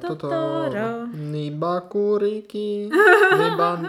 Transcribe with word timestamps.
Totoro. 0.00 1.06
Niba 1.14 1.80
kuriky. 1.80 2.90
Niba... 3.38 3.80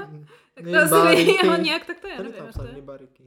To 0.89 0.95
asi 0.95 1.21
jeho 1.43 1.57
nějak, 1.57 1.85
tak 1.85 1.99
to 1.99 2.07
je, 2.07 2.15
Tady 2.17 2.29
nevím, 2.29 2.45
to 2.45 2.49
psal 2.51 2.65
je. 2.65 2.73
Nibariky. 2.73 3.23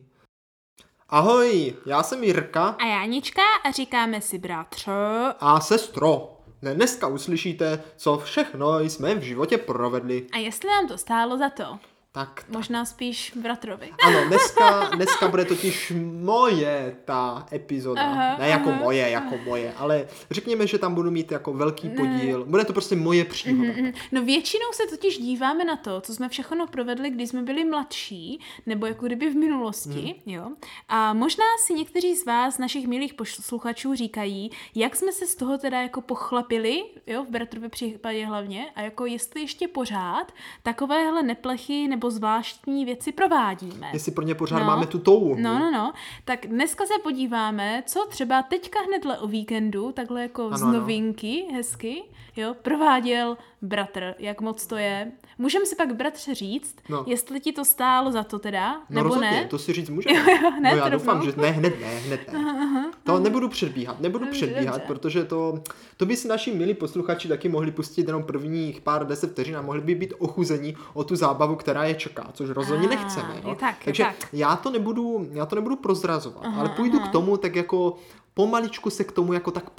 Ahoj, 1.08 1.74
já 1.86 2.02
jsem 2.02 2.24
Jirka 2.24 2.76
A 2.78 2.86
já 2.86 3.02
Anička 3.02 3.42
a 3.64 3.70
říkáme 3.70 4.20
si 4.20 4.38
bratře. 4.38 4.92
a 5.40 5.60
sestro. 5.60 6.30
Ne, 6.62 6.74
Dneska 6.74 7.06
uslyšíte, 7.06 7.82
co 7.96 8.18
všechno 8.18 8.80
jsme 8.80 9.14
v 9.14 9.22
životě 9.22 9.58
provedli. 9.58 10.26
A 10.32 10.38
jestli 10.38 10.68
nám 10.68 10.88
to 10.88 10.98
stálo 10.98 11.38
za 11.38 11.50
to? 11.50 11.78
Tak, 12.16 12.44
Možná 12.48 12.84
spíš 12.84 13.32
bratrovi. 13.36 13.90
ano, 14.06 14.18
dneska, 14.28 14.90
dneska 14.94 15.28
bude 15.28 15.44
totiž 15.44 15.92
moje 16.20 16.96
ta 17.04 17.46
epizoda. 17.52 18.02
Aha, 18.02 18.36
ne 18.38 18.48
jako 18.48 18.68
aha. 18.68 18.78
moje, 18.78 19.10
jako 19.10 19.38
moje, 19.44 19.72
ale 19.76 20.08
řekněme, 20.30 20.66
že 20.66 20.78
tam 20.78 20.94
budu 20.94 21.10
mít 21.10 21.32
jako 21.32 21.52
velký 21.52 21.88
podíl. 21.88 22.44
Bude 22.44 22.64
to 22.64 22.72
prostě 22.72 22.96
moje 22.96 23.24
příhoda. 23.24 23.72
Mhm. 23.72 23.92
No 24.12 24.24
většinou 24.24 24.64
se 24.72 24.82
totiž 24.90 25.18
díváme 25.18 25.64
na 25.64 25.76
to, 25.76 26.00
co 26.00 26.14
jsme 26.14 26.28
všechno 26.28 26.66
provedli, 26.66 27.10
když 27.10 27.28
jsme 27.28 27.42
byli 27.42 27.64
mladší, 27.64 28.40
nebo 28.66 28.86
jako 28.86 29.06
kdyby 29.06 29.30
v 29.30 29.36
minulosti, 29.36 30.14
jo. 30.26 30.50
A 30.88 31.12
možná 31.12 31.44
si 31.66 31.74
někteří 31.74 32.16
z 32.16 32.26
vás, 32.26 32.58
našich 32.58 32.86
milých 32.86 33.14
posluchačů, 33.14 33.94
říkají, 33.94 34.50
jak 34.74 34.96
jsme 34.96 35.12
se 35.12 35.26
z 35.26 35.34
toho 35.34 35.58
teda 35.58 35.82
jako 35.82 36.00
pochlapili, 36.00 36.84
jo, 37.06 37.24
v 37.24 37.28
Bratrově 37.28 37.68
případě 37.68 38.26
hlavně, 38.26 38.70
a 38.74 38.80
jako 38.80 39.06
jestli 39.06 39.40
ještě 39.40 39.68
pořád 39.68 40.32
takovéhle 40.62 41.22
neplechy 41.22 41.88
nebo 41.88 42.03
zvláštní 42.10 42.84
věci 42.84 43.12
provádíme. 43.12 43.90
Jestli 43.92 44.12
pro 44.12 44.24
ně 44.24 44.34
pořád 44.34 44.58
No. 44.58 44.64
máme 44.64 44.86
tu 44.86 44.98
touhu. 44.98 45.34
No, 45.38 45.58
no, 45.58 45.70
no. 45.70 45.92
Tak 46.24 46.46
dneska 46.46 46.86
se 46.86 46.94
podíváme, 47.02 47.82
co 47.86 48.06
třeba 48.10 48.42
teďka 48.42 48.78
hnedle 48.86 49.18
o 49.18 49.26
víkendu, 49.26 49.92
takhle 49.92 50.22
jako 50.22 50.48
z 50.56 50.62
Ano, 50.62 50.70
ano. 50.70 50.78
novinky, 50.80 51.44
hezky, 51.52 52.02
jo, 52.36 52.54
prováděl 52.62 53.36
bratr, 53.62 54.14
jak 54.18 54.40
moc 54.40 54.66
to 54.66 54.76
je. 54.76 55.12
Můžeme 55.38 55.66
si 55.66 55.76
pak 55.76 55.94
bratře 55.96 56.34
říct, 56.34 56.76
No. 56.88 57.04
jestli 57.06 57.40
ti 57.40 57.52
to 57.52 57.64
stálo 57.64 58.12
za 58.12 58.24
to 58.24 58.38
teda, 58.38 58.72
No 58.74 58.80
nebo 58.90 59.04
rozhodně, 59.04 59.30
ne. 59.30 59.44
to 59.44 59.58
si 59.58 59.72
říct 59.72 59.90
můžeme. 59.90 60.14
Jo, 60.14 60.24
jo, 60.42 60.50
hned 60.50 60.70
no 60.70 60.76
já 60.76 60.88
doufám, 60.88 61.22
že 61.24 61.32
ne, 61.36 61.50
hned 61.50 61.80
ne, 61.80 61.86
hned 61.98 62.32
ne. 62.32 62.90
To 63.04 63.18
nebudu 63.18 63.48
předbíhat, 63.48 64.00
nebudu 64.00 64.24
Dobře, 64.24 64.46
předbíhat, 64.46 64.74
dobře. 64.74 64.86
protože 64.86 65.24
to, 65.24 65.62
to 65.96 66.06
by 66.06 66.16
si 66.16 66.28
naši 66.28 66.54
milí 66.54 66.74
posluchači 66.74 67.28
taky 67.28 67.48
mohli 67.48 67.70
pustit 67.70 68.06
jenom 68.06 68.22
prvních 68.22 68.80
pár 68.80 69.06
deset 69.06 69.30
vteřin 69.30 69.56
a 69.56 69.62
mohli 69.62 69.80
by 69.80 69.94
být 69.94 70.14
ochuzení 70.18 70.76
o 70.94 71.04
tu 71.04 71.16
zábavu, 71.16 71.56
která 71.56 71.84
je 71.84 71.94
čeká, 71.94 72.30
což 72.32 72.50
rozhodně 72.50 72.86
Ah, 72.88 72.90
nechceme. 72.90 73.34
Jo? 73.44 73.54
tak, 73.60 73.74
Takže 73.84 74.02
tak. 74.02 74.14
já 74.32 74.56
to 74.56 74.70
nebudu, 74.70 75.28
já 75.32 75.46
to 75.46 75.56
nebudu 75.56 75.76
prozrazovat, 75.76 76.44
Aha, 76.44 76.60
ale 76.60 76.68
půjdu 76.68 76.98
aha. 76.98 77.08
k 77.08 77.12
tomu 77.12 77.36
tak 77.36 77.56
jako 77.56 77.96
pomaličku 78.34 78.90
se 78.90 79.04
k 79.04 79.12
tomu 79.12 79.32
jako 79.32 79.50
tak. 79.50 79.70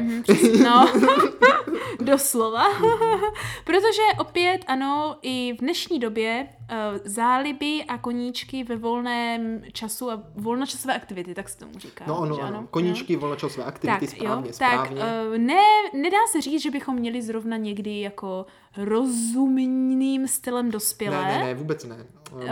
Mhm, 0.00 0.22
přesně. 0.22 0.64
no, 0.64 0.92
doslova. 2.00 2.64
Protože 3.64 4.02
opět, 4.18 4.60
ano, 4.66 5.16
i 5.22 5.52
v 5.52 5.60
dnešní 5.60 5.98
době 5.98 6.48
záliby 7.04 7.84
a 7.88 7.98
koníčky 7.98 8.64
ve 8.64 8.76
volném 8.76 9.62
času 9.72 10.10
a 10.10 10.22
volnočasové 10.34 10.94
aktivity, 10.96 11.34
tak 11.34 11.48
se 11.48 11.58
tomu 11.58 11.78
říká. 11.78 12.04
No 12.08 12.20
ano, 12.20 12.34
že 12.36 12.42
ano, 12.42 12.60
no? 12.60 12.66
koníčky, 12.70 13.16
volnočasové 13.16 13.66
aktivity, 13.66 14.06
tak, 14.06 14.16
správně, 14.16 14.46
jo, 14.48 14.52
správně. 14.52 15.00
Tak, 15.00 15.08
uh, 15.30 15.38
ne, 15.38 15.60
nedá 15.94 16.16
se 16.32 16.40
říct, 16.40 16.62
že 16.62 16.70
bychom 16.70 16.96
měli 16.96 17.22
zrovna 17.22 17.56
někdy 17.56 18.00
jako 18.00 18.46
rozumným 18.76 20.28
stylem 20.28 20.70
dospělé. 20.70 21.16
Ne, 21.24 21.38
ne, 21.38 21.44
ne, 21.44 21.54
vůbec 21.54 21.84
ne. 21.84 21.96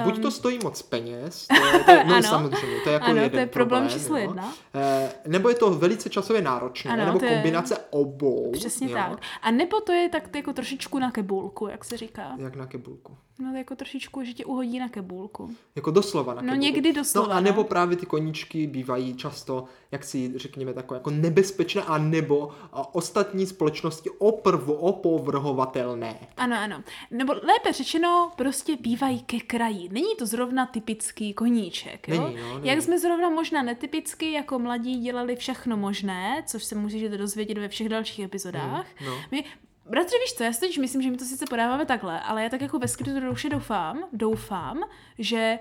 Buď 0.04 0.22
to 0.22 0.30
stojí 0.30 0.58
moc 0.62 0.82
peněz, 0.82 1.46
to 1.46 1.66
je, 1.66 1.84
to 1.84 1.90
je, 1.90 2.04
no 2.04 2.14
Ano. 2.14 2.22
samozřejmě, 2.22 2.76
to 2.84 2.88
je 2.88 2.92
jako 2.92 3.04
Ano, 3.06 3.14
to 3.14 3.20
jeden 3.20 3.40
je 3.40 3.46
problém 3.46 3.82
problém, 3.82 3.98
číslo 4.00 4.16
jo. 4.16 4.22
jedna. 4.22 4.52
Eh, 4.74 5.12
nebo 5.26 5.48
je 5.48 5.54
to 5.54 5.70
velice 5.70 6.10
časově 6.10 6.42
náročné, 6.42 6.90
Ano, 6.92 7.04
nebo 7.06 7.18
to 7.18 7.24
je- 7.24 7.30
kombinace 7.34 7.78
obou. 7.90 8.50
Přesně 8.52 8.86
jo. 8.90 8.94
tak. 8.94 9.18
A 9.42 9.50
nebo 9.50 9.80
to 9.80 9.92
je 9.92 10.08
tak 10.08 10.36
jako 10.36 10.52
trošičku 10.52 10.98
na 10.98 11.10
kebulku, 11.10 11.66
jak 11.68 11.84
se 11.84 11.96
říká. 11.96 12.36
Jak 12.38 12.56
na 12.56 12.66
kebulku. 12.66 13.16
No 13.38 13.54
jako 13.58 13.76
trošičku, 13.76 14.01
že 14.24 14.32
tě 14.34 14.44
uhodí 14.44 14.78
na 14.78 14.88
kebulku. 14.88 15.50
Jako 15.76 15.90
doslova 15.90 16.34
na 16.34 16.42
No, 16.42 16.46
kebulku. 16.46 16.62
někdy 16.62 16.92
doslova, 16.92 17.28
No 17.28 17.34
a 17.34 17.40
nebo 17.40 17.60
no. 17.60 17.64
právě 17.64 17.96
ty 17.96 18.06
koníčky 18.06 18.66
bývají 18.66 19.14
často, 19.14 19.64
jak 19.90 20.04
si 20.04 20.32
řekněme, 20.36 20.74
takové 20.74 20.98
jako 20.98 21.10
nebezpečné 21.10 21.82
a 21.82 21.98
nebo 21.98 22.50
a 22.72 22.94
ostatní 22.94 23.46
společnosti 23.46 24.10
oprvu 24.10 24.72
opovrhovatelné. 24.74 26.18
Ano, 26.36 26.56
ano. 26.58 26.82
Nebo 27.10 27.32
lépe 27.32 27.72
řečeno, 27.72 28.32
prostě 28.36 28.76
bývají 28.76 29.20
ke 29.22 29.40
kraji. 29.40 29.88
Není 29.92 30.16
to 30.18 30.26
zrovna 30.26 30.66
typický 30.66 31.34
koníček, 31.34 32.08
jo? 32.08 32.22
Není, 32.24 32.36
no, 32.42 32.54
není. 32.54 32.68
Jak 32.68 32.82
jsme 32.82 32.98
zrovna 32.98 33.30
možná 33.30 33.62
netypicky 33.62 34.32
jako 34.32 34.58
mladí 34.58 35.00
dělali 35.00 35.36
všechno 35.36 35.76
možné, 35.76 36.42
což 36.46 36.64
se 36.64 36.74
můžete 36.74 37.18
dozvědět 37.18 37.58
ve 37.58 37.68
všech 37.68 37.88
dalších 37.88 38.24
epizodách. 38.24 38.86
Hmm, 38.96 39.08
no. 39.10 39.16
My, 39.30 39.44
bratře, 39.90 40.16
víš 40.24 40.32
co, 40.34 40.44
já 40.44 40.52
si 40.52 40.60
totiž 40.60 40.78
myslím, 40.78 41.02
že 41.02 41.10
my 41.10 41.16
to 41.16 41.24
sice 41.24 41.44
podáváme 41.50 41.86
takhle, 41.86 42.20
ale 42.20 42.42
já 42.42 42.48
tak 42.48 42.60
jako 42.60 42.78
ve 42.78 42.88
skrytu 42.88 43.20
duše 43.20 43.48
doufám, 43.48 44.04
doufám, 44.12 44.80
že 45.18 45.58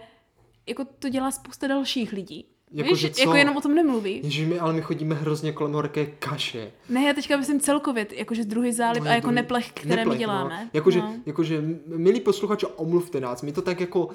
jako 0.68 0.86
to 1.00 1.10
dělá 1.10 1.32
spousta 1.32 1.68
dalších 1.68 2.14
lidí. 2.14 2.46
Jako, 2.74 2.90
Víš, 2.90 3.00
že 3.00 3.08
jako 3.08 3.32
co? 3.32 3.36
jenom 3.38 3.58
o 3.58 3.62
tom 3.62 3.76
nemluví. 3.76 4.22
Ježiš, 4.24 4.48
my, 4.48 4.60
ale 4.60 4.74
my 4.74 4.82
chodíme 4.82 5.16
hrozně 5.16 5.52
kolem 5.52 5.74
horké 5.74 6.06
kaše. 6.06 6.72
Ne, 6.90 7.04
já 7.04 7.14
teďka 7.14 7.38
myslím 7.38 7.60
celkově, 7.60 8.08
jakože 8.12 8.44
druhý 8.44 8.74
zálib 8.74 9.04
No, 9.04 9.10
a 9.10 9.14
jako 9.14 9.28
druhý- 9.28 9.36
neplech, 9.36 9.72
které 9.72 9.96
neplech, 9.96 10.16
my 10.18 10.20
děláme. 10.20 10.60
No. 10.64 10.70
Jakože, 10.74 11.00
no. 11.00 11.14
jakože, 11.26 11.62
milí 11.88 12.20
posluchači, 12.20 12.66
omluvte 12.66 13.20
nás, 13.20 13.42
my 13.42 13.52
to 13.52 13.62
tak 13.62 13.80
jako 13.80 14.10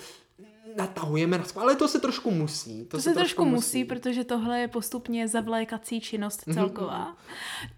natahujeme 0.77 1.39
na 1.39 1.45
ale 1.57 1.77
to 1.77 1.89
se 1.89 2.01
trošku 2.01 2.31
musí. 2.31 2.85
To, 2.85 2.97
To 2.97 3.03
se 3.03 3.15
trošku 3.15 3.45
musí, 3.45 3.85
protože 3.85 4.25
tohle 4.25 4.61
je 4.61 4.69
postupně 4.69 5.29
zavlékací 5.29 6.01
činnost 6.01 6.47
Mhm, 6.47 6.55
celková. 6.57 7.17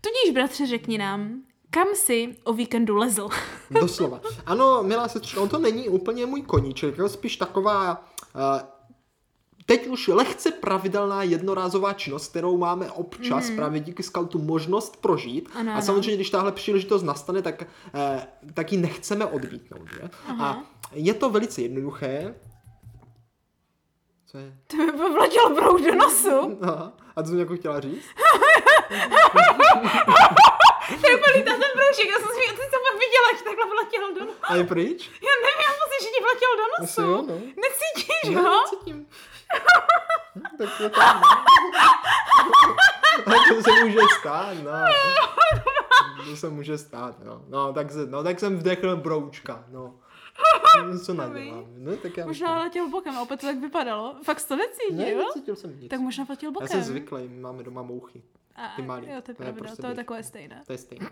Tudíž, 0.01 0.35
bratře, 0.35 0.67
řekni 0.67 0.99
nám, 0.99 1.43
kam 1.71 1.87
si 1.95 2.37
o 2.45 2.53
víkendu 2.53 2.97
lezl? 2.97 3.29
Doslova. 3.81 4.21
Ano, 4.47 4.83
milá 4.83 5.09
sestřička, 5.09 5.41
on 5.41 5.49
to 5.49 5.59
není 5.59 5.89
úplně 5.89 6.27
můj 6.27 6.43
koníček, 6.43 6.99
je 6.99 7.09
spíš 7.09 7.37
taková 7.37 8.05
uh, 8.35 8.61
teď 9.69 9.87
už 9.87 10.09
lehce 10.09 10.51
pravidelná 10.51 11.23
jednorázová 11.23 11.93
činnost, 11.93 12.29
kterou 12.29 12.59
máme 12.59 12.91
občas 12.91 13.51
mm. 13.51 13.57
právě 13.57 13.81
díky 13.81 14.03
skautu 14.03 14.39
možnost 14.39 14.97
prožít. 14.97 15.49
Ano, 15.55 15.71
a 15.71 15.75
ano. 15.75 15.83
samozřejmě, 15.83 16.15
když 16.15 16.31
tahle 16.31 16.53
příležitost 16.53 17.03
nastane, 17.03 17.43
tak, 17.43 17.65
eh, 17.95 18.27
tak 18.55 18.73
ji 18.73 18.79
nechceme 18.79 19.27
odmítnout. 19.27 19.89
Že? 19.95 20.11
A 20.41 20.63
je 20.93 21.15
to 21.15 21.31
velice 21.31 21.63
jednoduché. 21.63 22.35
Co 24.27 24.39
je? 24.39 24.59
To 24.67 24.77
mi 24.77 24.93
povletěl 24.93 25.55
brouk 25.55 25.81
do 25.81 25.95
nosu. 25.95 26.59
Aha. 26.61 26.93
A 27.17 27.23
co 27.23 27.29
jsi 27.29 27.35
mi 27.35 27.41
jako 27.41 27.57
chtěla 27.57 27.81
říct? 27.81 28.05
To 31.01 31.07
je 31.11 31.17
úplně 31.17 31.33
lítá 31.37 31.51
ten 31.63 31.71
broušek, 31.79 32.07
já 32.15 32.19
jsem 32.23 32.29
si 32.37 32.41
ty 32.41 32.63
jsem 32.71 32.81
pak 32.87 32.97
viděla, 33.05 33.29
že 33.39 33.45
takhle 33.45 33.67
vletěl 33.75 34.15
do 34.15 34.21
nosu. 34.25 34.39
A 34.43 34.55
je 34.57 34.65
pryč? 34.65 35.11
Já 35.29 35.33
nevím, 35.45 35.61
já 35.67 35.73
pocit, 35.83 36.01
že 36.05 36.09
ti 36.15 36.21
vletěl 36.27 36.53
do 36.61 36.65
Asi 36.85 37.01
nosu. 37.01 37.03
jo, 37.11 37.23
no. 37.29 37.35
Necítíš 37.65 38.35
Ne, 38.35 38.41
ho? 38.43 38.61
necítím. 38.63 39.07
Hm, 40.35 40.43
tak 40.59 40.69
to 40.79 40.89
tam, 40.91 41.21
no. 41.21 41.29
Ale 43.27 43.37
to 43.49 43.63
se 43.63 43.85
může 43.85 43.99
stát, 44.21 44.55
no. 44.65 44.73
To 46.31 46.37
se 46.37 46.49
může 46.49 46.79
stát, 46.79 47.25
no. 47.25 47.43
No, 47.49 47.73
tak, 47.73 47.91
se, 47.93 48.07
no, 48.07 48.25
tak 48.25 48.41
jsem 48.41 48.57
vdechl 48.59 48.97
broučka, 48.97 49.65
no. 49.71 49.95
Co 51.07 51.15
nadělám? 51.15 51.65
No, 51.77 51.97
tak 51.97 52.17
já... 52.17 52.27
Možná 52.27 52.59
letěl 52.63 52.89
bokem 52.89 53.17
a 53.19 53.23
opět 53.23 53.41
to 53.41 53.47
tak 53.47 53.59
vypadalo. 53.59 54.15
Fakt 54.25 54.45
to 54.49 54.57
necítil, 54.57 54.97
Ne, 54.97 55.13
jo? 55.13 55.19
necítil 55.19 55.57
jsem 55.57 55.81
nic. 55.81 55.91
Tak 55.91 56.01
možná 56.01 56.27
letěl 56.31 56.49
Já 56.49 56.53
bokem. 56.53 56.69
jsem 56.69 56.83
zvyklý, 56.83 57.29
máme 57.29 57.63
doma 57.63 57.83
mouchy. 57.83 58.23
A, 58.59 58.77
ty 58.77 58.83
malý. 58.83 59.07
Jo, 59.11 59.15
to 59.23 59.31
je 59.31 59.35
To 59.35 59.43
je 59.43 59.53
pravda, 59.53 59.59
prostě 59.59 59.83
to 59.83 59.89
je 59.89 59.95
takové 59.95 60.23
stejné. 60.23 60.63
To 60.67 60.73
je 60.73 60.79
stejné. 60.79 61.07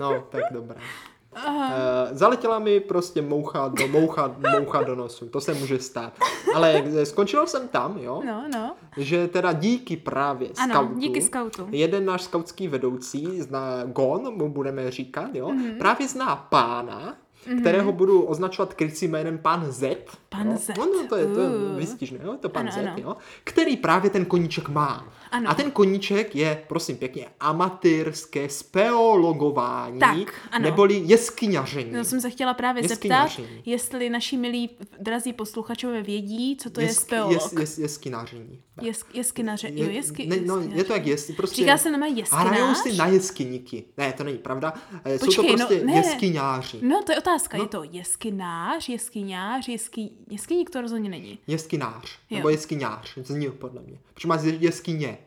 No, 0.00 0.12
no 0.14 0.24
tak 0.30 0.42
dobré. 0.52 0.76
Aha. 1.34 1.68
Uh, 1.68 2.16
zaletěla 2.16 2.58
mi 2.58 2.80
prostě 2.80 3.22
moucha 3.22 3.68
do, 3.68 3.88
moucha, 3.88 4.36
moucha 4.58 4.82
do 4.82 4.94
nosu, 4.94 5.28
to 5.28 5.40
se 5.40 5.54
může 5.54 5.78
stát. 5.78 6.12
Ale 6.54 6.82
skončil 7.04 7.46
jsem 7.46 7.68
tam, 7.68 7.98
jo, 7.98 8.22
No, 8.26 8.44
no. 8.54 8.74
že 8.96 9.28
teda 9.28 9.52
díky 9.52 9.96
právě 9.96 10.48
Ano, 10.58 10.74
skautu, 10.74 10.98
díky 10.98 11.22
skautu. 11.22 11.66
jeden 11.70 12.04
náš 12.04 12.22
skautský 12.22 12.68
vedoucí, 12.68 13.42
zná 13.42 13.84
Gon, 13.84 14.34
mu 14.34 14.48
budeme 14.52 14.90
říkat, 14.90 15.34
jo, 15.34 15.48
Mhm. 15.48 15.62
mm-hmm. 15.62 15.78
právě 15.78 16.08
zná 16.08 16.36
pána, 16.36 17.16
mm-hmm. 17.46 17.60
kterého 17.60 17.92
budu 17.92 18.22
označovat 18.22 18.74
krycím 18.74 19.10
jménem 19.10 19.38
Pan 19.38 19.66
Z. 19.72 19.96
Pan 20.28 20.50
jo. 20.50 20.56
Z. 20.58 20.68
No, 20.78 20.86
no, 20.86 21.06
to 21.08 21.16
je, 21.16 21.26
to 21.26 21.40
je 21.40 21.48
Uh. 21.48 21.76
vystižné, 21.76 22.18
jo, 22.24 22.36
to 22.40 22.48
Pan 22.48 22.62
Ano, 22.62 22.72
Z, 22.72 22.78
ano. 22.78 22.92
jo, 22.96 23.16
který 23.44 23.76
právě 23.76 24.10
ten 24.10 24.24
koníček 24.24 24.68
má. 24.68 25.08
Ano. 25.30 25.50
A 25.50 25.54
ten 25.54 25.70
koníček 25.70 26.36
je, 26.36 26.62
prosím 26.68 26.96
pěkně, 26.96 27.26
amatérské 27.40 28.48
speologování, 28.48 29.98
Tak, 30.00 30.34
ano. 30.50 30.64
neboli 30.64 31.02
jeskyňaření. 31.04 31.92
No, 31.92 32.04
jsem 32.04 32.20
se 32.20 32.30
chtěla 32.30 32.54
právě 32.54 32.88
zeptat, 32.88 33.30
jestli 33.64 34.10
naši 34.10 34.36
milí 34.36 34.70
drazí 35.00 35.32
posluchačové 35.32 36.02
vědí, 36.02 36.56
co 36.56 36.70
to 36.70 36.80
je 36.80 36.86
Jesk- 36.88 37.00
speolog. 37.00 37.32
Jes, 37.32 37.52
jes, 37.52 37.78
jeskynáření. 37.78 38.62
Jesk, 38.82 39.14
jeskynaře, 39.14 39.70
jo, 39.74 39.90
jesky, 39.90 40.26
ne, 40.26 40.36
no, 40.46 40.60
je 40.60 40.84
to 40.84 40.92
jak 40.92 41.06
jest, 41.06 41.30
prostě... 41.36 41.56
Říká 41.62 41.76
se 41.78 41.90
normálně 41.90 42.14
jeskynář? 42.20 42.46
Hrajou 42.46 42.74
si 42.74 42.96
na 42.96 43.06
jeskyníky. 43.06 43.84
Ne, 43.96 44.12
to 44.12 44.24
není 44.24 44.38
pravda. 44.38 44.72
Eh, 45.04 45.18
Jsou 45.18 45.26
to 45.26 45.26
Počkej, 45.26 45.56
no, 45.56 45.66
prostě 45.66 45.84
ne. 45.86 45.92
jeskyňáři. 45.96 46.78
No, 46.82 47.02
to 47.02 47.12
je 47.12 47.18
otázka. 47.18 47.56
No. 47.58 47.64
Je 47.64 47.68
to 47.68 47.82
jeskynář, 47.90 48.88
jeskyňář, 48.88 49.68
jesky... 49.68 50.10
jeskyník 50.30 50.70
to 50.70 50.80
rozhodně 50.80 51.10
není. 51.10 51.38
Jeskynář. 51.46 52.18
Jo. 52.30 52.36
Nebo 52.36 52.48
jeskyňář. 52.48 53.18
Zní 53.22 53.50
podle 53.50 53.82
mě. 53.82 53.98
Protože 54.14 54.28
má 54.28 54.36
z- 54.38 54.44
jeskyně. 54.62 55.18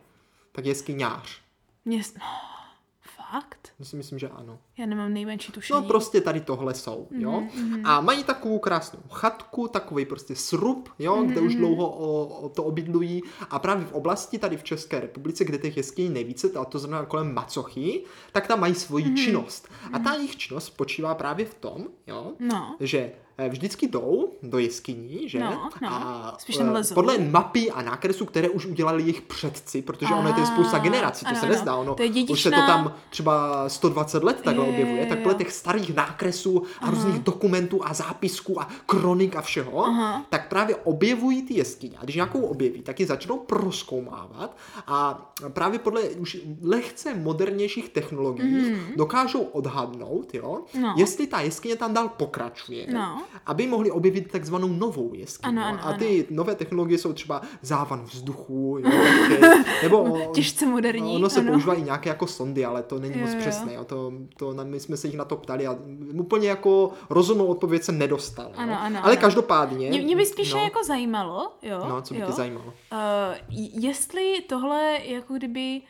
Tak 0.51 0.65
jeskyňář. 0.65 1.37
Mě... 1.85 1.97
No, 1.97 2.25
fakt? 3.31 3.69
Já 3.79 3.85
si 3.85 3.95
myslím, 3.95 4.19
že 4.19 4.29
ano. 4.29 4.59
Já 4.77 4.85
nemám 4.85 5.13
nejmenší 5.13 5.51
tušení. 5.51 5.81
No 5.81 5.87
prostě 5.87 6.21
tady 6.21 6.41
tohle 6.41 6.73
jsou, 6.73 7.07
jo. 7.11 7.41
Mhm, 7.55 7.85
A 7.85 8.01
mají 8.01 8.23
takovou 8.23 8.59
krásnou 8.59 8.99
chatku, 9.11 9.67
takový 9.67 10.05
prostě 10.05 10.35
srub, 10.35 10.89
jo, 10.99 11.15
Mhm, 11.15 11.27
kde 11.27 11.41
už 11.41 11.55
dlouho 11.55 11.89
o, 11.89 12.25
o 12.27 12.49
to 12.49 12.63
obydlují. 12.63 13.21
A 13.49 13.59
právě 13.59 13.85
v 13.85 13.93
oblasti 13.93 14.37
tady 14.37 14.57
v 14.57 14.63
České 14.63 14.99
republice, 14.99 15.45
kde 15.45 15.57
těch 15.57 15.77
jeskyní 15.77 16.09
nejvíce, 16.09 16.47
a 16.59 16.65
to 16.65 16.79
znamená 16.79 17.05
kolem 17.05 17.33
Macochy, 17.33 18.03
tak 18.31 18.47
tam 18.47 18.59
mají 18.59 18.75
svoji 18.75 19.05
Mhm. 19.05 19.17
činnost. 19.17 19.67
A 19.93 19.99
ta 19.99 20.13
jejich 20.13 20.37
činnost 20.37 20.65
spočívá 20.65 21.15
právě 21.15 21.45
v 21.45 21.53
tom, 21.53 21.87
jo, 22.07 22.31
No. 22.39 22.75
že 22.79 23.11
vždycky 23.49 23.87
jdou 23.87 24.29
do 24.43 24.59
jeskyní, 24.59 25.29
že? 25.29 25.39
No, 25.39 25.69
no. 25.81 25.87
A 25.91 26.35
Spíš 26.39 26.57
tam 26.57 26.67
eh, 26.67 26.71
lezou. 26.71 26.95
podle 26.95 27.17
mapy 27.17 27.71
a 27.71 27.81
nákresu, 27.81 28.25
které 28.25 28.49
už 28.49 28.65
udělali 28.65 29.01
jejich 29.03 29.21
předci, 29.21 29.81
protože 29.81 30.13
ono 30.13 30.27
je 30.27 30.33
to 30.33 30.39
je 30.39 30.45
spousta 30.45 30.77
Ah, 30.77 30.83
generací, 30.83 31.25
to 31.25 31.29
ano, 31.29 31.39
se 31.39 31.45
ano. 31.45 31.55
nezdá, 31.55 31.75
ono 31.75 31.95
To 31.95 32.03
je 32.03 32.23
už 32.29 32.41
se 32.41 32.49
to 32.51 32.55
tam 32.55 32.93
třeba 33.09 33.69
120 33.69 34.23
let 34.23 34.41
takhle 34.43 34.65
objevuje, 34.69 35.05
tak 35.05 35.19
podle 35.19 35.33
těch 35.33 35.51
starých 35.51 35.95
nákresů 35.95 36.63
a 36.81 36.89
různých 36.89 37.19
dokumentů 37.19 37.85
a 37.85 37.93
zápisků 37.93 38.61
a 38.61 38.67
kronik 38.85 39.35
a 39.35 39.41
všeho, 39.41 39.85
Aha. 39.85 40.25
tak 40.29 40.49
právě 40.49 40.75
objevují 40.75 41.41
ty 41.41 41.53
jeskyně. 41.53 41.97
A 41.99 42.03
když 42.03 42.15
nějakou 42.15 42.41
objeví, 42.41 42.81
tak 42.81 42.99
ji 42.99 43.05
začnou 43.05 43.37
proskoumávat 43.37 44.57
a 44.87 45.25
právě 45.49 45.79
podle 45.79 46.01
už 46.01 46.37
lehce 46.61 47.13
modernějších 47.15 47.89
technologií 47.89 48.75
dokážou 48.95 49.41
odhadnout, 49.41 50.33
jo, 50.33 50.59
Mhm. 50.73 50.83
No. 50.83 50.93
jestli 50.97 51.27
ta 51.27 51.41
jeskyně 51.41 51.75
tam 51.75 51.93
dál 51.93 52.09
pokračuje, 52.09 52.87
No. 52.93 53.21
Aby 53.45 53.67
mohli 53.67 53.91
objevit 53.91 54.31
takzvanou 54.31 54.67
novou 54.67 55.13
jeskyni. 55.13 55.57
Ano, 55.57 55.65
ano, 55.65 55.79
a 55.87 55.93
ty 55.93 56.27
nové 56.29 56.55
technologie 56.55 56.97
jsou 56.97 57.13
třeba 57.13 57.41
závan 57.61 58.03
vzduchu, 58.03 58.77
jo, 58.79 58.91
takže, 59.29 59.39
nebo 59.83 60.17
Těžce 60.33 60.65
moderní, 60.65 61.15
Ono 61.15 61.29
se 61.29 61.39
ano. 61.39 61.51
používají 61.51 61.83
nějaké 61.83 62.09
jako 62.09 62.27
sondy, 62.27 62.65
ale 62.65 62.83
to 62.83 62.99
není 62.99 63.19
Jo, 63.19 63.25
moc 63.25 63.35
přesné. 63.35 63.73
Jo. 63.73 63.83
To, 63.83 64.13
to, 64.37 64.55
my 64.63 64.79
jsme 64.79 64.97
se 64.97 65.07
jich 65.07 65.17
na 65.17 65.25
to 65.25 65.35
ptali 65.35 65.67
a 65.67 65.77
úplně 66.13 66.49
jako 66.49 66.91
rozumnou 67.09 67.45
odpověď 67.45 67.83
jsem 67.83 67.97
nedostal. 67.97 68.51
Ano, 68.55 68.81
ano, 68.81 68.99
ale 69.03 69.13
ano. 69.13 69.21
každopádně... 69.21 69.89
Mě, 69.89 70.01
mě 70.01 70.15
by 70.15 70.25
spíše 70.25 70.55
no, 70.55 70.63
jako 70.63 70.83
zajímalo, 70.83 71.51
jo. 71.61 71.85
No, 71.89 72.01
co 72.01 72.13
by 72.13 72.19
jo, 72.19 72.27
tě 72.27 72.33
zajímalo? 72.33 72.65
Uh, 72.65 73.57
jestli 73.83 74.41
tohle 74.49 74.99
jako 75.03 75.33
kdyby 75.33 75.81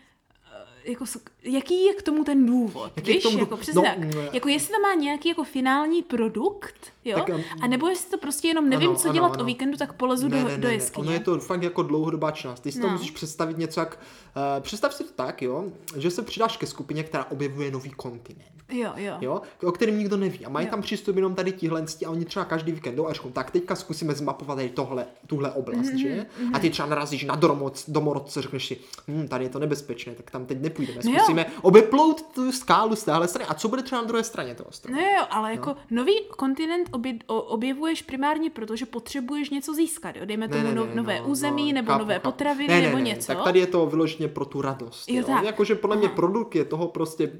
jako, 0.84 1.06
jaký 1.44 1.86
je 1.86 1.94
k 1.94 2.02
tomu 2.02 2.24
ten 2.24 2.46
důvod, 2.46 2.92
Jaký 2.96 3.14
víš, 3.14 3.24
tomu 3.24 3.40
jako 3.40 3.58
přesně 3.58 3.81
no, 3.81 3.81
tak. 3.81 4.34
Jako 4.34 4.50
jestli 4.50 4.74
to 4.76 4.81
má 4.81 4.94
nějaký 4.94 5.30
jako 5.30 5.44
finální 5.44 6.04
produkt, 6.04 6.76
jo, 7.06 7.18
Tak, 7.18 7.30
um, 7.30 7.44
a 7.62 7.68
nebo 7.68 7.88
jestli 7.88 8.10
to 8.12 8.18
prostě 8.18 8.48
jenom 8.48 8.70
nevím, 8.70 8.90
ano, 8.90 8.98
co 8.98 9.08
ano, 9.08 9.14
dělat 9.14 9.34
ano. 9.34 9.44
o 9.44 9.46
víkendu, 9.46 9.78
tak 9.78 9.94
polezu 9.94 10.28
do, 10.28 10.38
do 10.58 10.68
jeskyně. 10.68 11.02
Ono 11.04 11.12
je 11.12 11.20
to 11.20 11.40
fakt 11.40 11.64
jako 11.64 11.84
dlouhodobá 11.84 12.31
činnost. 12.31 12.60
Ty 12.60 12.72
si 12.72 12.80
to 12.81 12.88
No. 12.88 12.94
musíš 12.94 13.12
představit 13.12 13.58
něco 13.58 13.80
jak... 13.80 14.00
Uh, 14.36 14.64
představ 14.64 14.94
si 14.94 15.04
to 15.04 15.12
tak, 15.16 15.42
jo, 15.42 15.66
že 15.98 16.12
se 16.12 16.22
přidáš 16.22 16.58
ke 16.58 16.68
skupině, 16.68 17.04
která 17.04 17.26
objevuje 17.26 17.72
nový 17.72 17.90
kontinent. 17.90 18.59
Jo, 18.71 18.92
jo. 18.95 19.18
Jo, 19.21 19.42
o 19.63 19.71
kterém 19.71 19.98
nikdo 19.98 20.18
neví. 20.18 20.45
A 20.45 20.50
mají 20.50 20.68
Jo. 20.68 20.71
tam 20.71 20.81
přístup 20.81 21.16
jenom 21.16 21.36
tady 21.36 21.51
tihle 21.51 21.83
a 22.06 22.10
oni 22.10 22.25
třeba 22.25 22.45
každý 22.45 22.71
víkend 22.71 22.95
jdou 22.95 23.07
a 23.07 23.13
řeknou, 23.13 23.31
tak 23.31 23.51
teďka 23.51 23.75
zkusíme 23.75 24.13
zmapovat 24.13 24.56
tady 24.56 24.69
tohle, 24.69 25.06
tuhle 25.27 25.51
oblast, 25.51 25.88
Mhm, 25.89 25.98
že? 25.98 26.25
A 26.54 26.60
ty 26.60 26.69
třeba 26.69 26.88
narazíš 26.88 27.24
na 27.25 27.36
domorodce, 27.36 27.92
domorodce, 27.92 28.42
řekneš 28.42 28.68
si, 28.68 28.77
hm, 29.07 29.27
tady 29.27 29.45
je 29.45 29.50
to 29.50 29.60
nebezpečné, 29.60 30.13
tak 30.16 30.31
tam 30.31 30.45
teď 30.45 30.62
nepůjdeme. 30.62 31.00
No. 31.06 31.12
Zkusíme 31.13 31.45
obeplout 31.62 32.21
tu 32.21 32.51
skálu 32.51 32.95
z 32.95 33.04
téhle 33.04 33.27
strany. 33.27 33.45
A 33.50 33.54
co 33.54 33.68
bude 33.68 33.83
třeba 33.83 34.01
na 34.01 34.07
druhé 34.07 34.24
straně 34.24 34.56
toho 34.56 34.69
ostrova? 34.69 34.98
No 35.01 35.07
jo, 35.07 35.25
ale 35.30 35.51
jako 35.51 35.75
nový 35.92 36.13
kontinent 36.38 36.89
obě, 36.92 37.13
objevuješ 37.27 38.01
primárně 38.01 38.50
proto, 38.50 38.75
že 38.75 38.86
potřebuješ 38.86 39.50
něco 39.50 39.74
získat, 39.74 40.16
jo? 40.16 40.25
Dejme 40.25 40.48
tomu 40.48 40.71
no, 40.74 40.88
nové 40.94 41.21
území, 41.21 41.74
nebo 41.74 41.88
chápu, 41.92 42.00
nové 42.00 42.13
chápu. 42.13 42.24
potraviny, 42.31 42.68
ne, 42.74 42.81
ne, 42.81 42.86
nebo 42.88 42.98
ne, 42.98 43.04
něco. 43.04 43.27
Tak 43.27 43.44
tady 43.44 43.60
je 43.60 43.68
to 43.68 43.86
vyloženě 43.86 44.27
pro 44.27 44.45
tu 44.45 44.62
radost. 44.62 45.10
Jo, 45.10 45.16
Jo, 45.16 45.24
tak. 45.27 45.44
Jakože 45.44 45.75
podle 45.75 45.95
mě 45.95 46.10
produkt 46.10 46.56
je 46.56 46.66
toho 46.66 46.88
prostě 46.88 47.31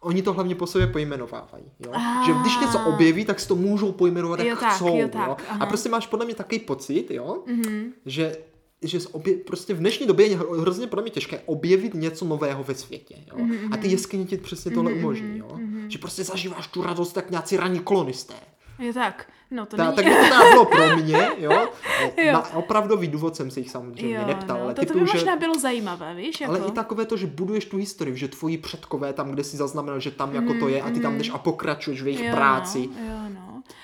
Oni 0.00 0.22
to 0.22 0.32
hlavně 0.32 0.54
po 0.54 0.66
sobě 0.66 0.86
pojmenovávají. 0.86 1.64
Jo? 1.86 1.92
Ah. 1.94 2.26
Že 2.26 2.32
když 2.40 2.60
něco 2.60 2.78
objeví, 2.80 3.24
tak 3.24 3.40
si 3.40 3.48
to 3.48 3.56
můžou 3.56 3.92
pojmenovat, 3.92 4.38
jak 4.38 4.48
Jo, 4.48 4.56
tak, 4.60 4.72
chcou. 4.74 4.98
jo, 5.00 5.08
tak, 5.08 5.42
aha. 5.48 5.58
A 5.60 5.66
prostě 5.66 5.88
máš 5.88 6.06
podle 6.06 6.26
mě 6.26 6.34
takový 6.34 6.58
pocit, 6.58 7.10
jo? 7.10 7.42
Mhm. 7.46 7.92
že 8.06 8.36
že 8.82 8.98
obje, 9.12 9.36
prostě 9.36 9.74
v 9.74 9.78
dnešní 9.78 10.06
době 10.06 10.26
je 10.26 10.38
hro- 10.38 10.60
hrozně 10.60 10.86
podle 10.86 11.02
mě 11.02 11.10
těžké 11.10 11.40
objevit 11.46 11.94
něco 11.94 12.24
nového 12.24 12.64
ve 12.64 12.74
světě. 12.74 13.14
Jo? 13.26 13.44
Mhm, 13.44 13.72
A 13.72 13.76
ty 13.76 13.88
jeskyně 13.88 14.24
ti 14.24 14.36
přesně 14.36 14.70
tohle 14.70 14.92
umožní. 14.92 15.38
Jo? 15.38 15.58
Že 15.88 15.98
prostě 15.98 16.24
zažíváš 16.24 16.66
tu 16.66 16.82
radost 16.82 17.12
tak 17.12 17.30
nějací 17.30 17.56
raní 17.56 17.78
kolonisté. 17.80 18.34
Jo, 18.78 18.92
tak. 18.92 19.26
No 19.50 19.66
to 19.66 19.76
Ta, 19.76 19.84
není... 19.84 19.96
tak 19.96 20.04
to 20.04 20.50
bylo 20.50 20.64
pro 20.64 20.96
mě, 20.96 21.28
jo. 21.38 21.52
Jo. 22.16 22.32
Na 22.32 22.54
opravdový 22.54 23.08
důvod 23.08 23.36
jsem 23.36 23.50
se 23.50 23.60
jich 23.60 23.70
samozřejmě 23.70 24.14
jo, 24.14 24.26
neptal, 24.26 24.56
no, 24.56 24.64
ale 24.64 24.74
to, 24.74 24.80
to 24.80 24.86
typu, 24.86 24.98
by 24.98 25.06
že... 25.06 25.12
možná 25.12 25.36
bylo 25.36 25.58
zajímavé, 25.58 26.14
víš? 26.14 26.40
Jako? 26.40 26.54
Ale 26.54 26.68
i 26.68 26.70
takové 26.70 27.04
to, 27.04 27.16
že 27.16 27.26
buduješ 27.26 27.64
tu 27.64 27.76
historii, 27.76 28.16
že 28.16 28.28
tvoji 28.28 28.58
předkové 28.58 29.12
tam, 29.12 29.30
kde 29.30 29.44
si 29.44 29.56
zaznamenal, 29.56 30.00
že 30.00 30.10
tam 30.10 30.34
jako 30.34 30.54
to 30.54 30.68
je 30.68 30.82
a 30.82 30.90
ty 30.90 31.00
tam 31.00 31.18
jdeš 31.18 31.30
a 31.30 31.38
pokračuješ 31.38 32.02
v 32.02 32.06
jejich 32.06 32.24
jo, 32.24 32.32
práci. 32.32 32.88
No, 32.88 33.06
jo. 33.06 33.27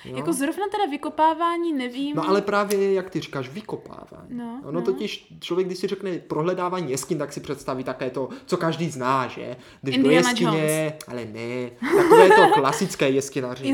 Jo. 0.05 0.17
Jako 0.17 0.33
zrovna 0.33 0.65
teda 0.71 0.85
vykopávání 0.91 1.73
nevím. 1.73 2.15
No 2.15 2.29
ale 2.29 2.41
právě, 2.41 2.93
jak 2.93 3.09
ty 3.09 3.19
říkáš, 3.19 3.49
vykopávání. 3.49 4.29
No, 4.29 4.59
ono 4.63 4.79
no. 4.79 4.81
totiž, 4.81 5.27
člověk, 5.39 5.67
když 5.67 5.79
si 5.79 5.87
řekne 5.87 6.19
prohledávání 6.19 6.91
jeskyň, 6.91 7.17
tak 7.17 7.33
si 7.33 7.39
představí 7.39 7.83
také 7.83 8.09
to, 8.09 8.29
co 8.45 8.57
každý 8.57 8.89
zná, 8.89 9.27
že? 9.27 9.55
Když 9.81 9.95
do 9.97 10.01
Indiana 10.03 10.29
jeskyně, 10.29 10.93
ale 11.07 11.25
ne, 11.25 11.71
takové 11.97 12.29
to 12.29 12.47
klasické 12.53 13.11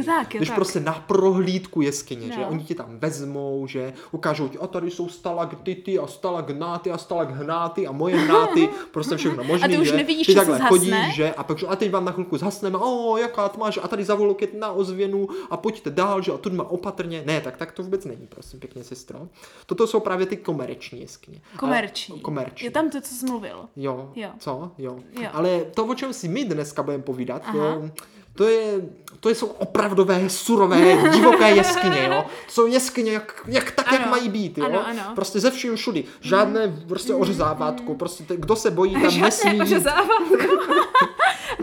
tak, 0.06 0.34
jo 0.34 0.40
Když 0.40 0.50
tak. 0.50 0.56
prostě 0.56 0.80
na 0.80 0.94
prohlídku 0.94 1.82
jeskyně, 1.82 2.28
No. 2.28 2.36
že? 2.36 2.46
Oni 2.46 2.64
ti 2.64 2.76
tam 2.76 3.00
vezmou, 3.00 3.68
že? 3.68 3.94
Ukážou 4.12 4.48
ti, 4.48 4.58
a 4.58 4.68
tady 4.68 4.92
jsou 4.92 5.10
stalaktity 5.10 6.00
a 6.00 6.08
stalagnáty 6.08 6.92
a 6.92 6.98
stalagnáty 6.98 7.88
a 7.88 7.92
moje 7.92 8.18
hnáty, 8.18 8.70
prostě 8.92 9.18
všechno 9.18 9.44
možný, 9.44 9.66
A 9.66 9.68
ty 9.68 9.78
už 9.78 9.88
že? 9.88 9.98
nevidíš, 9.98 10.28
ty 10.28 10.36
takhle 10.36 10.60
chodíš, 10.60 10.96
že? 11.14 11.34
A 11.34 11.44
pak, 11.44 11.58
a 11.68 11.76
teď 11.76 11.92
vám 11.92 12.06
na 12.06 12.12
chvilku 12.12 12.38
zhasneme, 12.38 12.78
o, 12.78 13.18
jaká 13.18 13.50
tma, 13.50 13.70
že? 13.70 13.82
A 13.82 13.88
tady 13.88 14.04
za 14.04 14.16
voloket 14.16 14.54
na 14.54 14.72
ozvěnu 14.72 15.28
a 15.50 15.58
pojďte 15.58 15.90
dál, 15.90 16.21
že? 16.22 16.32
A 16.32 16.38
tu 16.38 16.50
má 16.50 16.64
opatrně. 16.64 17.24
Ne, 17.26 17.42
tak, 17.42 17.58
tak 17.58 17.72
to 17.72 17.84
vůbec 17.84 18.06
není, 18.06 18.28
prosím, 18.28 18.60
pěkně, 18.60 18.84
sestro. 18.84 19.28
Toto 19.66 19.88
jsou 19.88 20.00
právě 20.00 20.26
ty 20.26 20.38
komerční 20.38 21.02
jeskyně. 21.02 21.42
Komerční. 21.58 22.14
Ale, 22.14 22.22
komerční. 22.22 22.66
Je 22.66 22.72
tam 22.72 22.90
to, 22.90 23.02
co 23.02 23.16
jsi 23.16 23.26
mluvil. 23.26 23.66
Jo. 23.76 24.12
Jo. 24.16 24.30
Co? 24.40 24.72
Jo. 24.78 25.00
Jo. 25.22 25.30
Ale 25.34 25.60
to, 25.76 25.86
o 25.86 25.96
čem 25.96 26.14
si 26.14 26.28
my 26.28 26.46
dneska 26.46 26.84
budeme 26.84 27.04
povídat, 27.04 27.42
Aha. 27.46 27.54
to, 27.54 27.90
to, 28.36 28.48
je, 28.48 28.82
to 29.20 29.30
jsou 29.30 29.48
opravdové, 29.48 30.30
surové, 30.30 31.10
divoké 31.14 31.52
jeskyně, 31.52 32.04
jo. 32.04 32.24
To 32.46 32.52
jsou 32.52 32.68
jeskyně, 32.68 33.12
jak, 33.12 33.44
jak 33.48 33.72
tak, 33.72 33.92
jak 33.92 34.02
Ano. 34.02 34.12
mají 34.12 34.30
být, 34.30 34.58
jo. 34.58 34.66
Ano, 34.66 34.88
ano. 34.88 35.02
Prostě 35.16 35.40
ze 35.40 35.52
vším 35.52 35.76
všudy. 35.76 36.04
Žádné 36.22 36.84
prostě 36.88 37.14
ořezávátko, 37.14 37.96
prostě 37.96 38.24
te, 38.24 38.38
kdo 38.38 38.56
se 38.56 38.72
bojí, 38.72 38.94
tam 38.94 39.10
Žádné 39.10 39.22
nesmí. 39.22 39.60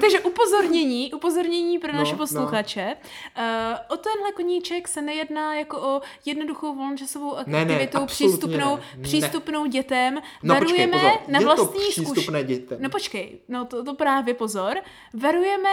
Takže 0.00 0.20
upozornění, 0.20 1.12
upozornění 1.12 1.78
pro 1.78 1.92
No, 1.92 1.98
naše 1.98 2.12
no. 2.12 2.18
posluchače. 2.18 2.96
Uh, 3.38 3.44
o 3.88 3.96
tenhle 3.96 4.32
koníček 4.32 4.88
se 4.88 5.02
nejedná 5.02 5.54
jako 5.54 5.80
o 5.80 6.00
jednoduchou 6.24 6.74
volnočasovou 6.74 7.36
Ne, 7.46 7.64
ne, 7.64 7.74
aktivitu 7.74 7.98
absolutně 7.98 8.06
přístupnou, 8.06 8.76
ne. 8.76 8.82
Ne. 8.96 9.02
přístupnou 9.02 9.66
dětem. 9.66 10.14
No 10.42 10.54
počkej, 10.54 10.86
Varujeme 10.86 10.98
pozor, 10.98 11.20
na 11.28 11.40
vlastní 11.40 12.44
dětem. 12.44 12.78
No 12.80 12.90
počkej, 12.90 13.38
no 13.48 13.64
to, 13.64 13.84
to 13.84 13.94
právě 13.94 14.34
pozor. 14.34 14.76
Varujeme 15.14 15.70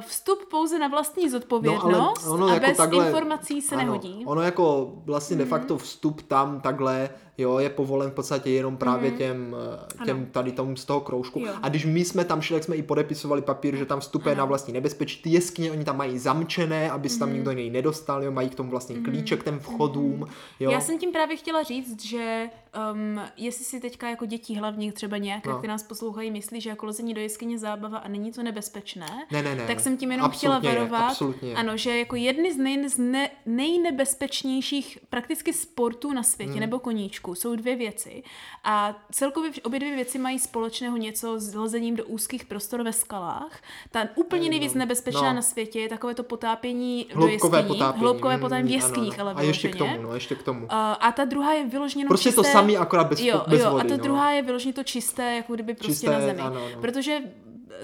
vstup 0.00 0.38
pouze 0.50 0.78
na 0.78 0.88
vlastní 0.88 1.30
zodpovědnost 1.30 2.26
ono 2.26 2.46
a 2.46 2.54
jako 2.54 2.66
bez 2.66 2.76
takhle- 2.76 3.06
informací 3.06 3.62
se 3.62 3.74
ano, 3.74 3.84
nehodí. 3.84 4.14
Mhm. 4.18 4.28
Ono 4.28 4.42
jako 4.42 4.92
vlastně 5.04 5.36
de 5.36 5.44
facto 5.44 5.78
vstup 5.78 6.22
tam 6.22 6.60
takhle, 6.60 7.10
jo, 7.38 7.58
je 7.58 7.70
povolen 7.70 8.10
v 8.10 8.14
podstatě 8.14 8.50
jenom 8.50 8.76
právě 8.76 9.10
těm, 9.10 9.56
eh, 10.00 10.04
těm 10.04 10.26
tady 10.26 10.52
tomu 10.52 10.76
z 10.76 10.84
toho 10.84 11.00
kroužku. 11.00 11.38
Mhm. 11.40 11.48
Jo. 11.48 11.54
A 11.62 11.68
když 11.68 11.84
my 11.86 12.04
jsme 12.04 12.24
tam 12.24 12.40
šli, 12.42 12.54
tak 12.56 12.64
jsme 12.64 12.76
i 12.76 12.82
podepisovali 12.82 13.42
papír, 13.42 13.76
že 13.76 13.86
tam 13.86 14.00
vstupuje 14.00 14.36
na 14.36 14.44
vlastní 14.44 14.72
nebezpečí. 14.74 15.22
Ty 15.22 15.30
jeskyně 15.30 15.72
oni 15.72 15.84
tam 15.84 15.96
mají 15.96 16.18
zamčené, 16.18 16.90
aby 16.90 17.08
se 17.08 17.18
tam 17.18 17.28
Mhm. 17.28 17.36
nikdo 17.36 17.50
jiný 17.50 17.70
nedostal, 17.70 18.24
jo, 18.24 18.30
mají 18.32 18.48
k 18.48 18.54
tomu 18.54 18.70
vlastně 18.70 18.96
klíček 18.96 19.44
těm 19.44 19.58
vchodům, 19.58 20.26
jo. 20.60 20.70
Já 20.70 20.80
jsem 20.80 20.98
tím 20.98 21.12
právě 21.12 21.36
chtěla 21.36 21.62
říct, 21.62 22.04
že 22.04 22.50
um, 22.92 23.20
jestli 23.36 23.64
si 23.64 23.80
teďka 23.80 24.08
jako 24.10 24.26
dětí 24.26 24.56
hlavně 24.56 24.92
třeba 24.92 25.16
nějaké, 25.16 25.48
No. 25.50 25.58
které 25.58 25.72
nás 25.72 25.82
poslouchají, 25.82 26.30
myslí, 26.30 26.60
že 26.60 26.70
jako 26.70 26.86
lezení 26.86 27.14
do 27.14 27.20
jeskyně 27.20 27.58
zábava 27.58 27.98
a 27.98 28.08
není 28.08 28.32
to 28.32 28.42
nebezpečné, 28.42 29.06
Ne, 29.32 29.42
ne, 29.42 29.55
ne. 29.56 29.66
tak 29.66 29.80
jsem 29.80 29.96
tím 29.96 30.10
jenom 30.12 30.26
Absolutně 30.26 30.68
chtěla 30.70 30.74
varovat, 30.84 31.10
absolutně 31.10 31.48
je. 31.48 31.54
ano, 31.56 31.76
že 31.76 31.98
jako 31.98 32.16
jedny 32.16 32.52
z 32.52 32.56
nej, 32.56 32.88
z 32.88 32.98
ne, 32.98 33.30
nejnebezpečnějších 33.46 34.98
prakticky 35.10 35.52
sportů 35.52 36.12
na 36.12 36.22
světě 36.22 36.50
Hmm. 36.52 36.60
nebo 36.60 36.78
koníčků 36.78 37.34
jsou 37.34 37.56
dvě 37.56 37.76
věci 37.76 38.22
a 38.64 38.94
celkově 39.12 39.50
obě 39.62 39.80
dvě 39.80 39.94
věci 39.96 40.18
mají 40.18 40.38
společného 40.38 40.96
něco 40.96 41.40
s 41.40 41.54
lezením 41.54 41.96
do 41.96 42.04
úzkých 42.04 42.44
prostor 42.44 42.82
ve 42.82 42.92
skalách. 42.92 43.60
Ta 43.90 44.08
úplně 44.14 44.48
nejvíc 44.50 44.74
nebezpečná 44.74 45.22
no. 45.28 45.32
na 45.32 45.42
světě 45.42 45.80
je 45.80 45.88
takové 45.88 46.14
to 46.14 46.22
potápění 46.22 47.06
do 47.14 47.16
Hloubkové 47.16 47.58
jeskyní, 47.58 47.78
potápění. 47.78 48.02
hloubkové 48.04 48.34
mm, 48.36 48.40
potápění 48.40 48.68
v 48.68 48.74
ano, 48.74 48.84
jeskyních, 48.84 49.20
ano. 49.20 49.30
ale 49.30 49.34
A 49.34 49.42
ještě 49.42 49.68
k 49.68 49.76
tomu, 49.76 50.02
no, 50.02 50.14
ještě 50.14 50.34
k 50.34 50.42
tomu. 50.42 50.60
Uh, 50.60 50.72
a 51.00 51.12
ta 51.16 51.24
druhá 51.24 51.52
je 51.52 51.66
vyloženě 51.66 52.06
Prostě 52.06 52.32
to 52.32 52.42
čisté... 52.42 52.52
samý, 52.52 52.76
akorát 52.76 53.04
bez, 53.06 53.20
jo, 53.20 53.42
bez 53.48 53.60
jo, 53.62 53.70
vody, 53.70 53.84
a 53.84 53.88
ta 53.88 53.96
no. 53.96 54.02
druhá 54.02 54.30
je 54.30 54.42
vyloženě 54.42 54.72
to 54.72 54.84
čisté, 54.84 55.34
jako 55.36 55.54
kdyby 55.54 55.74
prostě 55.74 55.92
Čisté, 55.92 56.10
na 56.10 56.20
zemi. 56.20 56.40
ano, 56.40 56.56
ano. 56.56 56.80
Protože 56.80 57.18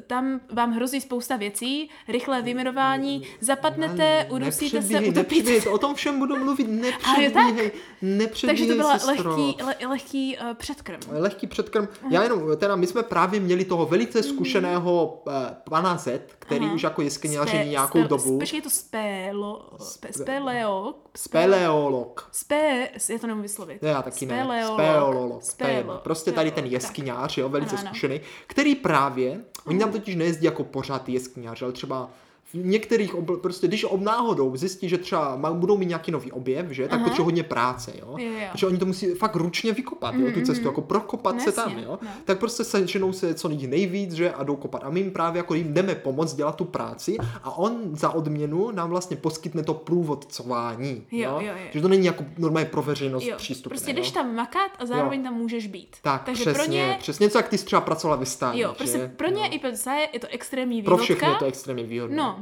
tam 0.06 0.40
vám 0.52 0.72
hrozí 0.72 1.00
spousta 1.00 1.36
věcí, 1.36 1.90
rychlé 2.08 2.42
vyjmenování, 2.42 3.22
zapadnete, 3.40 3.96
Ne, 3.96 4.26
udusíte 4.30 4.82
se, 4.82 5.00
utopíte. 5.00 5.70
O 5.70 5.78
tom 5.78 5.94
všem 5.94 6.18
budu 6.18 6.36
mluvit, 6.36 6.64
nepředbíhej, 6.70 7.72
nepředbíhej, 8.02 8.58
Takže 8.58 8.66
to 8.66 8.74
byl 8.90 8.98
sestro. 8.98 9.36
lehký, 9.36 9.62
le, 9.62 9.74
lehký 9.88 10.36
uh, 10.38 10.54
předkrm. 10.54 11.00
Lehký 11.10 11.46
předkrm. 11.46 11.88
Já 12.10 12.22
jenom, 12.22 12.56
teda 12.56 12.76
my 12.76 12.86
jsme 12.86 13.02
právě 13.02 13.40
měli 13.40 13.64
toho 13.64 13.86
velice 13.86 14.22
zkušeného 14.22 15.22
uh, 15.26 15.32
pana 15.70 15.98
Z, 15.98 16.20
který 16.38 16.64
Aha. 16.64 16.74
už 16.74 16.82
jako 16.82 17.02
jeskyňaření 17.02 17.62
Spe- 17.64 17.70
nějakou 17.70 17.98
spe- 17.98 18.08
dobu. 18.08 18.38
Počkej, 18.38 18.58
je 18.58 18.62
to 18.62 18.70
spélo, 18.70 19.68
spe, 19.78 20.08
speleo, 20.12 20.94
Speleolog. 21.16 22.28
Spé, 22.32 22.88
já 23.08 23.18
to 23.18 23.26
nemůžu 23.26 23.42
vyslovit. 23.42 23.82
Já 23.82 24.02
taky 24.02 24.26
ne. 24.26 24.44
Speleolog. 24.66 25.42
Speleolog. 25.42 26.00
Prostě 26.02 26.32
tady 26.32 26.50
ten 26.50 26.54
speleolog, 26.54 26.72
jeskyňář, 26.72 27.38
jo, 27.38 27.48
velice 27.48 27.70
Ano, 27.70 27.80
ano. 27.80 27.88
zkušený, 27.88 28.20
který 28.46 28.74
právě, 28.74 29.44
oni 29.66 29.78
tam 29.82 29.92
totiž 29.92 30.16
nejezdí 30.16 30.44
jako 30.44 30.64
pořád 30.64 31.02
ty 31.04 31.12
jeskyňáři, 31.12 31.64
ale 31.64 31.72
třeba 31.72 32.10
v 32.54 32.66
některých, 32.66 33.14
obl- 33.14 33.36
prostě 33.40 33.68
když 33.68 33.84
ob 33.84 34.00
náhodou 34.00 34.56
zjistí, 34.56 34.88
že 34.88 34.98
třeba 34.98 35.36
má, 35.36 35.52
budou 35.52 35.76
mít 35.76 35.86
nějaký 35.86 36.10
nový 36.10 36.32
objev, 36.32 36.70
že, 36.70 36.82
tak 36.88 36.92
Aha. 36.92 37.04
potřebuje 37.04 37.24
hodně 37.24 37.42
práce, 37.42 37.92
jo. 38.00 38.14
Jo, 38.18 38.32
jo. 38.32 38.46
Protože 38.52 38.66
oni 38.66 38.78
to 38.78 38.86
musí 38.86 39.06
fakt 39.14 39.36
ručně 39.36 39.72
vykopat, 39.72 40.14
jo, 40.14 40.30
tu 40.34 40.40
cestu, 40.40 40.66
jako 40.66 40.80
prokopat 40.80 41.40
se 41.40 41.52
tam, 41.52 41.78
jo. 41.78 41.98
no. 42.02 42.08
Tak 42.24 42.38
prostě 42.38 42.64
se 42.64 42.86
ženou 42.86 43.12
se 43.12 43.34
co 43.34 43.48
nej- 43.48 43.66
nejvíc, 43.66 44.12
že, 44.12 44.30
a 44.32 44.44
jdou 44.44 44.56
kopat. 44.56 44.84
A 44.84 44.90
my 44.90 45.00
jim 45.00 45.10
právě 45.10 45.38
jako 45.38 45.54
jim 45.54 45.74
jdeme 45.74 45.94
pomoct 45.94 46.34
dělat 46.34 46.56
tu 46.56 46.64
práci 46.64 47.16
a 47.42 47.58
on 47.58 47.96
za 47.96 48.10
odměnu 48.10 48.70
nám 48.70 48.90
vlastně 48.90 49.16
poskytne 49.16 49.62
to 49.62 49.74
průvodcování, 49.74 51.06
Jo, 51.12 51.30
jo, 51.40 51.40
jo. 51.46 51.52
Že 51.72 51.80
to 51.80 51.88
není 51.88 52.06
jako 52.06 52.24
normálně 52.38 52.68
pro 52.68 52.82
veřejnost 52.82 53.24
Jo, 53.24 53.36
přístupné, 53.36 53.68
prostě 53.70 53.90
jo? 53.90 53.96
jdeš 53.96 54.10
tam 54.10 54.34
makat 54.34 54.70
a 54.78 54.86
zároveň 54.86 55.22
tam 55.22 55.34
můžeš 55.34 55.66
být. 55.66 55.96
Tak, 56.02 56.22
Takže 56.24 56.40
přesně, 56.42 56.54
pro 56.64 56.72
ně, 56.72 56.96
přesně 56.98 57.24
něco, 57.24 57.38
jak 57.38 57.48
ty 57.48 57.58
jsi 57.58 57.64
třeba 57.64 57.80
pracovala 57.80 58.16
ve 58.20 58.26
stáji, 58.26 58.60
jo, 58.60 58.74
prostě 58.76 59.12
pro 59.16 59.28
ně 59.28 59.48
i 59.48 59.58
pro 59.58 59.68
je 60.12 60.20
to 60.20 60.26
extrémní 60.30 60.82
Pro 60.82 60.96
výhodka. 60.96 61.04
všechny 61.14 61.28
je 61.28 61.38
to 61.38 61.44
extrémně 61.44 61.84
výhodné. 61.84 62.16
No, 62.16 62.41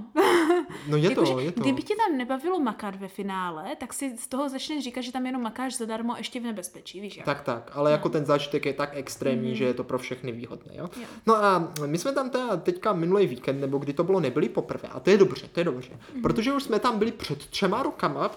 no 0.88 0.96
je 0.96 1.10
to, 1.14 1.20
jakože 1.20 1.44
je 1.44 1.52
to. 1.52 1.60
kdyby 1.60 1.82
tě 1.82 1.94
tam 1.96 2.18
nebavilo 2.18 2.60
makat 2.60 2.96
ve 2.96 3.08
finále, 3.08 3.76
tak 3.76 3.92
si 3.92 4.16
z 4.16 4.28
toho 4.28 4.48
začneš 4.48 4.84
říkat, 4.84 5.00
že 5.00 5.12
tam 5.12 5.26
jenom 5.26 5.42
makáš 5.42 5.76
zadarmo 5.76 6.16
ještě 6.16 6.40
v 6.40 6.42
nebezpečí, 6.42 7.00
víš 7.00 7.16
jak? 7.16 7.26
Tak, 7.26 7.40
tak, 7.42 7.70
ale 7.74 7.92
jako 7.92 8.08
ten 8.08 8.26
zážitek 8.26 8.66
je 8.66 8.72
tak 8.72 8.90
extrémní, 8.92 9.56
že 9.56 9.64
je 9.64 9.74
to 9.74 9.84
pro 9.84 9.98
všechny 9.98 10.32
výhodné, 10.32 10.72
jo? 10.76 10.90
Jo. 10.96 11.06
No 11.26 11.36
a 11.36 11.72
my 11.86 11.98
jsme 11.98 12.12
tam 12.12 12.30
teda 12.30 12.56
teďka 12.56 12.92
minulý 12.92 13.26
víkend, 13.26 13.60
nebo 13.60 13.78
kdy 13.78 13.92
to 13.92 14.04
bylo, 14.04 14.20
nebyli 14.20 14.48
poprvé, 14.48 14.88
a 14.88 15.00
to 15.00 15.10
je 15.10 15.18
dobře, 15.18 15.48
to 15.52 15.60
je 15.60 15.64
dobře, 15.64 15.98
protože 16.22 16.52
už 16.52 16.62
jsme 16.62 16.78
tam 16.78 16.98
byli 16.98 17.12
před 17.12 17.46
třema 17.46 17.82
rokama, 17.82 18.30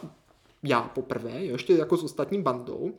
já 0.64 0.82
poprvé, 0.82 1.46
jo, 1.46 1.54
ještě 1.54 1.74
jako 1.74 1.98
s 1.98 2.04
ostatní 2.04 2.42
bandou, 2.42 2.94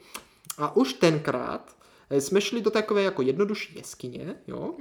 a 0.59 0.76
už 0.76 0.92
tenkrát 0.92 1.76
eh, 2.11 2.21
jsme 2.21 2.40
šli 2.40 2.61
do 2.61 2.71
takové 2.71 3.02
jako 3.02 3.23
jednodušší 3.23 3.78
jeskyně, 3.78 4.35
jo, 4.47 4.75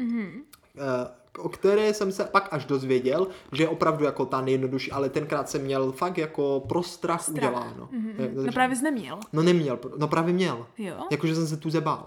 eh, 0.77 1.22
o 1.37 1.49
které 1.49 1.93
jsem 1.93 2.11
se 2.11 2.23
pak 2.23 2.47
až 2.51 2.65
dozvěděl, 2.65 3.27
že 3.51 3.63
je 3.63 3.69
opravdu 3.69 4.05
jako 4.05 4.25
ta 4.25 4.41
nejjednodušší, 4.41 4.91
ale 4.91 5.09
tenkrát 5.09 5.49
jsem 5.49 5.61
měl 5.61 5.91
fakt 5.91 6.17
jako 6.17 6.59
pro 6.67 6.83
strach, 6.83 7.29
uděláno. 7.29 7.89
Eh, 8.19 8.29
No 8.33 8.51
právě 8.51 8.75
jsi 8.75 8.83
neměl. 8.83 9.19
No 9.33 9.43
neměl, 9.43 9.79
no 9.97 10.07
právě 10.07 10.33
měl. 10.33 10.65
Jo. 10.77 10.95
Jakože 11.11 11.35
jsem 11.35 11.47
se 11.47 11.57
tu 11.57 11.69
zebál. 11.69 12.05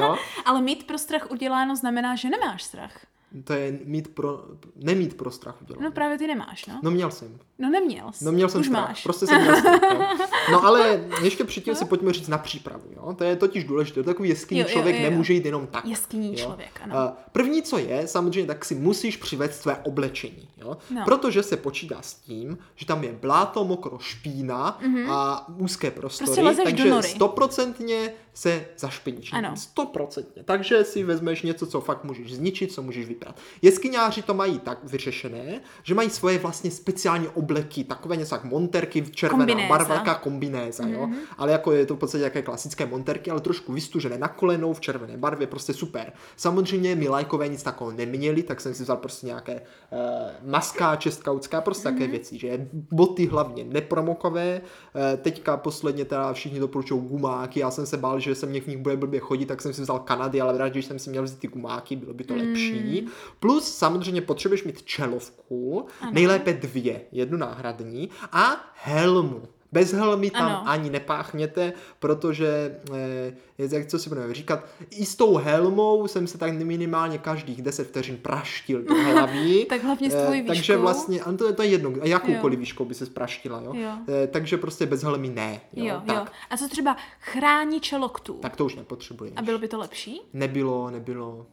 jo? 0.00 0.16
Ale 0.44 0.60
mít 0.62 0.86
pro 0.86 0.98
strach 0.98 1.30
uděláno 1.30 1.76
znamená, 1.76 2.16
že 2.16 2.28
nemáš 2.30 2.62
strach. 2.62 3.06
To 3.44 3.52
je 3.52 3.78
mít 3.84 4.14
pro, 4.14 4.44
nemít 4.76 5.16
pro 5.16 5.30
strach 5.30 5.62
udělat. 5.62 5.80
No 5.80 5.92
právě 5.92 6.18
ty 6.18 6.26
nemáš, 6.26 6.66
no. 6.66 6.80
No 6.82 6.90
měl 6.90 7.10
jsem. 7.10 7.38
No 7.58 7.70
neměl 7.70 8.12
jsi. 8.12 8.24
No 8.24 8.32
měl 8.32 8.48
jsem 8.48 8.60
Už 8.60 8.66
strach. 8.66 8.88
máš. 8.88 9.02
Prostě 9.02 9.26
jsem 9.26 9.42
měl 9.42 9.56
strach. 9.56 9.80
Jo. 9.82 10.06
No 10.52 10.64
ale 10.64 11.04
ještě 11.22 11.44
předtím 11.44 11.74
si 11.74 11.84
pojďme 11.84 12.12
říct 12.12 12.28
na 12.28 12.38
přípravu. 12.38 12.84
Jo? 12.96 13.14
To 13.18 13.24
je 13.24 13.36
totiž 13.36 13.64
důležité. 13.64 14.00
Do 14.00 14.04
takový 14.04 14.28
jeskyní 14.28 14.60
Jo, 14.60 14.66
jo, 14.68 14.72
člověk 14.72 14.96
jo, 14.96 15.02
jo. 15.04 15.10
nemůže 15.10 15.32
jít 15.32 15.44
jenom 15.44 15.66
tak. 15.66 15.84
Jeskyní 15.86 16.28
jo. 16.28 16.34
člověk, 16.44 16.80
ano. 16.82 17.12
První, 17.32 17.62
co 17.62 17.78
je, 17.78 18.06
samozřejmě, 18.06 18.46
tak 18.46 18.64
si 18.64 18.74
musíš 18.74 19.16
přivést 19.16 19.60
své 19.60 19.76
oblečení. 19.76 20.48
Jo? 20.56 20.76
No. 20.90 21.04
Protože 21.04 21.42
se 21.42 21.56
počítá 21.56 22.02
s 22.02 22.14
tím, 22.14 22.58
že 22.74 22.86
tam 22.86 23.04
je 23.04 23.12
bláto, 23.12 23.64
mokro, 23.64 23.98
špína 23.98 24.80
a 25.10 25.48
úzké 25.58 25.90
prostory. 25.90 26.40
Prostě 26.42 26.62
takže 26.64 27.02
stoprocentně 27.02 28.12
se 28.34 28.66
zašpiníš. 28.78 29.32
Ano. 29.32 29.56
Stoprocentně. 29.56 30.42
Takže 30.44 30.84
si 30.84 31.04
vezmeš 31.04 31.42
něco, 31.42 31.66
co 31.66 31.80
fakt 31.80 32.04
můžeš 32.04 32.34
zničit, 32.34 32.72
co 32.72 32.82
můžeš 32.82 33.06
vyprat. 33.24 33.40
Jeskyňáři 33.62 34.22
to 34.22 34.34
mají 34.34 34.58
tak 34.58 34.78
vyřešené, 34.84 35.60
že 35.82 35.94
mají 35.94 36.10
svoje 36.10 36.38
vlastně 36.38 36.70
speciální 36.70 37.28
obleky, 37.28 37.84
takové 37.84 38.16
něco 38.16 38.34
jak 38.34 38.44
monterky, 38.44 39.02
červená 39.10 39.38
Kombinéza. 39.46 39.68
barva, 39.68 39.94
taká 39.94 40.14
kombinéza, 40.14 40.86
jo. 40.86 41.06
Mhm. 41.06 41.16
Ale 41.38 41.52
jako 41.52 41.72
je 41.72 41.86
to 41.86 41.94
v 41.94 41.98
podstatě 41.98 42.24
jaké 42.24 42.42
klasické 42.42 42.86
monterky, 42.86 43.30
ale 43.30 43.40
trošku 43.40 43.72
vystužené 43.72 44.18
na 44.18 44.28
kolenou 44.28 44.72
v 44.72 44.80
červené 44.80 45.16
barvě, 45.16 45.46
prostě 45.46 45.74
super. 45.74 46.12
Samozřejmě 46.36 46.94
my 46.96 47.08
lajkové 47.08 47.48
nic 47.48 47.62
takového 47.62 47.96
neměli, 47.98 48.42
tak 48.42 48.60
jsem 48.60 48.74
si 48.74 48.82
vzal 48.82 48.96
prostě 48.96 49.26
nějaké 49.26 49.54
uh, 49.54 50.50
maskáče 50.50 51.10
skautská, 51.10 51.60
prostě 51.60 51.88
Mhm. 51.88 51.98
také 51.98 52.10
věci, 52.10 52.38
že 52.38 52.68
boty 52.72 53.26
hlavně 53.26 53.64
nepromokové, 53.64 54.60
uh, 54.94 55.20
teďka 55.22 55.56
posledně 55.56 56.04
teda 56.04 56.32
všichni 56.32 56.60
doporučují 56.60 57.00
gumáky, 57.08 57.60
já 57.60 57.70
jsem 57.70 57.86
se 57.86 57.96
bál, 57.96 58.20
že 58.20 58.34
se 58.34 58.46
mě 58.46 58.60
v 58.60 58.66
nich 58.66 58.78
bude 58.78 58.96
blbě 58.96 59.20
chodit, 59.20 59.46
tak 59.46 59.62
jsem 59.62 59.72
si 59.72 59.82
vzal 59.82 59.98
Kanady, 59.98 60.40
ale 60.40 60.58
rád, 60.58 60.74
že 60.74 60.82
jsem 60.82 60.98
si 60.98 61.10
měl 61.10 61.22
vzít 61.22 61.38
ty 61.38 61.48
gumáky, 61.48 61.96
bylo 61.96 62.14
by 62.14 62.24
to 62.24 62.34
lepší. 62.36 63.06
Plus 63.40 63.74
samozřejmě 63.76 64.20
potřebuješ 64.22 64.64
mít 64.64 64.82
čelovku, 64.82 65.86
nejlépe 66.12 66.52
dvě, 66.52 67.00
jednu 67.12 67.38
náhradní 67.38 68.10
a 68.32 68.72
helmu. 68.84 69.42
Bez 69.72 69.92
helmy 69.92 70.30
tam 70.30 70.42
Ano. 70.42 70.62
ani 70.66 70.90
nepáchněte, 70.90 71.72
protože, 71.98 72.78
eh, 72.94 73.34
jak 73.58 73.86
co 73.86 73.98
si 73.98 74.08
budeme 74.08 74.34
říkat, 74.34 74.66
i 74.90 75.06
s 75.06 75.16
tou 75.16 75.36
helmou 75.36 76.08
jsem 76.08 76.26
se 76.26 76.38
tak 76.38 76.52
minimálně 76.52 77.18
každých 77.18 77.62
10 77.62 77.84
vteřin 77.88 78.16
praštil 78.16 78.82
do 78.82 78.94
hlavy. 79.12 79.64
Tak 79.68 79.82
hlavně 79.84 80.10
s 80.10 80.14
Eh, 80.14 80.24
tvojí 80.24 80.42
Takže 80.46 80.72
výškou. 80.72 80.82
vlastně, 80.82 81.20
ano, 81.20 81.38
to, 81.38 81.46
je- 81.46 81.52
to 81.52 81.62
je 81.62 81.68
jedno, 81.68 81.92
a 82.02 82.06
jakoukoliv 82.06 82.56
Jo. 82.58 82.60
výškou 82.60 82.84
by 82.84 82.94
se 82.94 83.06
spraštila, 83.06 83.60
jo. 83.60 83.72
Jo. 83.74 83.90
Eh, 84.08 84.26
Takže 84.26 84.56
prostě 84.56 84.86
bez 84.86 85.02
helmy 85.02 85.28
ne, 85.28 85.60
jo. 85.72 85.84
Jo, 85.84 86.02
tak, 86.06 86.16
jo. 86.16 86.26
A 86.50 86.56
co 86.56 86.68
třeba 86.68 86.96
chrání 87.20 87.80
čeloktů? 87.80 88.32
tak 88.42 88.56
to 88.56 88.64
už 88.64 88.74
nepotřebuješ. 88.74 89.32
A 89.36 89.42
bylo 89.42 89.58
by 89.58 89.68
to 89.68 89.78
lepší? 89.78 90.20
Nebylo, 90.32 90.90
nebylo. 90.90 91.46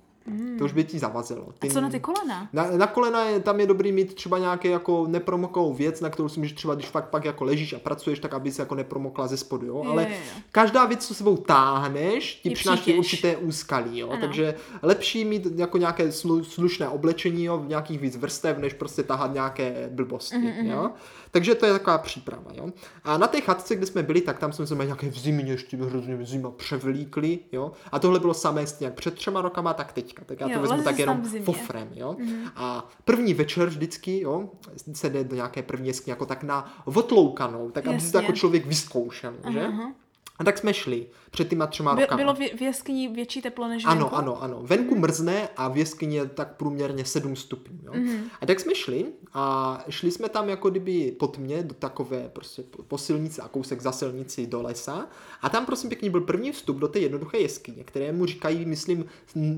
To 0.60 0.66
už 0.66 0.74
by 0.74 0.84
ti 0.84 1.00
zavazilo. 1.00 1.48
A 1.62 1.68
co 1.74 1.82
na 1.82 1.90
ty 1.90 2.00
kolena? 2.00 2.50
Na, 2.54 2.72
na 2.78 2.88
kolena 2.88 3.24
je, 3.26 3.40
tam 3.40 3.60
je 3.60 3.68
dobrý 3.68 3.92
mít 3.92 4.14
třeba 4.14 4.38
nějaké 4.38 4.70
jako 4.70 5.08
nepromoklou 5.08 5.74
věc, 5.74 6.02
na 6.02 6.10
kterou 6.10 6.30
si 6.30 6.40
můžeš 6.40 6.54
třeba, 6.54 6.76
když 6.76 6.86
fakt 6.88 7.10
pak 7.10 7.26
jako 7.26 7.44
ležíš 7.44 7.74
a 7.74 7.80
pracuješ, 7.80 8.20
tak 8.20 8.34
aby 8.34 8.52
se 8.52 8.62
jako 8.62 8.76
nepromokla 8.76 9.28
ze 9.28 9.38
spodu, 9.38 9.66
jo. 9.68 9.84
Ale 9.88 10.04
Jo, 10.04 10.10
jo, 10.10 10.16
jo. 10.36 10.42
každá 10.52 10.86
věc, 10.86 11.08
co 11.08 11.14
sebou 11.14 11.38
táhneš, 11.38 12.36
ti 12.36 12.50
Je 12.50 12.56
přináší 12.56 12.94
určité 12.98 13.38
úskalí, 13.38 14.00
jo. 14.00 14.10
Ano. 14.10 14.22
Takže 14.22 14.56
lepší 14.82 15.26
mít 15.26 15.48
jako 15.56 15.78
nějaké 15.78 16.12
slu, 16.12 16.44
slušné 16.44 16.90
oblečení, 16.90 17.44
jo, 17.44 17.58
v 17.58 17.68
nějakých 17.68 18.00
víc 18.00 18.16
vrstev, 18.18 18.58
než 18.58 18.74
prostě 18.74 19.04
tahat 19.04 19.34
nějaké 19.34 19.90
blbosti, 19.92 20.38
Mhm, 20.38 20.66
jo. 20.72 20.90
Takže 21.32 21.56
to 21.56 21.66
je 21.66 21.72
taková 21.74 21.98
příprava, 21.98 22.52
jo. 22.54 22.70
A 23.04 23.18
na 23.18 23.28
té 23.28 23.42
chatce, 23.42 23.76
kde 23.76 23.86
jsme 23.86 24.04
byli, 24.04 24.22
tak 24.22 24.40
tam 24.40 24.54
jsme 24.54 24.68
se 24.68 24.76
měli 24.76 24.88
nějaké 24.88 25.10
v 25.10 25.20
zimě, 25.20 25.52
ještě 25.52 25.78
hrozně 25.78 26.16
v 26.16 26.26
zima 26.26 26.52
převlíkli, 26.52 27.40
jo. 27.52 27.72
A 27.92 28.00
tohle 28.00 28.20
bylo 28.20 28.34
samé 28.34 28.68
stejně 28.68 28.88
jak 28.88 28.94
před 28.94 29.16
třema 29.16 29.42
rokama, 29.42 29.74
tak 29.74 29.94
teďka. 29.94 30.24
Tak 30.26 30.40
já 30.40 30.48
to 30.48 30.54
Jo, 30.54 30.62
vezmu 30.62 30.84
tak 30.84 31.00
jenom 31.00 31.24
fofrem, 31.44 31.90
jo. 31.94 32.16
A 32.56 32.90
první 33.06 33.34
večer 33.34 33.70
vždycky, 33.70 34.20
jo, 34.20 34.50
se 34.94 35.10
jde 35.10 35.24
do 35.24 35.36
nějaké 35.36 35.64
první 35.64 35.88
jeskyně 35.88 36.12
jako 36.12 36.26
tak 36.26 36.44
na 36.44 36.84
otloukanou, 36.86 37.72
tak 37.72 37.88
aby 37.88 38.00
si 38.00 38.12
to 38.12 38.18
Jasně. 38.18 38.26
jako 38.26 38.38
člověk 38.38 38.66
vyzkoušel, 38.66 39.34
že? 39.50 39.66
Aha. 39.68 39.92
A 40.42 40.44
tak 40.44 40.58
jsme 40.58 40.74
šli 40.74 41.08
před 41.32 41.50
těma 41.50 41.68
třema 41.68 41.96
By, 41.96 42.02
rokama. 42.02 42.18
bylo 42.18 42.34
v, 42.34 42.58
v 42.58 42.62
jeskyni 42.62 43.08
větší 43.08 43.42
teplo 43.42 43.68
než 43.68 43.84
Ano, 43.86 44.00
venku? 44.02 44.16
ano, 44.16 44.44
ano. 44.44 44.60
Venku 44.64 44.96
mrzne 44.96 45.50
a 45.58 45.68
v 45.68 45.78
jeskyni 45.78 46.16
je 46.16 46.26
tak 46.26 46.56
průměrně 46.56 47.06
7 47.06 47.36
stupňů. 47.36 47.78
Jo? 47.84 47.92
Mhm. 47.94 48.24
A 48.42 48.46
tak 48.46 48.60
jsme 48.60 48.76
šli 48.76 49.06
a 49.34 49.78
šli 49.90 50.12
jsme 50.12 50.30
tam 50.30 50.50
jako 50.50 50.70
kdyby 50.70 51.12
pod 51.20 51.38
mě 51.38 51.64
do 51.64 51.74
takové 51.74 52.30
prostě 52.34 52.62
po- 52.64 52.84
po 52.84 52.98
silnici 52.98 53.42
a 53.42 53.48
kousek 53.48 53.82
za 53.82 53.92
silnici 53.92 54.48
do 54.48 54.62
lesa 54.62 55.08
a 55.42 55.50
tam 55.50 55.66
prosím 55.66 55.90
pěkně 55.90 56.10
byl 56.10 56.22
první 56.22 56.52
vstup 56.52 56.78
do 56.78 56.88
té 56.88 57.00
jednoduché 57.00 57.38
jeskyně, 57.38 57.84
kterému 57.84 58.26
říkají, 58.26 58.66
myslím, 58.66 59.06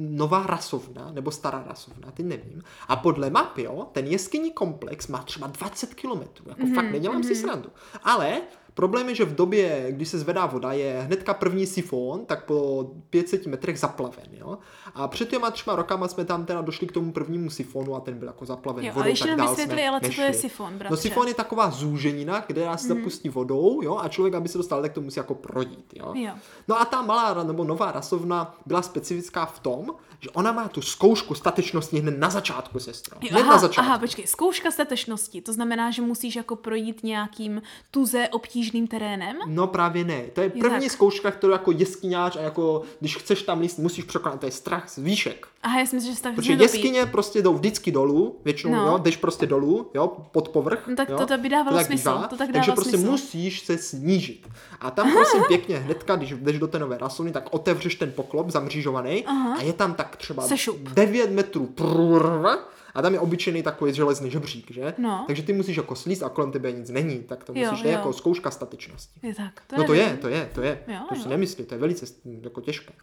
nová 0.10 0.46
rasovna 0.48 1.12
nebo 1.12 1.32
stará 1.32 1.63
rasovna, 1.68 2.12
ty 2.12 2.24
nevím. 2.24 2.63
A 2.88 2.96
podle 2.96 3.30
mapy, 3.30 3.63
jo, 3.63 3.88
ten 3.92 4.08
jeskyní 4.08 4.52
komplex 4.52 5.08
má 5.08 5.24
třeba 5.24 5.48
20 5.48 5.94
kilometrů, 5.94 6.46
jako 6.50 6.62
Mhm, 6.66 6.75
fakt 6.75 6.92
nedělám 6.92 7.24
si 7.24 7.36
srandu. 7.36 7.70
Ale 8.04 8.42
Problém 8.74 9.10
je, 9.10 9.15
že 9.15 9.25
v 9.25 9.36
době, 9.36 9.86
kdy 9.89 10.06
se 10.06 10.20
zvedá 10.20 10.46
voda, 10.46 10.72
je 10.74 11.01
hnedka 11.06 11.34
první 11.34 11.65
sifon, 11.65 12.25
tak 12.25 12.46
po 12.46 12.89
500 13.10 13.48
metrech 13.48 13.80
zaplaven, 13.80 14.25
jo. 14.32 14.58
A 14.96 15.08
před 15.08 15.30
těma 15.30 15.51
třema 15.51 15.75
rokama 15.75 16.08
jsme 16.08 16.25
tam 16.25 16.46
teda 16.46 16.62
došli 16.62 16.88
k 16.88 16.92
tomu 16.92 17.12
prvnímu 17.12 17.50
sifonu 17.50 17.96
a 17.96 18.00
ten 18.00 18.18
byl 18.20 18.27
jako 18.27 18.46
zaplaven 18.46 18.86
Jo, 18.86 18.92
vodou, 18.92 19.01
ale 19.01 19.10
ještě 19.10 19.27
tak 19.27 19.38
nám 19.38 19.48
vysvětli, 19.50 19.88
ale 19.88 20.00
co 20.00 20.03
to 20.03 20.08
nešli. 20.08 20.24
je 20.24 20.34
sifon, 20.34 20.77
bratře? 20.77 20.92
No 20.92 20.98
sifon 20.98 21.27
je 21.27 21.34
taková 21.34 21.70
zúženina, 21.70 22.42
která 22.42 22.77
se 22.77 22.88
zapustí 22.88 23.30
vodou, 23.30 23.82
jo, 23.84 23.98
a 23.98 24.08
člověk, 24.10 24.34
aby 24.34 24.50
se 24.50 24.58
dostal, 24.58 24.82
tak 24.82 24.94
to 24.94 25.01
musí 25.01 25.20
jako 25.20 25.36
projít, 25.36 25.94
jo. 25.96 26.13
Jo. 26.15 26.32
No 26.68 26.82
a 26.82 26.86
ta 26.86 27.01
malá 27.01 27.44
nebo 27.44 27.63
nová 27.63 27.92
rasovna 27.92 28.56
byla 28.65 28.82
specifická 28.82 29.46
v 29.46 29.60
tom, 29.60 29.96
že 30.20 30.30
ona 30.30 30.51
má 30.51 30.68
tu 30.68 30.82
zkoušku 30.82 31.36
statečnosti 31.36 32.00
hned 32.00 32.18
na 32.20 32.30
začátku, 32.30 32.80
sestro. 32.80 33.18
Jo, 33.22 33.27
Hned 33.32 33.42
aha, 33.42 33.51
na 33.53 33.58
začátku. 33.60 33.89
aha, 33.89 34.00
počkej, 34.00 34.27
zkouška 34.27 34.72
statečnosti, 34.72 35.42
to 35.42 35.53
znamená, 35.53 35.92
že 35.92 36.01
musíš 36.01 36.36
jako 36.36 36.56
projít 36.56 37.03
nějakým 37.03 37.62
tuze 37.92 38.27
obtížným 38.30 38.62
terénem? 38.72 39.36
No 39.46 39.67
právě 39.67 40.03
ne. 40.03 40.22
To 40.34 40.41
je 40.41 40.50
první 40.50 40.79
tak. 40.82 40.91
zkouška, 40.91 41.32
kterou 41.32 41.53
jako 41.53 41.72
jeskyňář 41.72 42.36
a 42.36 42.39
jako 42.41 42.82
když 43.00 43.17
chceš 43.17 43.41
tam 43.41 43.60
líst, 43.60 43.79
musíš 43.79 44.03
překonat. 44.05 44.39
To 44.39 44.46
je 44.46 44.51
strach 44.51 44.89
z 44.89 44.98
výšek. 44.98 45.48
Aha, 45.63 45.79
já 45.79 45.86
si 45.86 45.96
myslím, 45.96 46.15
že 46.15 46.22
tak 46.22 46.36
Protože 46.36 46.53
jeskyně 46.53 47.05
prostě 47.05 47.41
jdou 47.41 47.53
vždycky 47.53 47.91
dolů, 47.91 48.39
většinou, 48.46 48.74
No. 48.75 48.86
jo, 48.88 48.98
jdeš 48.98 49.17
prostě 49.17 49.46
dolů, 49.46 49.91
jo, 49.93 50.08
pod 50.32 50.50
povrch. 50.50 50.88
No 50.88 50.96
tak 50.96 51.10
jo, 51.10 51.17
to- 51.17 51.25
to 51.25 51.38
by 51.38 51.50
dávalo 51.50 51.77
tak 51.77 51.86
smysl, 51.86 52.24
to 52.29 52.38
tak 52.38 52.50
Takže 52.53 52.72
prostě 52.72 52.98
smysl. 52.98 53.12
musíš 53.12 53.60
se 53.65 53.77
snížit. 53.77 54.48
A 54.82 54.91
tam 54.91 55.12
prosím 55.12 55.41
pěkně 55.48 55.77
hnedka, 55.77 56.15
když 56.15 56.32
jdeš 56.34 56.60
do 56.60 56.67
té 56.67 56.79
nové 56.79 56.98
rasony, 56.98 57.32
tak 57.32 57.48
otevřeš 57.53 57.96
ten 57.96 58.12
poklop 58.12 58.50
zamřížovaný 58.50 59.25
a 59.25 59.62
je 59.62 59.74
tam 59.74 59.93
tak 59.93 60.15
třeba 60.15 60.43
Sešup. 60.48 60.77
9 60.79 61.32
metrů 61.32 61.65
prrrr, 61.65 62.58
a 62.96 63.02
tam 63.02 63.14
je 63.14 63.20
obyčejný 63.20 63.64
takový 63.64 63.94
železný 63.94 64.32
žebřík, 64.32 64.72
že? 64.72 64.94
No. 64.98 65.24
Takže 65.28 65.44
ty 65.44 65.54
musíš 65.54 65.78
jako 65.78 65.96
slíst 65.96 66.24
a 66.24 66.30
kolem 66.30 66.52
tebe 66.52 66.72
nic 66.72 66.90
není, 66.90 67.20
tak 67.20 67.44
to 67.44 67.54
Jo, 67.56 67.72
musíš, 67.72 67.86
je 67.86 67.92
jo. 67.92 67.98
jako 67.98 68.14
zkouška 68.14 68.52
statičnosti. 68.52 69.20
Je 69.24 69.36
tak. 69.36 69.62
To 69.68 69.76
No 69.78 69.84
to 69.84 69.94
nevím. 69.94 70.08
je, 70.10 70.18
to 70.18 70.28
je, 70.28 70.50
to 70.56 70.62
je. 70.62 70.84
Jo, 70.88 71.00
to 71.10 71.16
si 71.16 71.22
jo. 71.22 71.30
nemyslí, 71.30 71.66
to 71.66 71.76
je 71.76 71.80
velice 71.80 72.06
jako 72.42 72.62
těžké. 72.62 72.94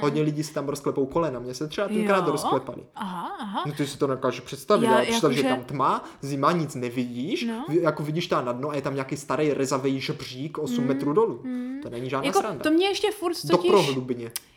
Hodně 0.00 0.22
lidí 0.22 0.42
si 0.44 0.54
tam 0.54 0.68
rozklepou 0.68 1.06
kolena, 1.06 1.40
mě 1.40 1.54
se 1.54 1.68
třeba 1.68 1.88
tenkrát 1.88 2.26
Jo? 2.26 2.32
rozklepali. 2.32 2.82
Aha, 2.94 3.36
aha. 3.40 3.62
No 3.66 3.72
ty 3.72 3.86
si 3.86 3.98
to 3.98 4.06
nedokážeš 4.06 4.40
představit, 4.40 4.86
Já 4.86 4.92
ale 4.92 5.02
představ, 5.02 5.32
že 5.32 5.40
je 5.40 5.44
jakože- 5.46 5.64
tam 5.66 5.76
tma, 5.76 6.04
zima, 6.20 6.52
nic 6.52 6.74
nevidíš, 6.74 7.44
No. 7.48 7.64
jako 7.68 8.02
vidíš 8.02 8.26
tam 8.26 8.44
na 8.44 8.52
dno 8.52 8.70
a 8.70 8.74
je 8.74 8.82
tam 8.82 8.94
nějaký 8.94 9.16
starý 9.16 9.52
rezavý 9.52 10.00
žebřík 10.00 10.58
8 10.58 10.84
metrů 10.84 11.12
dolů. 11.12 11.42
To 11.82 11.90
není 11.90 12.10
žádná 12.10 12.26
Jako, 12.26 12.38
sranda. 12.38 12.62
to 12.62 12.70
mě 12.70 12.86
ještě 12.86 13.10
furt 13.10 13.34
Do 13.44 13.56
totiž... 13.56 13.70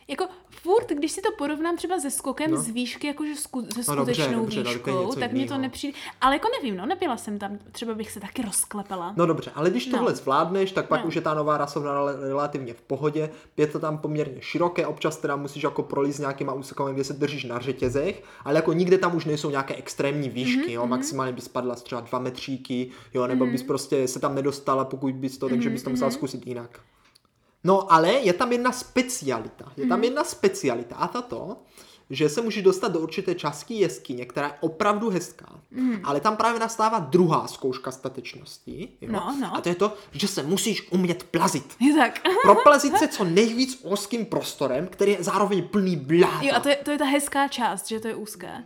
Jako 0.08 0.26
furt, 0.50 0.88
když 0.90 1.12
si 1.12 1.20
to 1.22 1.28
porovnám 1.38 1.76
třeba 1.76 2.00
se 2.00 2.10
skokem 2.10 2.50
No. 2.50 2.56
z 2.56 2.68
výšky, 2.68 3.06
jakože 3.06 3.34
sku, 3.36 3.60
se 3.62 3.66
No 3.90 3.96
dobře, 3.96 4.14
skutečnou 4.14 4.40
dobře, 4.40 4.62
výškou, 4.62 5.12
tak 5.14 5.32
mě 5.32 5.46
to 5.46 5.58
nepřijde. 5.58 5.98
Ale 6.20 6.34
jako 6.34 6.48
nevím, 6.56 6.76
no, 6.76 6.86
nebyla 6.86 7.16
jsem 7.16 7.38
tam, 7.38 7.58
třeba 7.72 7.94
bych 7.94 8.10
se 8.10 8.20
taky 8.20 8.42
rozklepala. 8.42 9.14
No 9.16 9.26
dobře, 9.26 9.50
ale 9.54 9.70
když 9.70 9.86
No. 9.86 9.98
tohle 9.98 10.14
zvládneš, 10.14 10.72
tak 10.72 10.88
pak 10.88 11.00
No. 11.00 11.06
už 11.06 11.14
je 11.14 11.20
ta 11.20 11.34
nová 11.34 11.58
rasovna 11.58 11.92
rel- 11.94 12.20
relativně 12.28 12.74
v 12.74 12.80
pohodě. 12.80 13.30
Je 13.56 13.66
to 13.66 13.78
tam 13.78 13.98
poměrně 13.98 14.40
široké, 14.42 14.86
občas 14.86 15.16
teda 15.16 15.36
musíš 15.36 15.62
jako 15.62 15.82
prolízt 15.82 16.18
nějakýma 16.18 16.52
úsekami, 16.52 16.94
kde 16.94 17.04
se 17.04 17.12
držíš 17.12 17.44
na 17.44 17.58
řetězech, 17.60 18.22
ale 18.44 18.54
jako 18.56 18.72
nikde 18.72 18.98
tam 18.98 19.16
už 19.16 19.24
nejsou 19.24 19.50
nějaké 19.50 19.74
extrémní 19.74 20.28
výšky, 20.30 20.60
Mhm, 20.60 20.70
jo, 20.70 20.86
maximálně 20.86 21.32
bys 21.32 21.44
spadla 21.44 21.76
z 21.76 21.82
třeba 21.82 22.00
dva 22.00 22.18
metříky, 22.18 22.90
jo, 23.14 23.22
Mhm. 23.22 23.28
nebo 23.30 23.46
bys 23.46 23.62
prostě 23.62 24.08
se 24.08 24.20
tam 24.20 24.34
nedostala, 24.34 24.84
pokud 24.84 25.14
bys 25.14 25.38
to, 25.38 25.48
takže 25.48 25.70
bys 25.70 25.82
to 25.82 25.90
musela 25.90 26.10
zkusit 26.10 26.46
jinak. 26.46 26.80
No 27.64 27.92
ale 27.92 28.12
je 28.12 28.32
tam 28.32 28.52
jedna 28.52 28.72
specialita, 28.72 29.72
je 29.76 29.84
Mhm. 29.84 29.88
tam 29.88 30.04
jedna 30.04 30.24
specialita 30.24 30.96
a 30.96 31.08
tato, 31.08 31.56
že 32.10 32.28
se 32.28 32.42
můžeš 32.42 32.62
dostat 32.62 32.88
do 32.88 33.00
určité 33.00 33.34
části 33.34 33.74
jeskyně, 33.74 34.26
která 34.26 34.46
je 34.46 34.52
opravdu 34.60 35.10
hezká. 35.10 35.46
Mhm. 35.70 36.00
Ale 36.04 36.20
tam 36.20 36.36
právě 36.36 36.60
nastává 36.60 36.98
druhá 36.98 37.46
zkouška 37.46 37.90
statečnosti. 37.90 38.88
Jo? 39.00 39.08
No, 39.12 39.36
no. 39.40 39.56
A 39.56 39.60
to 39.60 39.68
je 39.68 39.74
to, 39.74 39.94
že 40.12 40.28
se 40.28 40.42
musíš 40.42 40.92
umět 40.92 41.22
plazit. 41.24 41.76
Je 41.80 41.94
tak. 41.94 42.20
Proplazit 42.42 42.98
se 42.98 43.08
co 43.08 43.24
nejvíc 43.24 43.80
úzkým 43.84 44.26
prostorem, 44.26 44.86
který 44.86 45.12
je 45.12 45.22
zároveň 45.22 45.68
plný 45.68 45.96
bláta. 45.96 46.40
Jo, 46.42 46.52
a 46.56 46.60
to 46.60 46.68
je, 46.68 46.76
to 46.76 46.90
je 46.90 46.98
ta 46.98 47.04
hezká 47.04 47.48
část, 47.48 47.88
že 47.88 48.00
to 48.00 48.08
je 48.08 48.14
úzké. 48.14 48.64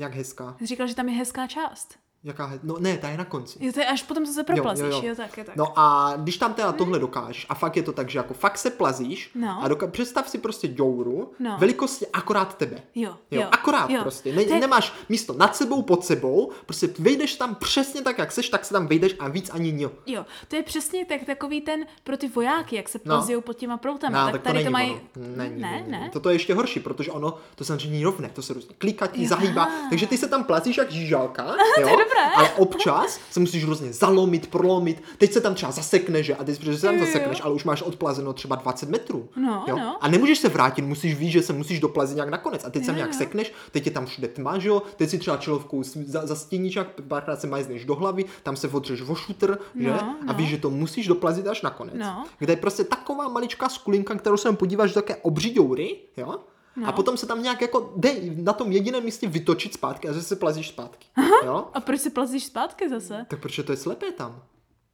Jak 0.00 0.14
hezká. 0.14 0.56
Jsi 0.58 0.66
říkal, 0.66 0.86
že 0.86 0.94
tam 0.94 1.08
je 1.08 1.14
hezká 1.14 1.46
část. 1.46 1.94
Jaká 2.24 2.46
he... 2.46 2.58
No 2.62 2.76
ne, 2.78 2.96
ta 2.98 3.08
je 3.08 3.16
na 3.16 3.24
konci. 3.24 3.58
Jo, 3.66 3.72
to 3.72 3.80
je 3.80 3.86
až 3.86 4.02
potom, 4.02 4.26
se 4.26 4.44
proplazíš, 4.44 4.84
jo, 4.84 4.92
jo, 5.02 5.08
jo. 5.08 5.14
tak 5.16 5.38
je 5.38 5.44
tak. 5.44 5.56
No 5.56 5.78
a 5.78 6.14
když 6.16 6.36
tam 6.36 6.54
teda 6.54 6.72
tohle 6.72 6.98
dokážeš, 6.98 7.46
a 7.48 7.54
fakt 7.54 7.76
je 7.76 7.82
to 7.82 7.92
tak, 7.92 8.10
že 8.10 8.18
jako 8.18 8.34
fakt 8.34 8.58
se 8.58 8.70
plazíš 8.70 9.30
No. 9.34 9.58
a 9.64 9.68
doka- 9.68 9.90
představ 9.90 10.28
si 10.28 10.38
prostě 10.38 10.68
děuru 10.68 11.32
No. 11.38 11.56
velikosti 11.58 12.06
akorát 12.12 12.56
tebe. 12.56 12.76
Jo, 12.94 13.14
Jo, 13.30 13.40
jo, 13.40 13.48
akorát 13.52 13.90
jo. 13.90 14.02
prostě. 14.02 14.32
Ne, 14.32 14.42
je- 14.42 14.60
Nemáš 14.60 14.92
místo 15.08 15.32
nad 15.32 15.56
sebou, 15.56 15.82
pod 15.82 16.04
sebou, 16.04 16.50
prostě 16.66 16.88
vejdeš 16.98 17.34
tam 17.36 17.54
přesně 17.54 18.02
tak, 18.02 18.18
jak 18.18 18.32
seš, 18.32 18.48
tak 18.48 18.64
se 18.64 18.72
tam 18.74 18.86
vejdeš 18.86 19.16
a 19.18 19.28
víc 19.28 19.50
ani 19.50 19.72
nio. 19.72 19.90
Jo, 20.06 20.26
to 20.48 20.56
je 20.56 20.62
přesně 20.62 21.04
tak, 21.04 21.24
takový 21.24 21.60
ten 21.60 21.86
pro 22.04 22.16
ty 22.16 22.28
vojáky, 22.28 22.76
jak 22.76 22.88
se 22.88 22.98
No. 23.04 23.14
plazí 23.16 23.34
pod 23.40 23.56
těma 23.56 23.76
proutama. 23.76 24.18
No, 24.20 24.24
tak, 24.24 24.32
tak 24.32 24.42
to 24.42 24.46
tady 24.46 24.54
není 24.54 24.64
to 24.66 24.70
mají... 24.72 24.90
ono. 24.90 25.00
Není, 25.36 25.60
ne, 25.62 25.84
ne. 25.88 26.10
Toto 26.12 26.28
je 26.28 26.34
ještě 26.34 26.54
horší, 26.54 26.80
protože 26.80 27.10
ono 27.12 27.34
to 27.54 27.64
samozřejmě 27.64 27.90
není 27.90 28.04
rovné, 28.04 28.28
to 28.28 28.42
se 28.42 28.52
různě 28.54 28.74
klikatí, 28.78 29.22
Jo. 29.22 29.28
zahýbá, 29.28 29.68
takže 29.90 30.06
ty 30.06 30.18
se 30.18 30.28
tam 30.28 30.44
plazíš 30.44 30.76
jak 30.76 30.90
žížalka, 30.90 31.44
jo, 31.80 31.88
dobré. 32.14 32.34
ale 32.36 32.50
občas 32.50 33.20
se 33.30 33.40
musíš 33.40 33.64
různě 33.64 33.92
zalomit, 33.92 34.46
prolomit, 34.50 35.02
teď 35.18 35.32
se 35.32 35.40
tam 35.40 35.54
třeba 35.54 35.72
zasekneš, 35.72 36.26
že? 36.26 36.34
a 36.34 36.44
teď 36.44 36.58
protože 36.58 36.78
se 36.78 36.86
tam 36.86 36.94
Jo, 36.94 37.00
jo. 37.00 37.06
zasekneš, 37.06 37.40
ale 37.44 37.54
už 37.54 37.64
máš 37.64 37.82
odplazeno 37.82 38.32
třeba 38.32 38.56
20 38.56 38.88
metrů. 38.88 39.28
No, 39.36 39.64
jo? 39.68 39.76
no. 39.76 39.96
A 40.04 40.08
nemůžeš 40.08 40.38
se 40.38 40.48
vrátit, 40.48 40.82
musíš 40.82 41.14
víc, 41.14 41.32
že 41.32 41.42
se 41.42 41.52
musíš 41.52 41.80
doplazit 41.80 42.14
nějak 42.14 42.28
nakonec. 42.30 42.64
A 42.64 42.70
teď 42.70 42.84
se 42.84 42.92
nějak 42.92 43.10
jo. 43.12 43.18
sekneš, 43.18 43.52
teď 43.70 43.86
je 43.86 43.92
tam 43.92 44.06
všude 44.06 44.28
tma, 44.28 44.58
že 44.58 44.68
jo? 44.68 44.82
Teď 44.96 45.10
si 45.10 45.18
třeba 45.18 45.36
čelovkou 45.36 45.82
za, 45.82 46.26
zastíníš, 46.26 46.76
jak 46.76 47.00
párkrát 47.08 47.40
se 47.40 47.46
majzneš 47.46 47.84
do 47.84 47.94
hlavy, 47.94 48.24
tam 48.42 48.56
se 48.56 48.68
odřeš 48.68 49.00
o 49.00 49.14
šutr, 49.14 49.58
že? 49.80 49.88
No, 49.90 50.00
A 50.00 50.32
no. 50.32 50.34
víš, 50.34 50.48
že 50.48 50.58
to 50.58 50.70
musíš 50.70 51.06
doplazit 51.06 51.46
až 51.46 51.62
nakonec. 51.62 51.94
No. 51.98 52.24
Kde 52.38 52.52
je 52.52 52.56
prostě 52.56 52.84
taková 52.84 53.28
maličká 53.28 53.68
skulinka, 53.68 54.14
kterou 54.14 54.36
se 54.36 54.52
podíváš 54.52 54.90
do 54.90 54.94
také 54.94 55.16
obří 55.16 55.50
děury, 55.50 55.96
jo? 56.16 56.34
No. 56.76 56.88
A 56.88 56.92
potom 56.92 57.16
se 57.16 57.26
tam 57.26 57.42
nějak 57.42 57.60
jako 57.60 57.92
dej 57.96 58.36
na 58.42 58.52
tom 58.52 58.72
jediném 58.72 59.04
místě 59.04 59.28
vytočit 59.28 59.74
zpátky 59.74 60.08
a 60.08 60.12
zase 60.12 60.26
se 60.26 60.36
plazíš 60.36 60.68
zpátky. 60.68 61.06
Jo? 61.44 61.64
A 61.74 61.80
proč 61.80 62.00
se 62.00 62.10
plazíš 62.10 62.44
zpátky 62.44 62.88
zase? 62.88 63.26
Tak 63.28 63.40
proč 63.40 63.60
to 63.66 63.72
je 63.72 63.76
slepé 63.76 64.12
tam? 64.12 64.42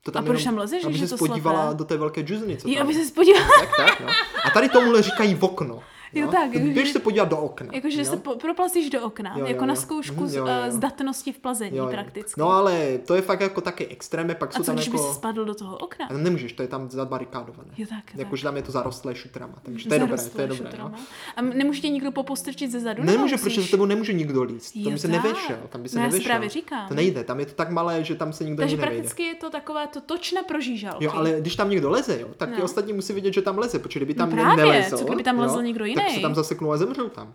To 0.02 0.18
A 0.18 0.22
proč 0.22 0.44
tam 0.44 0.58
lezeš, 0.58 0.84
aby 0.84 0.98
je 0.98 1.08
se 1.08 1.16
to 1.18 1.26
podívala 1.26 1.62
slepé? 1.62 1.78
do 1.78 1.84
té 1.84 1.96
velké 1.96 2.20
džuzny, 2.22 2.56
co 2.56 2.68
Jo, 2.68 2.74
tam 2.74 2.86
aby 2.86 2.94
je. 2.98 3.04
se 3.04 3.12
podíval. 3.14 3.42
Tak, 3.60 3.76
tak, 3.76 4.00
no. 4.00 4.06
A 4.44 4.50
tady 4.50 4.68
tomuhle 4.68 5.02
říkají 5.02 5.34
v 5.34 5.42
okno. 5.44 5.82
Jo, 6.14 6.26
tak, 6.28 6.50
To 6.52 6.58
jakože- 6.58 6.72
Běž 6.74 6.92
se 6.92 6.98
podívat 6.98 7.28
do 7.28 7.36
okna. 7.38 7.68
Jakože 7.72 7.98
jo? 7.98 8.04
se 8.04 8.16
po, 8.16 8.34
proplazíš 8.34 8.90
do 8.90 9.02
okna, 9.02 9.32
Jo, 9.36 9.40
jo, 9.40 9.46
jako 9.46 9.66
na 9.66 9.74
jo. 9.74 9.80
zkoušku 9.80 10.14
Mhm, 10.20 10.26
z, 10.28 10.34
jo, 10.34 10.46
jo, 10.46 10.52
eh, 10.52 10.66
jo. 10.66 10.72
zdatnosti 10.72 11.32
v 11.32 11.38
plazení 11.38 11.76
Jo, 11.76 11.84
jo. 11.84 11.90
prakticky. 11.90 12.40
No 12.40 12.50
ale 12.52 12.98
to 13.06 13.14
je 13.14 13.22
fakt 13.22 13.40
jako 13.40 13.60
taky 13.60 13.86
extrémně, 13.86 14.34
pak 14.34 14.50
A 14.50 14.52
jsou 14.52 14.58
co, 14.62 14.66
tam 14.66 14.74
když 14.74 14.86
jako... 14.86 14.98
si 14.98 15.14
spadl 15.14 15.44
do 15.44 15.54
toho 15.54 15.76
okna? 15.76 16.06
A 16.06 16.08
tam 16.08 16.22
nemůžeš, 16.22 16.52
to 16.52 16.62
je 16.62 16.68
tam 16.68 16.90
zabarikádované. 16.90 17.68
Jo, 17.78 17.86
tak, 17.88 17.98
tak. 18.04 18.14
Jakože 18.18 18.42
tam 18.42 18.56
je 18.56 18.62
to 18.62 18.72
zarostlé 18.72 19.14
šutrama, 19.14 19.54
takže 19.62 19.88
to 19.88 19.94
je 19.94 20.00
dobré, 20.00 20.16
to 20.16 20.40
je 20.40 20.46
dobré. 20.46 20.70
No. 20.78 20.92
A 21.36 21.42
nemůže 21.42 21.80
tě 21.80 21.88
nikdo 21.88 22.12
popostrčit 22.12 22.70
ze 22.70 22.80
zadu? 22.80 23.02
Nemůže, 23.04 23.36
protože 23.36 23.62
za 23.62 23.68
tebou 23.70 23.84
nemůže 23.86 24.12
nikdo 24.12 24.42
líst. 24.42 24.76
Jo, 24.76 24.84
Tam 24.84 24.92
by 24.92 24.98
se 24.98 25.08
tak. 25.08 25.24
nevešel, 25.24 25.58
tam 25.68 25.82
by 25.82 25.88
se 25.88 25.96
No, 25.96 26.02
já 26.02 26.08
nevešel. 26.08 26.28
právě 26.30 26.48
říkám. 26.48 26.88
To 26.88 26.94
nejde, 26.94 27.24
tam 27.24 27.40
je 27.40 27.46
to 27.46 27.52
tak 27.52 27.70
malé, 27.70 28.04
že 28.04 28.14
tam 28.14 28.32
se 28.32 28.44
nikdo 28.44 28.62
Takže 28.62 28.76
prakticky 28.76 29.22
je 29.22 29.34
to 29.34 29.50
takové 29.50 29.86
to 29.86 30.00
točna 30.00 30.42
pro 30.42 30.60
žížalky. 30.60 31.04
Jo, 31.04 31.12
ale 31.14 31.34
když 31.40 31.56
tam 31.56 31.70
někdo 31.70 31.90
leze, 31.90 32.20
jo, 32.20 32.28
tak 32.36 32.50
ti 32.50 32.58
No. 32.58 32.64
ostatní 32.64 32.92
musí 32.92 33.12
vidět, 33.12 33.34
že 33.34 33.42
tam 33.42 33.58
leze, 33.58 33.78
protože 33.78 33.98
kdyby 33.98 34.14
tam 34.14 34.30
No 34.30 34.36
právě, 34.36 34.64
nelezl, 34.64 34.98
co 34.98 35.04
kdyby 35.04 35.22
tam 35.22 35.38
lezl 35.38 35.56
jo, 35.56 35.62
někdo 35.62 35.84
tak 36.00 36.14
se 36.14 36.20
tam 36.20 36.34
zaseknou 36.34 36.72
a 36.72 36.76
zemřou 36.76 37.08
tam. 37.08 37.34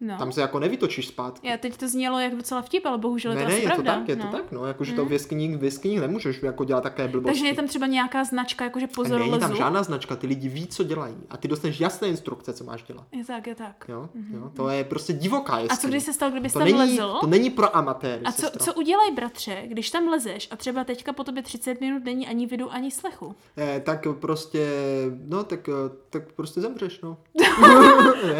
no. 0.00 0.18
Tam 0.18 0.32
se 0.32 0.40
jako 0.40 0.58
nevytočíš 0.58 1.08
zpátky. 1.08 1.48
Já 1.48 1.56
teď 1.56 1.76
to 1.76 1.88
znělo 1.88 2.18
jak 2.18 2.34
docela 2.36 2.62
vtip, 2.62 2.86
ale 2.86 2.98
bohužel 2.98 3.34
ne, 3.34 3.40
je 3.40 3.44
to 3.44 3.48
ne, 3.48 3.54
asi 3.54 3.64
je 3.64 3.68
to 3.68 3.74
pravda. 3.74 3.94
tak, 3.94 4.08
je 4.08 4.16
to 4.16 4.26
no. 4.26 4.32
tak, 4.32 4.52
no, 4.52 4.66
jakože 4.66 4.92
to 4.92 5.04
v 5.04 5.12
jeskyních, 5.12 5.56
v 5.56 5.64
jeskyních 5.64 6.00
nemůžeš 6.00 6.42
jako 6.42 6.64
dělat 6.64 6.80
také 6.80 7.08
blbosti. 7.08 7.30
Takže 7.32 7.46
je 7.46 7.54
tam 7.54 7.66
třeba 7.66 7.86
nějaká 7.86 8.24
značka, 8.24 8.64
jakože 8.64 8.86
pozor 8.86 9.20
Není 9.20 9.38
tam 9.38 9.56
žádná 9.56 9.82
značka, 9.82 10.16
ty 10.16 10.26
lidi 10.26 10.48
ví, 10.48 10.66
co 10.66 10.84
dělají 10.84 11.16
a 11.30 11.36
ty 11.36 11.48
dostaneš 11.48 11.80
jasné 11.80 12.08
instrukce, 12.08 12.52
co 12.52 12.64
máš 12.64 12.82
dělat. 12.82 13.06
Je 13.12 13.24
tak, 13.24 13.46
je 13.46 13.54
tak. 13.54 13.84
Jo, 13.88 14.08
jo, 14.34 14.50
to 14.56 14.68
je 14.68 14.84
prostě 14.84 15.12
divoká 15.12 15.58
jeskyně. 15.58 15.78
A 15.78 15.80
co 15.80 15.88
když 15.88 16.02
se 16.02 16.12
stalo, 16.12 16.32
kdybys 16.32 16.52
to 16.52 16.58
tam 16.58 16.68
není, 16.68 16.78
lezl? 16.78 17.18
To 17.20 17.26
není 17.26 17.50
pro 17.50 17.76
amatéry, 17.76 18.24
A 18.24 18.32
co, 18.32 18.40
sestro. 18.40 18.64
co 18.64 18.74
udělají 18.74 19.14
bratře, 19.14 19.62
když 19.66 19.90
tam 19.90 20.08
lezeš 20.08 20.48
a 20.50 20.56
třeba 20.56 20.84
teďka 20.84 21.12
po 21.12 21.24
tobě 21.24 21.42
30 21.42 21.80
minut 21.80 22.04
není 22.04 22.28
ani 22.28 22.46
vidu, 22.46 22.72
ani 22.72 22.90
slechu? 22.90 23.34
Eh, 23.56 23.80
tak 23.84 24.06
prostě, 24.20 24.70
no, 25.26 25.44
tak, 25.44 25.68
eh, 25.68 25.72
tak 26.10 26.32
prostě 26.32 26.60
zemřeš, 26.60 27.00
no. 27.00 27.16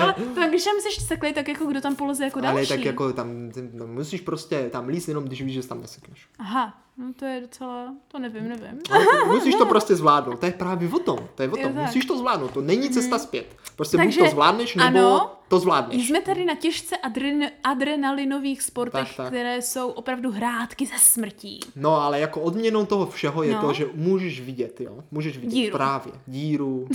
Ale 0.03 0.15
tak 0.35 0.49
když 0.49 0.65
tam 0.65 0.75
jsi 0.81 1.01
seklej, 1.01 1.33
tak 1.33 1.49
jako 1.49 1.65
kdo 1.67 1.81
tam 1.81 1.97
poleze 1.97 2.25
jako 2.25 2.39
Ale 2.39 2.47
další? 2.53 2.69
tak 2.69 2.85
jako 2.85 3.13
tam, 3.13 3.51
no, 3.73 3.87
musíš 3.87 4.21
prostě 4.21 4.69
tam 4.73 4.89
líst 4.89 5.09
jenom, 5.09 5.25
když 5.25 5.43
víš, 5.43 5.55
že 5.55 5.69
tam 5.69 5.81
nesekneš. 5.81 6.27
Aha, 6.39 6.75
no 6.99 7.13
to 7.17 7.25
je 7.25 7.41
docela, 7.41 7.95
to 8.09 8.19
nevím, 8.19 8.49
nevím. 8.49 8.79
Ale 8.91 9.05
musíš 9.27 9.55
to 9.55 9.67
prostě 9.67 9.97
zvládnout, 9.97 10.39
to 10.41 10.47
je 10.47 10.53
právě 10.53 10.89
o 10.89 10.99
tom, 10.99 11.19
to 11.35 11.43
je 11.43 11.49
o 11.49 11.57
tom, 11.57 11.73
tak. 11.75 11.83
musíš 11.87 12.05
to 12.05 12.19
zvládnout, 12.19 12.51
to 12.51 12.61
není 12.61 12.91
cesta 12.91 13.19
zpět. 13.19 13.57
Prostě 13.77 13.97
Takže 13.97 14.21
buď 14.21 14.29
to 14.29 14.35
zvládneš, 14.35 14.75
nebo 14.75 14.87
ano, 14.99 15.33
to 15.49 15.59
zvládneš. 15.59 16.09
Jsme 16.09 16.21
tady 16.21 16.45
na 16.45 16.55
těžce 16.55 16.97
adren- 17.09 17.51
adrenalinových 17.65 18.63
sportech, 18.63 19.09
Tak, 19.09 19.17
tak. 19.17 19.27
které 19.27 19.63
jsou 19.63 19.89
opravdu 19.89 20.31
hrátky 20.31 20.87
ze 20.87 20.99
smrtí. 20.99 21.61
No 21.77 22.01
ale 22.03 22.21
jako 22.21 22.41
odměnou 22.41 22.87
toho 22.87 23.07
všeho 23.07 23.43
je 23.43 23.53
No. 23.55 23.61
to, 23.61 23.73
že 23.73 23.87
můžeš 23.95 24.41
vidět, 24.41 24.81
jo, 24.81 24.99
můžeš 25.11 25.39
vidět 25.39 25.53
Díru. 25.55 25.77
právě 25.77 26.13
díru, 26.27 26.89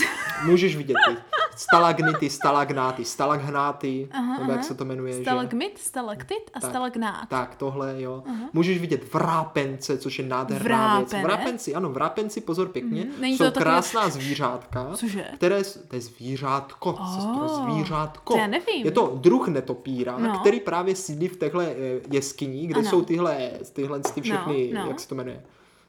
můžeš 0.45 0.75
vidět 0.75 0.95
ty 1.10 1.15
stalagnity, 1.56 2.30
stalagnáty, 2.30 3.06
stalagnáty, 3.06 4.10
Aha, 4.12 4.38
nebo 4.39 4.52
jak 4.52 4.60
aha. 4.60 4.68
se 4.68 4.76
to 4.76 4.86
jmenuje, 4.86 5.13
že? 5.13 5.22
Stalagmit, 5.22 5.78
stalaktit 5.78 6.52
a 6.54 6.60
Tak. 6.60 6.70
stalagnát. 6.70 7.30
Tak, 7.30 7.56
tohle, 7.56 7.96
jo. 8.02 8.24
Můžeš 8.54 8.78
vidět 8.80 9.13
vrápence, 9.13 9.98
což 9.98 10.20
je 10.20 10.26
nádherná 10.26 10.98
věc. 10.98 11.10
Vrápene? 11.12 11.24
Vrápenci, 11.36 11.76
ano, 11.76 11.89
vrápenci, 11.89 12.41
pozor 12.41 12.68
pěkně, 12.68 13.02
Mhm. 13.04 13.22
Není 13.22 13.38
jsou 13.38 13.44
to 13.44 13.52
takové- 13.52 13.63
krásná 13.63 14.10
zvířátka, 14.10 14.88
Cože? 14.96 15.26
které, 15.36 15.63
to 15.88 15.96
je 15.96 16.02
zvířátko, 16.02 16.89
Oh, 16.94 17.15
sestro, 17.15 17.48
zvířátko. 17.63 18.34
to 18.34 18.39
já 18.39 18.48
nevím. 18.48 18.86
Je 18.86 18.91
to 18.91 19.18
druh 19.22 19.48
netopíra, 19.48 20.18
No. 20.18 20.39
který 20.39 20.60
právě 20.60 20.96
sídlí 20.96 21.28
v 21.28 21.38
téhle 21.38 21.65
eh, 21.65 22.00
jeskyni, 22.12 22.68
kde 22.68 22.80
Ano. 22.80 22.89
jsou 22.89 23.02
tyhle, 23.02 23.50
tyhle 23.74 24.00
ty 24.00 24.22
všechny, 24.22 24.72
No, 24.74 24.82
no. 24.84 24.88
jak 24.88 25.00
se 25.00 25.08
to 25.08 25.15
jmenuje, 25.15 25.41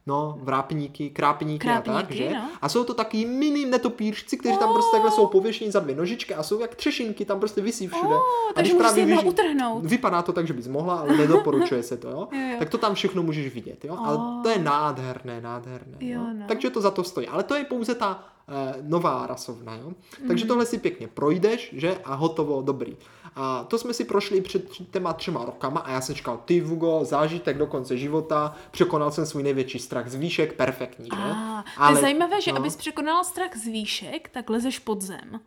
No, 0.09 0.39
vrápníky, 0.43 1.11
krápníky, 1.11 1.69
a 1.69 1.75
tak, 1.75 1.85
Krápníky, 1.85 2.17
že? 2.25 2.31
no. 2.35 2.49
A 2.63 2.69
jsou 2.69 2.85
to 2.85 2.95
taky 2.95 3.27
mini 3.27 3.65
netopířci, 3.67 4.37
kteří 4.37 4.57
tam 4.59 4.73
prostě 4.73 4.91
takhle 4.93 5.11
jsou 5.11 5.27
pověšení 5.27 5.71
za 5.71 5.81
dvě 5.81 5.97
nožičky 5.97 6.35
a 6.35 6.43
jsou 6.43 6.61
jak 6.61 6.75
třešinky, 6.75 7.25
tam 7.25 7.39
prostě 7.39 7.61
visí 7.61 7.87
všude. 7.89 8.15
Oh, 8.15 8.21
a 8.51 8.53
takže 8.55 8.73
když 8.73 8.73
můžeš 8.73 8.93
právě 8.95 9.17
vyži- 9.17 9.29
utrhnout. 9.29 9.85
Vypadá 9.85 10.23
to 10.23 10.33
tak, 10.33 10.47
že 10.47 10.53
bys 10.53 10.69
mohla, 10.69 10.95
ale 10.97 11.17
nedoporučuje 11.17 11.83
se 11.83 11.97
to, 11.97 12.09
jo? 12.11 12.29
Jo, 12.33 12.39
jo. 12.41 12.57
Tak 12.59 12.71
to 12.71 12.79
tam 12.79 12.95
všechno 12.95 13.23
můžeš 13.23 13.55
vidět, 13.55 13.85
jo? 13.85 13.97
Ale 14.05 14.17
Oh. 14.17 14.43
to 14.43 14.49
je 14.49 14.59
nádherné, 14.59 15.41
nádherné. 15.41 15.97
Jo, 16.01 16.21
jo? 16.21 16.27
no. 16.39 16.45
Takže 16.49 16.71
to 16.71 16.81
za 16.81 16.91
to 16.91 17.05
stojí. 17.05 17.29
Ale 17.29 17.43
to 17.43 17.55
je 17.55 17.65
pouze 17.65 17.95
ta 17.95 18.25
eh, 18.49 18.75
nová 18.83 19.27
rasovna, 19.27 19.75
jo? 19.75 19.93
Takže 20.29 20.45
Mhm. 20.45 20.49
tohle 20.49 20.67
si 20.67 20.79
pěkně 20.79 21.09
projdeš, 21.09 21.71
že? 21.77 21.99
A 22.05 22.15
hotovo, 22.15 22.63
dobrý. 22.63 22.97
A 23.37 23.65
to 23.65 23.79
jsme 23.79 23.95
si 23.95 24.05
prošli 24.05 24.41
před 24.41 24.65
těma 24.91 25.13
třema 25.13 25.45
rokama 25.45 25.81
a 25.81 25.91
já 25.91 26.01
jsem 26.01 26.15
říkal, 26.15 26.43
ty 26.45 26.61
Vugo, 26.61 27.05
zážitek 27.05 27.59
do 27.59 27.67
konce 27.67 27.97
života, 27.97 28.55
překonal 28.71 29.11
jsem 29.11 29.27
svůj 29.27 29.43
největší 29.43 29.79
strach 29.79 30.09
z 30.09 30.15
výšek, 30.15 30.53
perfektní? 30.53 31.09
A, 31.13 31.65
to 31.89 31.95
je 31.95 32.01
zajímavé, 32.01 32.41
že 32.41 32.53
no. 32.53 32.59
abys 32.59 32.77
překonala 32.77 33.25
strach 33.25 33.57
z 33.57 33.65
výšek, 33.65 34.29
tak 34.29 34.51
lezeš 34.51 34.79
pod 34.79 35.03
zem. 35.03 35.41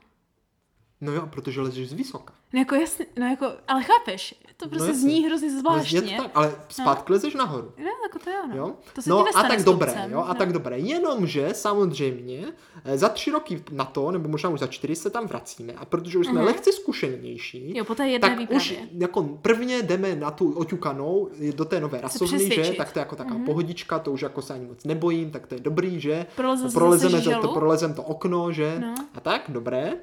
No 1.02 1.12
jo, 1.12 1.28
protože 1.30 1.62
lezeš 1.62 1.90
z 1.90 1.94
vysoka. 1.94 2.34
No 2.54 2.60
jako 2.60 2.76
jasně, 2.76 3.06
no 3.20 3.26
jako, 3.26 3.52
ale 3.68 3.84
chápeš, 3.84 4.36
to 4.58 4.70
prostě 4.70 4.88
jasně. 4.88 5.02
zní 5.02 5.26
hrozně 5.26 5.48
Je 5.48 5.54
to 5.54 5.60
zvláštně. 5.60 6.18
tak, 6.18 6.32
ale 6.34 6.56
zpátky 6.70 7.14
lezeš 7.14 7.36
nahoru. 7.36 7.72
No, 7.78 7.86
jako 8.04 8.20
to 8.24 8.30
jo, 8.30 8.38
no. 8.48 8.56
Jo? 8.56 8.76
To 8.96 9.02
se 9.02 9.10
no 9.10 9.26
a 9.36 9.44
tak 9.44 9.64
dobré, 9.64 10.08
jo, 10.12 10.20
a 10.20 10.28
no. 10.28 10.36
tak 10.36 10.54
dobré. 10.54 10.80
Jenomže 10.80 11.50
samozřejmě 11.54 12.46
eh, 12.86 12.98
za 12.98 13.10
tři 13.10 13.32
roky 13.32 13.64
na 13.72 13.86
to, 13.86 14.12
nebo 14.12 14.30
možná 14.30 14.50
už 14.50 14.60
za 14.60 14.68
čtyři 14.68 14.96
se 14.96 15.10
tam 15.10 15.28
vracíme 15.28 15.74
a 15.74 15.86
protože 15.86 16.18
už 16.18 16.28
jsme 16.28 16.44
lehce 16.44 16.72
zkušenější, 16.72 17.78
Jo, 17.78 17.86
po 17.86 17.96
té 17.96 18.08
jedné 18.08 18.30
tak 18.30 18.40
výpravě. 18.40 18.58
už 18.62 18.78
jako 18.98 19.24
prvně 19.24 19.82
jdeme 19.82 20.16
na 20.16 20.32
tu 20.32 20.52
oťukanou 20.54 21.30
do 21.56 21.66
té 21.66 21.80
nové 21.80 22.02
rasovny, 22.02 22.50
že, 22.50 22.74
tak 22.74 22.92
to 22.92 23.00
je 23.00 23.02
jako 23.02 23.16
taková 23.16 23.40
pohodička, 23.46 24.00
to 24.00 24.12
už 24.12 24.22
jako 24.22 24.42
se 24.42 24.54
ani 24.54 24.66
moc 24.66 24.84
nebojím, 24.84 25.32
tak 25.32 25.48
to 25.48 25.56
je 25.56 25.62
dobrý, 25.62 26.00
že. 26.00 26.26
Proleze 26.36 26.70
Prolezeme 26.74 27.22
to, 27.22 27.42
to, 27.42 27.48
prolezem 27.48 27.94
to 27.94 28.04
okno, 28.04 28.52
že. 28.52 28.80
No. 28.80 28.96
A 29.14 29.20
tak, 29.20 29.42
dobré. 29.50 29.94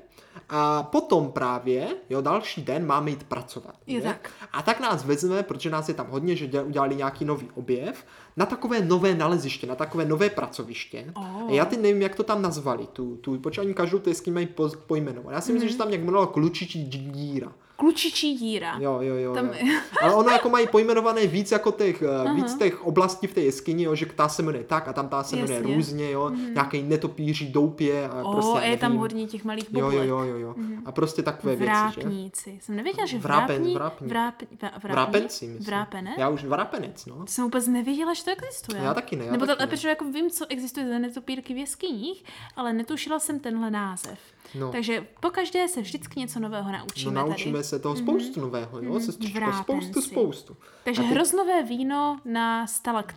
A 0.49 0.83
potom 0.83 1.33
právě, 1.33 1.89
jo, 2.11 2.21
další 2.21 2.63
den 2.63 2.87
máme 2.87 3.11
jít 3.11 3.23
pracovat. 3.25 3.75
Je 3.87 4.01
tak. 4.03 4.31
A 4.53 4.63
tak 4.63 4.81
nás 4.81 5.05
vezme, 5.05 5.43
protože 5.43 5.71
nás 5.71 5.89
je 5.89 5.95
tam 5.95 6.07
hodně, 6.11 6.37
že 6.37 6.47
děl- 6.47 6.67
udělali 6.67 6.97
nějaký 6.97 7.25
nový 7.25 7.49
objev, 7.55 8.05
na 8.37 8.47
takové 8.47 8.81
nové 8.81 9.15
naleziště, 9.15 9.67
na 9.67 9.75
takové 9.75 10.05
nové 10.05 10.31
pracoviště. 10.31 11.13
Oh. 11.17 11.25
A 11.49 11.51
já 11.51 11.65
teď 11.65 11.81
nevím, 11.81 12.03
jak 12.03 12.15
to 12.15 12.23
tam 12.23 12.43
nazvali, 12.43 12.87
tu, 12.93 13.17
tu 13.17 13.41
oni 13.61 13.75
každou 13.75 13.99
tu 13.99 14.09
jeskyni 14.11 14.35
mají 14.35 14.47
po, 14.47 14.69
pojmenovat. 14.87 15.33
Já 15.35 15.41
si 15.41 15.53
myslím, 15.53 15.67
Mhm. 15.69 15.73
že 15.73 15.79
tam 15.79 15.89
nějak 15.91 16.05
jmenoval 16.05 16.27
klučičí 16.27 16.85
díra. 16.85 17.53
Klučičí 17.77 18.35
díra. 18.35 18.79
Jo, 18.81 18.99
jo, 19.03 19.15
jo. 19.15 19.35
Tam- 19.35 19.51
jo. 19.61 19.75
Ale 20.03 20.15
ono 20.15 20.31
jako 20.31 20.49
mají 20.51 20.67
pojmenované 20.67 21.27
víc 21.27 21.53
jako 21.53 21.73
těch, 21.73 22.03
uh 22.03 22.35
víc 22.37 22.55
těch 22.55 22.87
oblastí 22.87 23.27
v 23.27 23.35
té 23.35 23.41
jeskyni, 23.41 23.85
jo, 23.85 23.95
že 23.95 24.07
ta 24.07 24.29
se 24.29 24.43
jmenuje 24.43 24.65
tak 24.65 24.89
a 24.89 24.93
tam 24.93 25.09
ta 25.09 25.23
se 25.23 25.37
jmenuje 25.37 25.59
Jasně. 25.59 25.75
Různě, 25.75 26.11
jo. 26.11 26.31
Nějaký 26.55 26.83
netopíří, 26.83 27.47
doupě 27.53 28.09
a 28.09 28.23
O, 28.23 28.33
prostě 28.33 28.67
je 28.69 28.77
tam 28.77 28.91
nevím. 28.91 29.01
hodně 29.01 29.27
těch 29.27 29.45
malých 29.45 29.65
Jo, 29.73 29.81
bublek. 29.87 30.09
jo, 30.09 30.19
jo, 30.19 30.25
jo, 30.25 30.37
jo. 30.39 30.55
A 30.85 30.93
prostě 30.93 31.23
takové 31.23 31.57
věci, 31.57 31.73
že? 31.95 32.01
Vrápníci. 32.01 32.59
Jsem 32.63 32.77
nevěděla, 32.77 33.07
že 33.07 33.19
Vrápen- 33.19 33.47
vrápní... 33.47 33.75
vrápní. 33.75 34.09
Vráp, 34.09 34.35
vráp, 34.63 34.83
Vrápenci, 34.93 35.47
myslím. 35.47 35.67
Vrápenec? 35.67 36.15
Já 36.19 36.29
už 36.29 36.45
vrápenec, 36.45 37.07
no. 37.07 37.25
Jsem 37.27 37.45
vůbec 37.45 37.67
nevěděla, 37.67 38.15
že 38.15 38.25
to 38.25 38.31
existuje. 38.31 38.83
Já 38.83 38.95
taky 38.95 39.17
ne, 39.17 39.25
já 39.25 39.33
Nebo 39.33 39.47
taky 39.47 39.77
to, 39.77 39.83
ne. 39.85 39.89
jako 39.91 40.05
vím, 40.05 40.31
co 40.31 40.47
existuje 40.49 40.89
za 40.89 40.99
netopírky 40.99 41.55
v 41.55 41.57
jeskyních, 41.57 42.25
ale 42.57 42.73
netušila 42.73 43.19
jsem 43.19 43.39
tenhle 43.41 43.71
název. 43.71 44.19
No. 44.55 44.73
Takže 44.73 45.07
po 45.21 45.31
každé 45.31 45.69
se 45.69 45.81
vždycky 45.81 46.21
něco 46.21 46.41
nového 46.41 46.73
No 46.73 46.79
naučíme 46.79 47.13
naučíme 47.15 47.53
tady. 47.53 47.65
se 47.65 47.79
toho 47.79 47.97
spoustu 47.97 48.41
nového, 48.41 48.81
jo, 48.83 49.01
sestřičko, 49.01 49.39
spoustu, 49.53 49.73
Vrápenci. 49.73 50.03
spoustu. 50.03 50.57
Takže 50.85 51.03
teď- 51.03 51.11
hroznové 51.11 51.63
víno 51.63 52.21
na 52.25 52.67
stalak, 52.67 53.15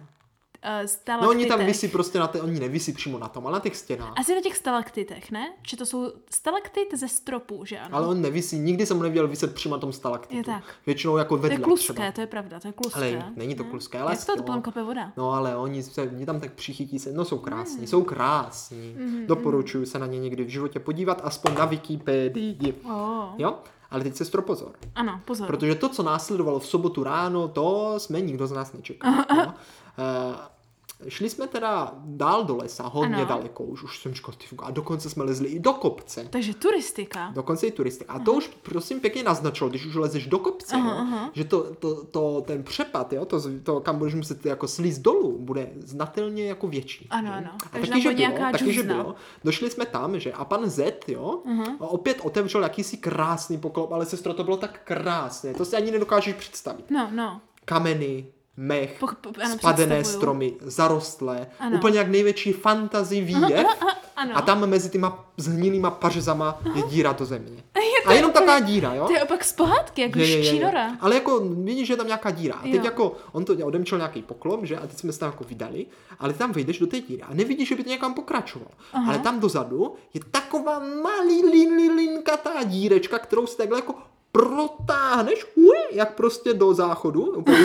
uh, 0.81 0.85
stalaktitech. 0.85 1.21
No 1.23 1.29
oni 1.29 1.45
tam 1.45 1.65
visí 1.65 1.87
prostě 1.87 2.19
na 2.19 2.27
té, 2.27 2.41
oni 2.41 2.59
nevisí 2.59 2.93
přímo 2.93 3.19
na 3.19 3.27
tom, 3.27 3.47
ale 3.47 3.53
na 3.53 3.59
těch 3.59 3.75
stěnách. 3.77 4.13
Asi 4.17 4.35
na 4.35 4.41
těch 4.41 4.57
stalaktitech, 4.57 5.31
ne? 5.31 5.53
Že 5.67 5.77
to 5.77 5.85
jsou 5.85 6.11
stalaktit 6.31 6.93
ze 6.93 7.07
stropu, 7.07 7.65
že 7.65 7.79
ano? 7.79 7.95
Ale 7.97 8.07
on 8.07 8.21
nevisí, 8.21 8.59
nikdy 8.59 8.85
jsem 8.85 8.97
ho 8.97 9.03
neviděl 9.03 9.27
vyset 9.27 9.53
přímo 9.53 9.75
na 9.75 9.79
tom 9.81 9.93
stalaktitu. 9.93 10.37
Je 10.37 10.43
tak. 10.43 10.63
Většinou 10.85 11.17
jako 11.17 11.35
to 11.37 11.41
vedle 11.41 11.57
je 11.57 11.63
kluské, 11.63 11.93
třeba. 11.93 12.11
to 12.11 12.21
je 12.21 12.27
pravda, 12.27 12.59
to 12.59 12.67
je 12.67 12.73
kluské. 12.73 12.99
Ale 12.99 13.31
není 13.35 13.55
to 13.55 13.63
kluské, 13.63 13.99
ale 13.99 14.11
Jak 14.11 14.25
to 14.25 14.35
potom 14.35 14.61
kape 14.61 14.83
voda? 14.83 15.13
No 15.17 15.31
ale 15.31 15.55
oni 15.55 15.83
se, 15.83 16.01
oni 16.01 16.25
tam 16.25 16.39
tak 16.39 16.53
přichytí 16.53 16.99
se, 16.99 17.11
no 17.13 17.25
jsou 17.25 17.37
krásní, 17.37 17.79
Mm. 17.81 17.87
jsou 17.87 18.03
krásní. 18.03 18.95
Doporučuji 19.25 19.85
se 19.85 19.99
na 19.99 20.05
ně 20.05 20.19
někdy 20.19 20.43
v 20.43 20.47
životě 20.49 20.79
podívat, 20.79 21.21
aspoň 21.23 21.53
na 21.53 21.65
Wikipedii. 21.65 22.73
Oh. 22.85 23.23
Jo? 23.37 23.55
Ale 23.91 24.03
teď 24.03 24.15
se 24.15 24.25
stropozor. 24.25 24.71
Ano, 24.95 25.21
pozor. 25.25 25.47
Protože 25.47 25.75
to, 25.75 25.89
co 25.89 26.03
následovalo 26.03 26.59
v 26.59 26.65
sobotu 26.65 27.03
ráno, 27.03 27.47
to 27.47 27.93
jsme 27.97 28.21
nikdo 28.21 28.47
z 28.47 28.51
nás 28.51 28.73
nečekal. 28.73 29.13
jo. 29.37 29.53
Šli 31.07 31.29
jsme 31.29 31.47
teda 31.47 31.93
dál 32.03 32.45
do 32.45 32.57
lesa, 32.57 32.87
hodně 32.87 33.15
Ano. 33.15 33.25
daleko, 33.25 33.63
už, 33.63 33.83
už 33.83 33.99
jsem 33.99 34.13
říkal, 34.13 34.33
a 34.57 34.71
dokonce 34.71 35.09
jsme 35.09 35.23
lezli 35.23 35.47
i 35.47 35.59
do 35.59 35.73
kopce. 35.73 36.27
Takže 36.29 36.53
turistika. 36.53 37.31
Dokonce 37.35 37.67
i 37.67 37.71
turisty. 37.71 38.05
A 38.05 38.19
to 38.19 38.33
už 38.33 38.47
prosím 38.47 38.99
pěkně 38.99 39.23
naznačilo, 39.23 39.69
když 39.69 39.85
už 39.85 39.95
lezeš 39.95 40.27
do 40.27 40.39
kopce, 40.39 40.77
jo, 40.77 41.07
že 41.33 41.43
to, 41.43 41.75
to, 41.75 42.05
to, 42.05 42.41
ten 42.47 42.63
přepad, 42.63 43.13
jo, 43.13 43.25
to, 43.25 43.41
to, 43.63 43.79
kam 43.79 43.97
budeš 43.97 44.15
muset 44.15 44.45
jako 44.45 44.67
slíst 44.67 45.01
dolů, 45.01 45.37
bude 45.39 45.69
znatelně 45.79 46.47
jako 46.47 46.67
větší. 46.67 47.07
Ano, 47.09 47.27
jo. 47.27 47.33
ano. 47.37 47.51
A 47.65 47.69
Takže 47.69 47.89
taky, 47.89 48.01
že 48.01 48.09
bylo, 48.09 48.19
nějaká 48.19 48.51
taky, 48.51 48.73
že 48.73 48.83
bylo. 48.83 49.15
Došli 49.43 49.69
jsme 49.69 49.85
tam, 49.85 50.19
že 50.19 50.33
a 50.33 50.45
pan 50.45 50.69
Z, 50.69 51.09
jo, 51.09 51.43
opět 51.79 52.17
otevřel 52.23 52.63
jakýsi 52.63 52.97
krásný 52.97 53.57
poklop, 53.57 53.91
ale 53.91 54.05
sestro, 54.05 54.33
to 54.33 54.43
bylo 54.43 54.57
tak 54.57 54.81
krásné, 54.83 55.53
to 55.53 55.65
si 55.65 55.75
ani 55.75 55.91
nedokážeš 55.91 56.33
představit. 56.33 56.85
No, 56.91 57.09
no. 57.11 57.41
Kameny, 57.65 58.25
mech, 58.61 58.99
Poch- 59.01 59.15
po- 59.21 59.29
ano, 59.43 59.55
spadené 59.57 60.03
stromy, 60.03 60.53
zarostlé, 60.61 61.47
Ano. 61.59 61.77
úplně 61.77 61.97
jak 61.97 62.07
největší 62.07 62.53
fantasy 62.53 63.21
výjev. 63.21 63.67
A 64.33 64.41
tam 64.41 64.67
mezi 64.69 64.89
těma 64.89 65.25
zhnilýma 65.37 65.91
pařezama 65.91 66.59
je 66.75 66.81
díra 66.81 67.11
do 67.13 67.25
země. 67.25 67.63
A 68.05 68.13
jenom 68.13 68.31
taková 68.31 68.59
díra, 68.59 68.93
jo? 68.93 69.05
To 69.07 69.13
je 69.13 69.23
opak 69.23 69.43
z 69.43 69.53
pohádky, 69.53 70.01
jako 70.01 70.19
ščínora. 70.19 70.91
Ale 70.99 71.15
jako 71.15 71.39
vidíš, 71.39 71.87
že 71.87 71.93
je 71.93 71.97
tam 71.97 72.05
nějaká 72.07 72.31
díra. 72.31 72.55
A 72.55 72.61
teď 72.63 72.73
Jo. 72.73 72.81
jako, 72.83 73.15
on 73.31 73.45
to 73.45 73.53
odemčil 73.63 73.97
nějaký 73.97 74.21
poklop, 74.21 74.65
že? 74.65 74.77
A 74.77 74.87
teď 74.87 74.99
jsme 74.99 75.11
se 75.13 75.19
tam 75.19 75.29
jako 75.29 75.43
vydali, 75.43 75.85
ale 76.19 76.33
tam 76.33 76.51
vejdeš 76.51 76.79
do 76.79 76.87
té 76.87 76.99
díry 77.01 77.21
a 77.21 77.33
nevidíš, 77.33 77.67
že 77.69 77.75
by 77.75 77.83
to 77.83 77.89
někam 77.89 78.13
pokračoval. 78.13 78.67
Aha. 78.93 79.05
Ale 79.09 79.19
tam 79.19 79.39
dozadu 79.39 79.95
je 80.13 80.21
taková 80.31 80.79
malý 81.03 81.45
lin, 81.51 81.73
lin, 81.75 81.91
linkatá 81.95 82.63
dírečka, 82.63 83.19
kterou 83.19 83.47
si 83.47 83.57
takhle 83.57 83.77
jako 83.77 83.95
protáhneš, 84.31 85.45
ui, 85.57 85.77
jak 85.91 86.13
prostě 86.15 86.53
do 86.53 86.73
záchodu, 86.73 87.21
úplně, 87.21 87.57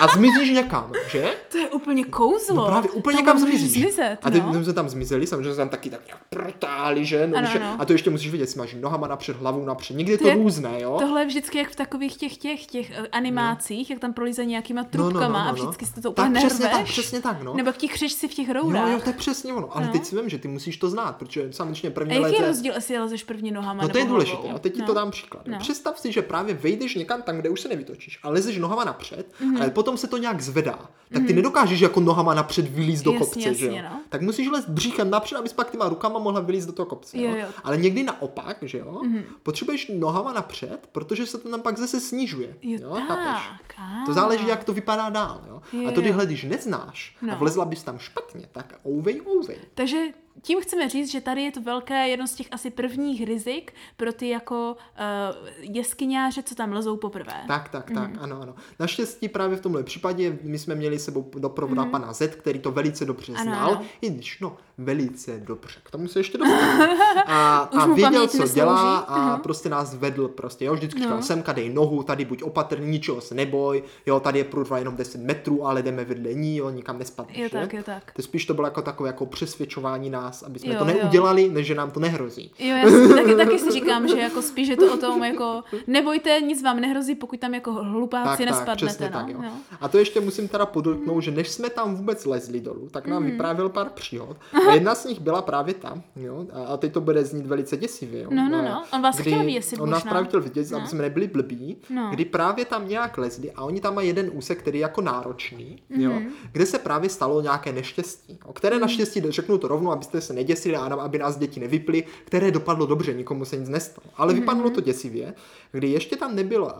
a 0.00 0.06
zmizíš 0.08 0.50
někam, 0.50 0.92
že? 1.10 1.34
To 1.52 1.58
je 1.58 1.68
úplně 1.68 2.04
kouzlo. 2.04 2.56
No 2.56 2.66
právě 2.66 2.90
úplně 2.90 3.16
Tam 3.16 3.24
někam 3.26 3.38
zmizíš. 3.38 3.82
Zmizet, 3.82 4.18
a 4.22 4.30
teď 4.30 4.42
no. 4.42 4.52
no. 4.52 4.64
jsme 4.64 4.72
tam 4.72 4.88
zmizeli, 4.88 5.26
samozřejmě 5.26 5.48
jsme 5.54 5.56
tam 5.56 5.68
taky 5.68 5.90
tak 5.90 6.06
nějak 6.06 6.20
protáhli, 6.30 7.04
že? 7.04 7.26
No, 7.26 7.36
Ano, 7.38 7.48
že. 7.52 7.60
A 7.78 7.84
to 7.84 7.92
ještě 7.92 8.10
musíš 8.10 8.30
vidět, 8.30 8.50
smaží 8.50 8.78
nohama 8.80 9.06
napřed, 9.06 9.36
hlavou 9.36 9.64
napřed. 9.64 9.96
Někdy 9.96 10.12
je 10.12 10.18
to, 10.18 10.24
To 10.24 10.28
je- 10.30 10.34
různé, 10.36 10.80
jo? 10.80 10.96
Tohle 11.00 11.20
je 11.22 11.26
vždycky 11.26 11.58
jak 11.58 11.70
v 11.70 11.76
takových 11.76 12.16
těch 12.16 12.36
těch, 12.36 12.66
těch 12.66 12.90
eh, 12.90 13.08
animácích, 13.12 13.90
jak 13.90 13.98
tam 13.98 14.12
prolízají 14.12 14.48
nějakýma 14.48 14.84
trubkama 14.84 15.48
a 15.48 15.52
vždycky 15.52 15.86
si 15.86 16.00
to 16.00 16.10
úplně 16.10 16.30
tak, 16.30 16.38
přesně 16.46 16.62
tak, 16.64 16.72
nerveš. 16.72 16.90
přesně 16.92 17.20
tak, 17.20 17.42
no. 17.42 17.54
Nebo 17.54 17.72
ti 17.72 17.88
křečci 17.88 18.28
v 18.28 18.34
těch 18.34 18.48
Jo, 18.48 18.54
rourách. 18.54 18.90
jo, 18.92 19.00
to 19.04 19.10
je 19.10 19.14
přesně 19.14 19.52
ono. 19.54 19.76
Ale 19.76 19.86
No. 19.86 19.92
teď 19.92 20.04
si 20.04 20.16
vím, 20.16 20.28
že 20.28 20.38
ty 20.38 20.48
musíš 20.48 20.76
to 20.76 20.90
znát, 20.90 21.16
protože 21.16 21.52
samozřejmě 21.52 21.90
první 21.90 22.16
A 22.18 22.20
jaký 22.26 22.34
je 22.42 22.46
rozdíl, 22.48 22.72
jestli 22.74 22.98
lezeš 22.98 23.24
první 23.24 23.50
nohama 23.50 23.82
No 23.82 23.88
to 23.88 23.98
je 23.98 24.04
důležité, 24.04 24.48
a 24.48 24.58
teď 24.58 24.74
ti 24.74 24.80
no. 24.80 24.86
to 24.86 24.94
dám 24.94 25.10
příklad. 25.10 25.46
No. 25.46 25.58
Představ 25.58 25.98
si, 25.98 26.12
že 26.12 26.22
právě 26.22 26.54
vejdeš 26.54 26.94
někam 26.94 27.22
tam, 27.22 27.36
kde 27.36 27.48
už 27.50 27.60
se 27.60 27.68
nevytočíš 27.68 28.18
a 28.22 28.28
lezeš 28.30 28.58
nohama 28.58 28.84
napřed, 28.84 29.26
Mhm. 29.40 29.56
ale 29.56 29.70
potom 29.70 29.89
se 29.96 30.06
to 30.06 30.16
nějak 30.16 30.40
zvedá. 30.40 30.78
Tak 31.12 31.26
ty 31.26 31.32
nedokážeš 31.32 31.80
jako 31.80 32.00
nohama 32.00 32.34
napřed 32.34 32.68
vylízt 32.68 33.04
do 33.04 33.12
Jasně, 33.12 33.26
kopce, 33.26 33.54
že 33.54 33.66
jo? 33.66 33.72
jasně, 33.72 33.88
no. 33.90 34.00
Tak 34.08 34.20
musíš 34.22 34.48
lézt 34.48 34.68
bříchem 34.68 35.10
napřed, 35.10 35.36
abys 35.36 35.52
pak 35.52 35.70
těma 35.70 35.88
rukama 35.88 36.18
mohla 36.18 36.40
vylízt 36.40 36.66
do 36.66 36.72
toho 36.72 36.86
kopce. 36.86 37.18
Jo, 37.18 37.30
jo? 37.30 37.36
jo. 37.36 37.46
Ale 37.64 37.76
někdy 37.76 38.02
naopak, 38.02 38.56
že 38.62 38.78
jo? 38.78 39.02
Potřebuješ 39.42 39.90
nohama 39.98 40.32
napřed, 40.32 40.88
protože 40.92 41.26
se 41.26 41.38
to 41.38 41.48
tam 41.48 41.62
pak 41.62 41.78
zase 41.78 42.00
snižuje. 42.00 42.56
Jo, 42.62 42.90
chápeš? 43.08 43.42
tak. 43.48 43.76
To 44.06 44.12
záleží, 44.12 44.46
jak 44.46 44.64
to 44.64 44.72
vypadá 44.72 45.10
dál. 45.10 45.40
Jo? 45.48 45.62
Jo, 45.72 45.88
a 45.88 45.92
to, 45.92 46.00
jo. 46.00 46.14
když 46.24 46.44
neznáš 46.44 47.16
a 47.22 47.26
No. 47.26 47.36
vlezla 47.38 47.64
bys 47.64 47.82
tam 47.82 47.98
špatně, 47.98 48.48
tak 48.52 48.74
ouvej, 48.86 49.20
ouvej. 49.26 49.56
Takže 49.74 50.04
tím 50.42 50.60
chceme 50.60 50.88
říct, 50.88 51.10
že 51.10 51.20
tady 51.20 51.42
je 51.42 51.52
to 51.52 51.60
velké, 51.62 52.08
jedno 52.08 52.26
z 52.26 52.34
těch 52.34 52.46
asi 52.50 52.70
prvních 52.70 53.24
rizik 53.24 53.72
pro 53.96 54.12
ty 54.12 54.28
jako 54.28 54.76
uh, 54.76 55.48
jeskyňáře, 55.76 56.42
co 56.42 56.54
tam 56.54 56.72
lezou 56.72 56.96
poprvé. 56.96 57.44
Tak, 57.48 57.68
tak, 57.68 57.90
tak, 57.90 58.10
Mhm. 58.10 58.18
ano, 58.20 58.40
ano. 58.42 58.54
Naštěstí 58.78 59.28
právě 59.28 59.56
v 59.56 59.60
tomhle 59.60 59.82
případě 59.82 60.38
my 60.42 60.58
jsme 60.58 60.74
měli 60.74 60.98
s 60.98 61.04
sebou 61.04 61.30
doprovoda 61.38 61.84
pana 61.84 62.12
Z, 62.12 62.34
který 62.36 62.58
to 62.58 62.70
velice 62.72 63.04
dobře. 63.04 63.32
Ano, 63.32 63.42
znal, 63.42 63.70
ano. 63.70 63.82
i 64.00 64.10
když, 64.10 64.40
no, 64.40 64.56
velice 64.84 65.40
dobře, 65.44 65.74
k 65.82 65.90
tomu 65.90 66.08
se 66.08 66.18
ještě 66.20 66.38
dostaneme. 66.38 66.88
A, 67.26 67.56
a 67.78 67.86
věděl, 67.86 68.26
co 68.28 68.48
dělá 68.48 68.98
a 68.98 69.14
Aha. 69.14 69.36
prostě 69.38 69.68
nás 69.68 69.94
vedl 69.94 70.28
prostě, 70.28 70.64
jo, 70.64 70.74
vždycky 70.74 71.00
No. 71.00 71.06
říkal, 71.06 71.22
semka 71.22 71.52
dej 71.52 71.68
nohu, 71.68 72.02
tady 72.02 72.24
buď 72.24 72.42
opatrný, 72.42 72.86
ničeho 72.90 73.20
se 73.20 73.34
neboj, 73.34 73.82
jo, 74.06 74.20
tady 74.20 74.38
je 74.38 74.44
průdva 74.44 74.78
jenom 74.78 74.96
10 74.96 75.20
metrů, 75.20 75.66
ale 75.66 75.82
jdeme 75.82 76.04
vedle 76.04 76.34
ní, 76.34 76.56
jo, 76.56 76.70
nikam 76.70 76.98
nespadneš, 76.98 77.36
Je 77.38 77.50
tak, 77.50 77.72
je 77.72 77.82
tak. 77.82 78.12
To 78.16 78.22
spíš 78.22 78.46
to 78.46 78.54
bylo 78.54 78.66
jako 78.66 78.82
takové 78.82 79.08
jako 79.08 79.26
přesvědčování 79.26 80.10
nás, 80.10 80.42
aby 80.42 80.58
jsme 80.58 80.72
Jo, 80.74 80.78
to 80.84 80.90
jo. 80.90 80.96
neudělali, 80.96 81.48
než 81.48 81.66
že 81.66 81.74
nám 81.74 81.90
to 81.90 82.00
nehrozí. 82.00 82.52
Jo, 82.58 82.76
já 82.76 82.88
si, 82.90 83.08
taky, 83.14 83.34
taky 83.34 83.58
si 83.58 83.70
říkám, 83.80 84.08
že 84.08 84.18
jako 84.18 84.42
spíš 84.42 84.68
je 84.68 84.76
to 84.76 84.94
o 84.94 84.96
tom, 84.96 85.24
jako 85.24 85.62
nebojte, 85.86 86.40
nic 86.40 86.62
vám 86.62 86.80
nehrozí, 86.80 87.14
pokud 87.14 87.40
tam 87.40 87.54
jako 87.54 87.72
hlupáci 87.72 88.44
nespadnete, 88.46 88.76
přesně 88.86 89.06
no. 89.06 89.12
tak, 89.12 89.28
jo. 89.28 89.38
jo. 89.42 89.50
A 89.80 89.88
to 89.88 89.98
ještě 89.98 90.20
musím 90.20 90.48
teda 90.48 90.66
podotknout, 90.66 91.20
že 91.20 91.30
než 91.30 91.48
jsme 91.48 91.70
tam 91.70 91.94
vůbec 91.94 92.24
lezli 92.26 92.60
dolů, 92.60 92.88
tak 92.90 93.06
nám 93.06 93.22
Mhm. 93.22 93.30
vyprávěl 93.30 93.68
pár 93.68 93.88
příhod. 93.90 94.36
Jedna 94.74 94.94
z 94.94 95.04
nich 95.04 95.20
byla 95.20 95.42
právě 95.42 95.74
ta, 95.74 96.02
jo, 96.16 96.46
a- 96.66 96.76
teď 96.76 96.92
to 96.92 97.00
bude 97.00 97.24
znít 97.24 97.46
velice 97.46 97.76
děsivě, 97.76 98.22
jo. 98.22 98.28
No, 98.32 98.48
no, 98.48 98.62
no. 98.62 98.82
On 98.94 99.02
vás 99.02 99.18
chtěl 99.18 99.44
vyděsit 99.44 99.80
On 99.80 99.90
nás 99.90 100.02
právě 100.02 100.28
chtěl 100.28 100.40
vidět, 100.40 100.72
aby 100.72 100.82
No. 100.82 100.88
jsme 100.88 101.02
nebyli 101.02 101.26
blbí, 101.26 101.76
No. 101.90 102.10
kdy 102.10 102.24
právě 102.24 102.64
tam 102.64 102.88
nějak 102.88 103.18
lezli 103.18 103.52
a 103.52 103.62
oni 103.64 103.80
tam 103.80 103.94
mají 103.94 104.08
jeden 104.08 104.30
úsek, 104.34 104.58
který 104.58 104.78
je 104.78 104.82
jako 104.82 105.00
náročný, 105.00 105.82
jo, 105.90 106.10
Mhm. 106.10 106.28
kde 106.52 106.66
se 106.66 106.78
právě 106.78 107.10
stalo 107.10 107.40
nějaké 107.40 107.72
neštěstí, 107.72 108.38
o 108.44 108.52
které 108.52 108.78
naštěstí, 108.78 109.22
řeknu 109.28 109.58
to 109.58 109.68
rovnou, 109.68 109.90
abyste 109.92 110.20
se 110.20 110.32
neděsili 110.32 110.76
a 110.76 110.80
aby 110.84 111.18
nás 111.18 111.36
děti 111.36 111.60
nevyply, 111.60 112.04
které 112.24 112.50
dopadlo 112.50 112.86
dobře, 112.86 113.14
nikomu 113.14 113.44
se 113.44 113.56
nic 113.56 113.68
nestalo. 113.68 114.06
Ale 114.16 114.32
Mhm. 114.32 114.40
vypadlo 114.40 114.70
to 114.70 114.80
děsivě, 114.80 115.34
kdy 115.72 115.88
ještě 115.88 116.16
tam 116.16 116.34
nebyl 116.36 116.72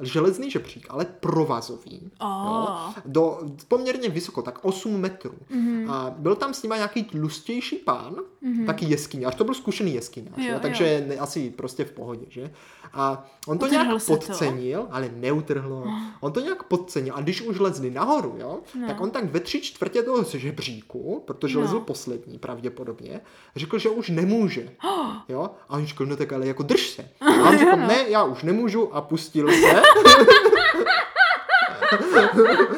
železný 0.00 0.50
žebřík, 0.50 0.86
ale 0.90 1.04
provazový. 1.04 2.10
Oh. 2.20 2.28
Jo, 2.28 2.92
do 3.04 3.38
poměrně 3.68 4.08
vysoko, 4.08 4.42
tak 4.42 4.64
8 4.64 5.00
metrů. 5.00 5.34
Mhm. 5.50 5.90
A 5.90 6.14
byl 6.18 6.34
tam 6.34 6.54
s 6.54 6.62
nima 6.62 6.76
nějaký 6.76 7.04
tlustější 7.04 7.76
pán, 7.76 8.16
taky 8.66 8.86
jeskyňář, 8.86 9.34
to 9.34 9.44
byl 9.44 9.54
zkušený 9.54 9.94
jeskyňář, 9.94 10.38
Jo, 10.38 10.52
jo, 10.52 10.58
takže 10.62 11.04
ne, 11.08 11.16
asi 11.16 11.50
prostě 11.50 11.84
v 11.84 11.92
pohodě, 11.92 12.26
že? 12.28 12.50
A 12.98 13.26
on 13.46 13.58
to 13.58 13.66
Utrhl 13.66 13.84
nějak 13.84 14.00
se 14.00 14.06
to? 14.06 14.12
podcenil, 14.16 14.86
ale 14.90 15.10
neutrhlo. 15.16 15.84
On 16.20 16.32
to 16.32 16.40
nějak 16.40 16.62
podcenil 16.62 17.14
a 17.16 17.20
když 17.20 17.40
už 17.42 17.58
lezli 17.58 17.90
nahoru, 17.90 18.36
jo, 18.40 18.58
No. 18.80 18.86
tak 18.86 19.00
on 19.00 19.10
tak 19.10 19.24
ve 19.24 19.40
tři 19.40 19.60
čtvrtě 19.60 20.02
toho 20.02 20.24
žebříku, 20.24 21.22
protože 21.26 21.54
No. 21.54 21.60
lezl 21.60 21.80
poslední 21.80 22.38
pravděpodobně, 22.38 23.20
řekl, 23.56 23.78
že 23.78 23.88
už 23.88 24.08
nemůže. 24.08 24.68
Jo? 25.28 25.50
A 25.68 25.72
on 25.76 25.86
říkal, 25.86 26.06
no 26.06 26.16
tak 26.16 26.32
ale 26.32 26.46
jako 26.46 26.62
drž 26.62 26.86
se. 26.88 27.08
A 27.20 27.48
on 27.50 27.58
řekl, 27.58 27.76
ne, 27.76 28.04
já 28.08 28.24
už 28.24 28.42
nemůžu 28.42 28.94
a 28.94 29.00
pustil 29.00 29.48
se. 29.52 29.82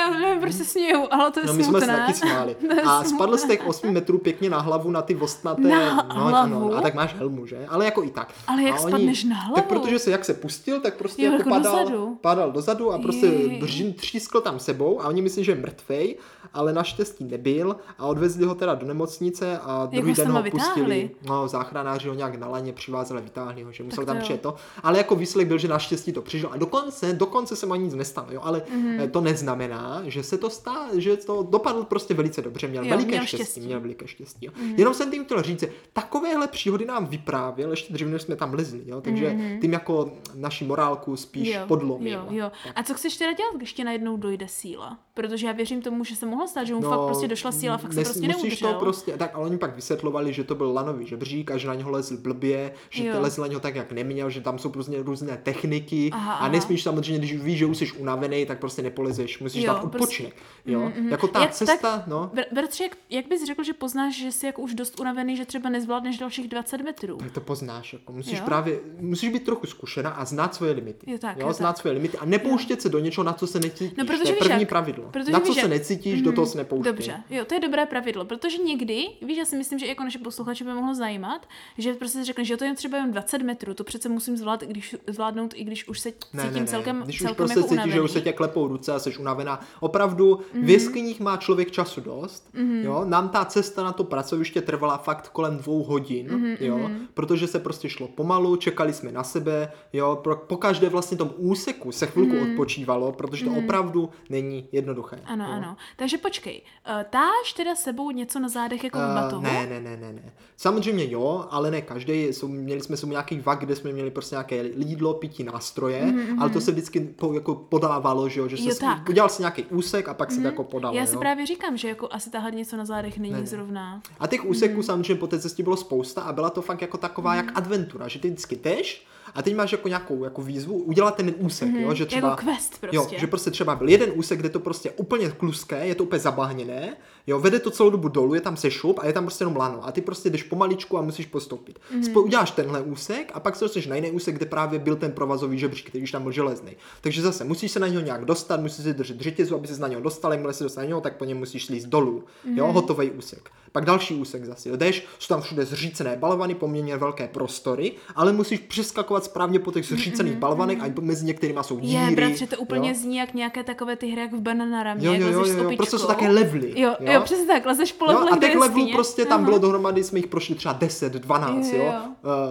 Já 0.00 0.10
nevím, 0.20 0.40
proč 0.40 0.52
se 0.54 0.64
směju, 0.64 1.06
ale 1.10 1.30
to 1.30 1.40
je 1.40 1.46
No 1.46 1.52
my 1.52 1.64
jsme 1.64 1.70
smutné. 1.80 1.86
se 1.96 2.00
taky 2.00 2.12
smáli. 2.14 2.56
A 2.86 3.04
spadl 3.04 3.36
z 3.36 3.44
těch 3.44 3.66
8 3.66 3.90
metrů 3.90 4.18
pěkně 4.18 4.50
na 4.50 4.60
hlavu 4.60 4.90
na 4.90 5.02
ty 5.02 5.16
ostnaté. 5.16 5.62
Na 5.68 6.08
no, 6.08 6.24
hlavu? 6.24 6.36
Ano, 6.36 6.76
a 6.76 6.80
tak 6.80 6.94
máš 6.94 7.14
helmu, 7.14 7.46
že? 7.46 7.66
Ale 7.68 7.84
jako 7.84 8.02
i 8.02 8.10
tak. 8.10 8.32
Ale 8.46 8.62
jak 8.62 8.74
a 8.74 8.78
spadneš 8.78 9.24
na 9.24 9.36
hlavu? 9.36 9.54
Tak 9.54 9.66
protože 9.66 9.98
se 9.98 10.10
jak 10.10 10.24
se 10.24 10.34
pustil, 10.34 10.80
tak 10.80 10.94
prostě 10.96 11.22
Jo, 11.22 11.32
jako 11.32 11.36
jako 11.48 11.50
padal, 11.50 11.78
dozadu. 11.84 12.18
padal 12.20 12.52
dozadu 12.52 12.92
a 12.92 12.98
prostě 12.98 13.30
bržin 13.60 13.92
třískl 13.92 14.40
tam 14.40 14.58
sebou 14.58 15.00
a 15.02 15.08
oni 15.08 15.22
myslí, 15.22 15.44
že 15.44 15.52
je 15.52 15.56
mrtvej, 15.56 16.16
ale 16.54 16.72
naštěstí 16.72 17.24
nebyl 17.24 17.76
a 17.98 18.06
odvezli 18.06 18.46
ho 18.46 18.54
teda 18.54 18.74
do 18.74 18.86
nemocnice 18.86 19.58
a 19.62 19.86
druhý 19.86 20.10
ho 20.10 20.16
den 20.16 20.32
ho 20.32 20.42
pustili. 20.42 20.84
vytáhli? 20.84 21.10
No, 21.28 21.48
záchranáři 21.48 22.08
ho 22.08 22.14
nějak 22.14 22.34
na 22.34 22.48
laně 22.48 22.72
přivázeli, 22.72 23.20
vytáhli 23.22 23.62
ho, 23.62 23.72
že 23.72 23.82
musel 23.82 23.96
Tak 23.96 24.06
tam 24.06 24.16
jo. 24.16 24.22
přijet 24.22 24.40
to. 24.40 24.54
Ale 24.82 24.98
jako 24.98 25.16
výsledek 25.16 25.48
byl, 25.48 25.58
že 25.58 25.68
naštěstí 25.68 26.12
to 26.12 26.22
přežil 26.22 26.48
a 26.52 26.56
dokonce, 26.56 27.12
dokonce 27.12 27.56
se 27.56 27.66
mu 27.66 27.72
ani 27.72 27.84
nic 27.84 27.94
nestalo, 27.94 28.26
jo? 28.30 28.40
ale 28.44 28.62
Mhm. 28.72 28.80
mm-hmm. 28.98 29.10
to 29.10 29.20
neznamená, 29.20 29.89
že 30.04 30.22
se 30.22 30.38
to 30.38 30.50
stá, 30.50 30.88
že 30.94 31.16
to 31.16 31.42
dopadlo 31.42 31.84
prostě 31.84 32.14
velice 32.14 32.42
dobře, 32.42 32.68
měl 32.68 32.84
Jo, 32.84 32.90
veliké 32.90 33.10
měl 33.10 33.26
štěstí, 33.26 33.44
štěstí. 33.44 33.60
měl 33.60 33.80
veliké 33.80 34.08
štěstí. 34.08 34.46
Jo. 34.46 34.52
Mm-hmm. 34.52 34.74
Jenom 34.76 34.94
jsem 34.94 35.10
tím 35.10 35.24
chtěl 35.24 35.42
říct, 35.42 35.60
že 35.60 35.72
takovéhle 35.92 36.48
příhody 36.48 36.84
nám 36.84 37.06
vyprávěl 37.06 37.70
ještě 37.70 37.92
dřív, 37.92 38.08
než 38.08 38.22
jsme 38.22 38.36
tam 38.36 38.54
lezli, 38.54 38.82
jo? 38.86 39.00
takže 39.00 39.30
mm-hmm. 39.30 39.60
tím 39.60 39.72
jako 39.72 40.12
naši 40.34 40.64
morálku 40.64 41.16
spíš 41.16 41.48
jo, 41.48 41.60
podlomil. 41.68 42.18
Jo, 42.18 42.26
jo. 42.30 42.50
A 42.74 42.82
co 42.82 42.94
chceš 42.94 43.16
teda 43.16 43.32
dělat, 43.32 43.54
když 43.56 43.72
ti 43.72 43.84
najednou 43.84 44.16
dojde 44.16 44.48
síla? 44.48 44.98
Protože 45.20 45.46
já 45.46 45.52
věřím 45.52 45.82
tomu, 45.82 46.04
že 46.04 46.16
se 46.16 46.26
mohlo 46.26 46.48
stát, 46.48 46.64
že 46.64 46.74
mu 46.74 46.80
fakt 46.82 47.00
prostě 47.06 47.28
došla 47.28 47.52
síla, 47.52 47.76
fakt 47.78 47.92
se 47.92 48.00
nes- 48.00 48.04
prostě 48.04 48.26
musíš 48.26 48.42
neudržel. 48.42 48.72
to 48.72 48.78
prostě, 48.78 49.12
tak 49.16 49.30
ale 49.34 49.46
oni 49.46 49.58
pak 49.58 49.74
vysvětlovali, 49.76 50.32
že 50.32 50.44
to 50.44 50.54
byl 50.54 50.72
lanový 50.72 51.06
žebřík 51.06 51.50
a 51.50 51.56
že 51.56 51.68
na 51.68 51.74
něho 51.74 51.90
lezl 51.90 52.16
blbě, 52.16 52.72
že 52.90 53.04
Jo. 53.06 53.14
to 53.14 53.20
lezl 53.20 53.40
na 53.40 53.46
něho 53.46 53.60
tak, 53.60 53.74
jak 53.74 53.92
neměl, 53.92 54.30
že 54.30 54.40
tam 54.40 54.58
jsou 54.58 54.68
prostě 54.68 55.02
různé 55.02 55.36
techniky 55.42 56.10
Aha, 56.12 56.32
a 56.32 56.36
aha. 56.36 56.48
nesmíš 56.48 56.82
samozřejmě, 56.82 57.18
když 57.18 57.42
víš, 57.42 57.58
že 57.58 57.66
už 57.66 57.76
jsi 57.78 57.92
unavený, 57.92 58.46
tak 58.46 58.58
prostě 58.58 58.82
nepolezeš, 58.82 59.38
musíš 59.40 59.62
Jo, 59.64 59.72
dát 59.72 59.80
prostě- 59.80 59.96
odpočinek. 59.96 60.34
Jo? 60.66 60.92
Jako 61.10 61.28
ta 61.28 61.40
Jak- 61.40 61.50
cesta, 61.52 61.76
tak- 61.98 62.06
no, 62.06 62.30
Bratře, 62.52 62.84
jak, 62.84 62.96
jak 63.10 63.28
bys 63.28 63.46
řekl, 63.46 63.62
že 63.62 63.72
poznáš, 63.72 64.16
že 64.20 64.32
jsi 64.32 64.46
jako 64.46 64.62
už 64.62 64.74
dost 64.74 65.00
unavený, 65.00 65.36
že 65.36 65.44
třeba 65.44 65.70
nezvládneš 65.70 66.18
dalších 66.18 66.48
20 66.48 66.82
metrů? 66.82 67.16
tak 67.16 67.32
to 67.32 67.40
poznáš. 67.40 67.92
Jako. 67.92 68.12
Musíš 68.12 68.38
Jo? 68.38 68.44
právě, 68.44 68.80
musíš 69.00 69.30
být 69.30 69.44
trochu 69.44 69.66
zkušená 69.66 70.10
a 70.10 70.24
znát 70.24 70.54
svoje 70.54 70.72
limity. 70.72 71.10
Jo, 71.10 71.18
tak, 71.18 71.36
jo, 71.38 71.46
jo, 71.46 71.52
znát 71.52 71.68
tak. 71.72 71.78
svoje 71.80 71.94
limity 71.94 72.18
a 72.18 72.24
nepouštět 72.24 72.82
se 72.82 72.88
do 72.88 72.98
něčeho, 72.98 73.24
na 73.24 73.32
co 73.32 73.46
se 73.46 73.60
necítíš. 73.60 73.96
No, 73.98 74.04
protože 74.04 74.22
to 74.22 74.28
je 74.28 74.34
první 74.36 74.66
pravidlo. 74.66 75.04
Protože 75.10 75.32
na 75.32 75.38
víš 75.38 75.48
co 75.48 75.54
se 75.54 75.60
jak? 75.60 75.70
necítíš, 75.70 76.22
do 76.22 76.32
toho 76.32 76.46
se 76.46 76.58
nepouštěj. 76.58 76.92
Dobře, 76.92 77.22
jo, 77.30 77.44
to 77.44 77.54
je 77.54 77.60
dobré 77.60 77.86
pravidlo, 77.86 78.24
protože 78.24 78.58
někdy, 78.58 79.04
víš, 79.22 79.38
já 79.38 79.44
si 79.44 79.56
myslím, 79.56 79.78
že 79.78 79.86
jako 79.86 80.04
naše 80.04 80.18
posluchače 80.18 80.64
by 80.64 80.70
mohlo 80.72 80.94
zajímat, 80.94 81.46
že 81.78 81.94
prostě 81.94 82.18
si 82.18 82.24
řekne, 82.24 82.44
že 82.44 82.56
to 82.56 82.64
je 82.64 82.74
třeba 82.74 82.98
jen 82.98 83.10
20 83.12 83.42
metrů, 83.42 83.74
to 83.74 83.84
přece 83.84 84.08
musím 84.08 84.36
zvládat, 84.36 84.68
když, 84.68 84.96
zvládnout, 85.06 85.54
i 85.56 85.64
když 85.64 85.88
už 85.88 86.00
se 86.00 86.12
cítím 86.12 86.28
Ne, 86.34 86.50
ne, 86.50 86.60
ne. 86.60 86.66
celkem, 86.66 87.02
Když 87.04 87.18
celkem 87.18 87.32
už 87.32 87.36
prostě 87.52 87.60
jako 87.74 87.82
cítíš, 87.82 87.94
že 87.94 88.00
už 88.00 88.10
se 88.10 88.20
tě 88.20 88.32
klepou 88.32 88.68
ruce 88.68 88.92
a 88.92 88.98
jsi 88.98 89.16
unavená. 89.16 89.60
Opravdu, 89.80 90.40
Mhm. 90.54 90.64
v 90.66 90.70
jeskyních 90.70 91.20
má 91.20 91.36
člověk 91.36 91.70
času 91.70 92.00
dost. 92.00 92.48
Jo? 92.82 93.04
Nám 93.04 93.28
ta 93.28 93.44
cesta 93.44 93.82
na 93.84 93.92
to 93.92 94.04
pracoviště 94.04 94.60
trvala 94.60 94.96
fakt 94.96 95.28
kolem 95.28 95.56
dvou 95.56 95.82
hodin, 95.82 96.26
Mhm, 96.34 96.56
jo? 96.60 96.90
protože 97.14 97.46
se 97.46 97.58
prostě 97.58 97.88
šlo 97.88 98.08
pomalu, 98.08 98.56
čekali 98.56 98.92
jsme 98.92 99.12
na 99.12 99.24
sebe, 99.24 99.72
jo? 99.92 100.20
Pro, 100.22 100.36
po 100.36 100.56
každé 100.56 100.88
vlastně 100.88 101.16
tom 101.16 101.30
úseku 101.36 101.92
se 101.92 102.06
chvilku 102.06 102.36
odpočívalo, 102.50 103.12
protože 103.12 103.44
to 103.44 103.50
opravdu 103.52 104.10
není 104.30 104.68
jednoduché. 104.90 105.16
Mhm. 105.16 105.24
Ano, 105.32 105.44
jo? 105.44 105.50
ano. 105.52 105.76
Takže 105.96 106.18
počkej, 106.18 106.62
uh, 106.62 107.02
táš 107.10 107.52
teda 107.56 107.74
sebou 107.74 108.10
něco 108.10 108.38
na 108.40 108.48
zádech 108.48 108.84
jako 108.84 108.98
v 108.98 109.02
Eh, 109.02 109.14
batohu? 109.14 109.42
ne, 109.42 109.66
ne, 109.66 109.80
ne, 109.80 109.96
ne, 109.96 110.12
ne. 110.12 110.32
Samozřejmě 110.56 111.10
jo, 111.10 111.46
ale 111.50 111.70
ne 111.70 111.82
každý. 111.82 112.24
Jsou, 112.24 112.48
měli 112.48 112.80
jsme 112.80 112.96
sebou 112.96 113.10
nějaký 113.10 113.40
vak, 113.40 113.58
kde 113.60 113.76
jsme 113.76 113.92
měli 113.92 114.10
prostě 114.10 114.34
nějaké 114.34 114.64
jídlo, 114.76 115.14
pití, 115.14 115.44
nástroje, 115.44 116.02
mm-hmm. 116.04 116.40
ale 116.40 116.50
to 116.50 116.60
se 116.60 116.72
vždycky 116.72 117.00
po, 117.00 117.32
jako 117.32 117.54
podávalo, 117.54 118.28
že 118.28 118.40
jo, 118.40 118.48
že 118.48 118.56
Mhm, 118.56 118.68
Jo, 118.68 118.74
se 118.74 118.80
tak. 118.80 119.08
udělal 119.08 119.28
si 119.28 119.42
nějaký 119.42 119.64
úsek 119.64 120.08
a 120.08 120.14
pak 120.14 120.32
se 120.32 120.40
to 120.40 120.46
jako 120.46 120.64
podalo. 120.64 120.96
Já 120.96 121.06
si 121.06 121.14
jo. 121.14 121.20
právě 121.20 121.46
říkám, 121.46 121.76
že 121.76 121.88
jako 121.88 122.08
asi 122.10 122.30
tahat 122.30 122.54
něco 122.54 122.76
na 122.76 122.84
zádech 122.84 123.18
není 123.18 123.32
Ne, 123.34 123.40
ne. 123.40 123.46
zrovna. 123.46 124.02
A 124.20 124.26
těch 124.26 124.44
úseků 124.44 124.82
samozřejmě 124.82 125.14
po 125.14 125.26
té 125.26 125.38
cestě 125.40 125.62
bylo 125.62 125.76
spousta 125.76 126.22
a 126.22 126.32
byla 126.32 126.50
to 126.50 126.62
fakt 126.62 126.82
jako 126.82 126.96
taková 126.98 127.34
jak 127.34 127.52
adventura, 127.58 128.08
že 128.08 128.18
ty 128.18 128.28
vždycky 128.28 128.56
jdeš 128.56 129.06
a 129.34 129.42
teď 129.42 129.56
máš 129.56 129.72
jako 129.72 129.88
nějakou 129.88 130.24
jako 130.24 130.42
výzvu 130.42 130.78
udělat 130.78 131.16
ten 131.16 131.34
úsek, 131.38 131.68
jo, 131.74 131.94
že 131.94 132.06
třeba... 132.06 132.28
Jako 132.28 132.44
quest 132.44 132.80
prostě. 132.80 132.96
Jo, 132.96 133.08
že 133.16 133.26
prostě 133.26 133.50
třeba 133.50 133.74
byl 133.74 133.88
jeden 133.88 134.10
úsek, 134.14 134.38
kde 134.38 134.48
to 134.48 134.60
prostě 134.60 134.90
úplně 134.90 135.30
kluské, 135.30 135.86
je 135.86 135.94
to 135.94 136.04
úplně 136.04 136.20
zabahněné, 136.20 136.96
jo, 137.30 137.38
vede 137.38 137.58
to 137.58 137.70
celou 137.70 137.90
dobu 137.90 138.08
dolů, 138.08 138.34
je 138.34 138.40
tam 138.40 138.56
sešup 138.56 138.98
a 138.98 139.06
je 139.06 139.12
tam 139.12 139.24
prostě 139.24 139.42
jenom 139.42 139.56
lano 139.56 139.86
a 139.86 139.92
ty 139.92 140.00
prostě 140.00 140.30
jdeš 140.30 140.42
pomaličku 140.42 140.98
a 140.98 141.02
musíš 141.02 141.26
postoupit. 141.26 141.78
Mhm. 141.94 142.00
Mm. 142.10 142.16
uděláš 142.16 142.50
tenhle 142.50 142.82
úsek 142.82 143.30
a 143.34 143.40
pak 143.40 143.56
se 143.56 143.64
dostaneš 143.64 143.86
na 143.86 143.96
jiný 143.96 144.10
úsek, 144.10 144.34
kde 144.36 144.46
právě 144.46 144.78
byl 144.78 144.96
ten 144.96 145.12
provazový 145.12 145.58
žebřík, 145.58 145.88
který 145.88 146.04
už 146.04 146.12
tam 146.12 146.22
byl 146.22 146.32
železný. 146.32 146.72
Takže 147.00 147.22
zase 147.22 147.44
musíš 147.44 147.72
se 147.72 147.80
na 147.80 147.86
něho 147.88 148.02
nějak 148.02 148.24
dostat, 148.24 148.60
musíš 148.60 148.84
si 148.84 148.94
držet 148.94 149.20
řetězu, 149.20 149.54
aby 149.54 149.66
se 149.66 149.80
na 149.80 149.88
něho 149.88 150.02
dostal, 150.02 150.32
jakmile 150.32 150.52
se 150.52 150.64
dostane 150.64 150.84
na 150.84 150.88
něho, 150.88 151.00
tak 151.00 151.16
po 151.16 151.24
něm 151.24 151.38
musíš 151.38 151.66
slízt 151.66 151.86
dolů. 151.86 152.24
Jo, 152.54 152.64
Mhm. 152.66 152.74
hotový 152.74 153.10
úsek. 153.10 153.50
Pak 153.72 153.84
další 153.84 154.14
úsek 154.14 154.44
zase. 154.44 154.68
Jo. 154.68 154.76
Jdeš, 154.76 155.06
jsou 155.18 155.34
tam 155.34 155.42
všude 155.42 155.64
zřícené 155.64 156.16
balvany, 156.16 156.54
poměrně 156.54 156.96
velké 156.96 157.28
prostory, 157.28 157.92
ale 158.14 158.32
musíš 158.32 158.58
přeskakovat 158.60 159.24
správně 159.24 159.58
po 159.58 159.72
těch 159.72 159.86
zřícených 159.86 160.36
balvanech 160.36 160.78
a 160.82 160.86
mezi 161.00 161.26
některými 161.26 161.58
jsou 161.62 161.78
díry. 161.80 161.96
Mhm, 162.00 162.10
Je, 162.10 162.16
bratře, 162.16 162.46
to 162.46 162.56
úplně 162.56 162.88
jo. 162.88 162.94
zní 162.94 163.16
jak 163.16 163.34
nějaké 163.34 163.64
takové 163.64 163.96
ty 163.96 164.06
hry, 164.06 164.20
jak 164.20 164.32
v 164.32 164.40
Bananaramě, 164.40 165.06
Jo, 165.06 165.12
jak 165.12 165.22
jo, 165.22 165.28
jo, 165.28 165.44
s 165.44 165.48
jo, 165.48 165.54
opičkou. 165.64 165.76
prostě 165.76 165.98
jsou 165.98 166.06
také 166.06 166.28
levely. 166.28 166.80
Jo, 166.80 166.94
jo, 167.00 167.12
jo 167.12 167.19
přesně 167.24 167.46
tak, 167.46 167.66
lezeš 167.66 167.92
po 167.92 168.04
Jo, 168.04 168.10
levelech 168.10 168.32
a 168.32 168.36
těch 168.36 168.54
levelů 168.56 168.92
prostě 168.92 169.24
tam 169.24 169.38
Aha. 169.40 169.44
bylo 169.44 169.58
dohromady, 169.58 170.04
jsme 170.04 170.18
jich 170.18 170.26
prošli 170.26 170.54
třeba 170.54 170.72
10, 170.74 171.12
12, 171.12 171.66
Jo, 171.72 171.78
jo. 171.78 171.84
jo. 171.84 171.92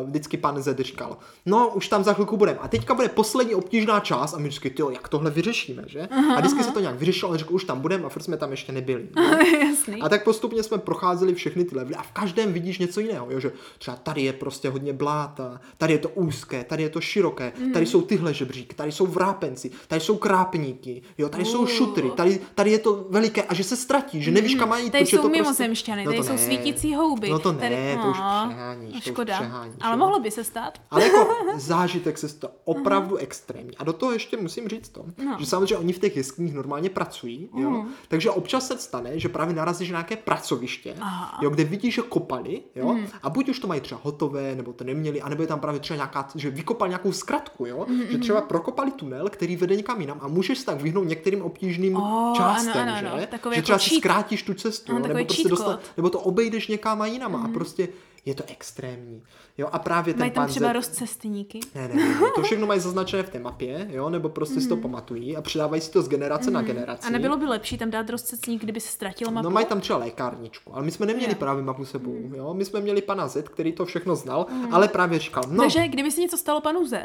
Uh, 0.02 0.08
vždycky 0.10 0.38
pan 0.38 0.62
Zed 0.62 0.80
říkal, 0.80 1.18
no 1.46 1.70
už 1.74 1.88
tam 1.88 2.04
za 2.04 2.14
chvilku 2.14 2.38
budeme. 2.38 2.60
A 2.62 2.68
teďka 2.68 2.94
bude 2.94 3.10
poslední 3.10 3.56
obtížná 3.56 4.00
část 4.00 4.34
a 4.34 4.38
my 4.38 4.48
vždycky, 4.48 4.70
tyjo, 4.70 4.90
jak 4.90 5.08
tohle 5.10 5.32
vyřešíme, 5.32 5.84
že? 5.88 6.08
a 6.36 6.40
vždycky 6.40 6.64
se 6.64 6.72
to 6.72 6.80
nějak 6.80 6.96
vyřešilo, 6.96 7.32
on 7.32 7.38
řekl, 7.38 7.54
už 7.56 7.64
tam 7.64 7.80
budeme 7.80 8.04
a 8.06 8.10
furt 8.10 8.22
jsme 8.24 8.38
tam 8.38 8.52
ještě 8.52 8.72
nebyli. 8.72 9.08
jo. 9.18 9.24
Jasný. 9.70 10.02
A 10.02 10.10
tak 10.10 10.24
postupně 10.24 10.64
jsme 10.64 10.78
procházeli 10.78 11.34
všechny 11.34 11.64
ty 11.64 11.76
levely 11.76 11.96
a 11.96 12.02
v 12.02 12.12
každém 12.12 12.54
vidíš 12.54 12.80
něco 12.80 13.00
jiného, 13.00 13.28
jo? 13.30 13.40
že 13.40 13.52
třeba 13.78 13.98
tady 13.98 14.22
je 14.22 14.34
prostě 14.34 14.70
hodně 14.70 14.94
bláta, 14.94 15.60
tady 15.78 15.94
je 15.94 16.00
to 16.00 16.10
úzké, 16.10 16.64
tady 16.64 16.84
je 16.84 16.90
to 16.90 17.02
široké, 17.02 17.54
Mhm. 17.60 17.72
tady 17.74 17.86
jsou 17.86 18.02
tyhle 18.02 18.34
žebříky, 18.34 18.76
tady 18.76 18.92
jsou 18.92 19.06
vrápenci, 19.06 19.72
tady 19.88 20.02
jsou 20.02 20.18
krápníky, 20.18 21.02
jo, 21.18 21.30
tady 21.30 21.46
jsou 21.46 21.60
Uh. 21.60 21.68
šutry, 21.68 22.12
tady, 22.16 22.40
tady 22.56 22.72
je 22.72 22.80
to 22.80 23.06
veliké 23.10 23.44
a 23.44 23.54
že 23.54 23.64
se 23.64 23.76
ztratí, 23.76 24.22
že 24.24 24.32
nevíš 24.32 24.49
kam 24.56 24.70
mají 24.70 24.92
Tady 24.92 25.06
jsou 25.06 25.22
to 25.22 25.30
mimozemšťany, 25.30 26.06
No 26.06 26.12
tady 26.12 26.24
jsou 26.24 26.38
svítící 26.38 26.96
houby. 26.96 27.30
No 27.30 27.40
to 27.40 27.52
ne, 27.52 27.60
tady... 27.60 27.76
to 28.04 28.10
už 28.10 28.18
No, 28.18 28.46
přeháníš, 28.50 28.92
to 28.92 28.98
už 28.98 29.04
Škoda. 29.04 29.36
přeháníš, 29.36 29.76
Ale 29.82 29.94
jo. 29.94 29.98
mohlo 29.98 30.20
by 30.20 30.32
se 30.32 30.44
stát. 30.44 30.82
Ale 30.92 31.04
jako 31.04 31.28
zážitek 31.56 32.18
se 32.18 32.40
to 32.40 32.50
opravdu 32.64 33.18
extrémní. 33.18 33.78
A 33.78 33.84
do 33.84 33.94
toho 33.94 34.12
ještě 34.12 34.38
musím 34.38 34.68
říct 34.68 34.90
to, 34.90 35.06
No. 35.26 35.38
že 35.40 35.46
samozřejmě 35.46 35.78
oni 35.78 35.94
v 35.94 36.00
těch 36.00 36.18
jeskyních 36.18 36.54
normálně 36.54 36.90
pracují, 36.90 37.50
jo? 37.58 37.70
Mhm. 37.70 37.88
takže 38.08 38.30
občas 38.32 38.68
se 38.68 38.78
stane, 38.78 39.20
že 39.20 39.30
právě 39.30 39.56
narazíš 39.56 39.90
na 39.90 39.94
nějaké 40.00 40.16
pracoviště, 40.16 40.96
Aha. 41.02 41.40
Jo, 41.42 41.50
kde 41.50 41.64
vidíš, 41.64 41.94
že 41.96 42.02
kopali, 42.02 42.62
jo? 42.76 42.96
a 43.24 43.30
buď 43.30 43.50
už 43.50 43.60
to 43.60 43.68
mají 43.68 43.82
třeba 43.82 44.02
hotové, 44.04 44.56
nebo 44.56 44.74
to 44.74 44.84
neměli, 44.84 45.22
anebo 45.22 45.44
je 45.44 45.48
tam 45.48 45.60
právě 45.60 45.80
třeba 45.80 45.96
nějaká, 45.96 46.30
že 46.36 46.50
vykopali 46.50 46.90
nějakou 46.90 47.12
zkratku, 47.12 47.66
jo? 47.66 47.86
Mhm, 47.90 48.04
že 48.12 48.18
třeba 48.18 48.42
prokopali 48.42 48.92
tunel, 48.92 49.30
který 49.30 49.56
vede 49.56 49.76
někam 49.76 50.02
jinam 50.02 50.18
a 50.22 50.28
můžeš 50.28 50.58
se 50.60 50.66
tak 50.66 50.82
vyhnout 50.82 51.04
některým 51.08 51.42
obtížným 51.42 51.96
Oh, 51.96 52.38
částem, 52.38 52.72
ano, 52.78 52.94
ano, 52.98 53.08
ano. 53.12 53.20
že? 53.22 53.28
Takové 53.28 53.56
že 53.56 53.60
jako 53.60 53.64
třeba 53.64 53.80
si 53.80 53.90
cheat. 53.90 54.00
zkrátíš 54.00 54.39
zkrátíš 54.40 54.44
tu 54.44 54.54
cestu, 54.70 54.92
Aha, 54.92 55.00
jo, 55.02 55.08
nebo, 55.08 55.26
prostě 55.26 55.50
dostat, 55.50 55.80
nebo 55.98 56.10
to 56.10 56.20
obejdeš 56.20 56.68
někam 56.68 57.02
a 57.02 57.06
jinama 57.06 57.44
a 57.44 57.48
prostě 57.48 57.88
je 58.26 58.36
to 58.36 58.44
extrémní. 58.48 59.24
Jo, 59.58 59.70
a 59.72 59.80
právě 59.80 60.14
ten 60.14 60.20
Mají 60.20 60.32
tam 60.32 60.44
pan 60.44 60.50
třeba 60.50 60.74
rozcestníky. 60.74 61.60
ne, 61.76 61.88
ne, 61.88 61.96
ne, 61.96 62.16
to 62.36 62.42
všechno 62.42 62.68
mají 62.72 62.80
zaznačené 62.80 63.24
v 63.24 63.30
té 63.30 63.40
mapě, 63.40 63.88
jo, 63.90 64.10
nebo 64.10 64.30
prostě 64.30 64.62
si 64.62 64.68
to 64.70 64.78
pamatují 64.78 65.38
a 65.38 65.42
předávají 65.42 65.82
si 65.82 65.92
to 65.92 66.02
z 66.02 66.08
generace 66.10 66.52
na 66.52 66.62
generaci. 66.62 67.08
A 67.08 67.10
nebylo 67.10 67.38
by 67.38 67.46
lepší 67.46 67.78
tam 67.78 67.90
dát 67.90 68.10
rozcestník, 68.10 68.62
kdyby 68.64 68.80
se 68.80 68.92
ztratila 68.92 69.32
mapa? 69.32 69.44
No 69.44 69.50
mají 69.50 69.66
tam 69.66 69.82
třeba 69.82 70.00
lékárničku, 70.00 70.76
ale 70.76 70.84
my 70.86 70.92
jsme 70.92 71.06
neměli 71.06 71.32
Jo. 71.32 71.40
právě 71.40 71.64
mapu 71.64 71.86
sebou, 71.86 72.16
jo, 72.36 72.54
my 72.54 72.66
jsme 72.66 72.82
měli 72.82 73.02
pana 73.02 73.28
Z, 73.28 73.50
který 73.50 73.72
to 73.74 73.86
všechno 73.86 74.16
znal, 74.16 74.46
ale 74.72 74.88
právě 74.88 75.20
říkal, 75.20 75.44
no, 75.50 75.64
Takže 75.64 75.88
kdyby 75.88 76.12
se 76.12 76.22
něco 76.22 76.38
stalo 76.38 76.62
panu 76.62 76.86
Z, 76.88 77.04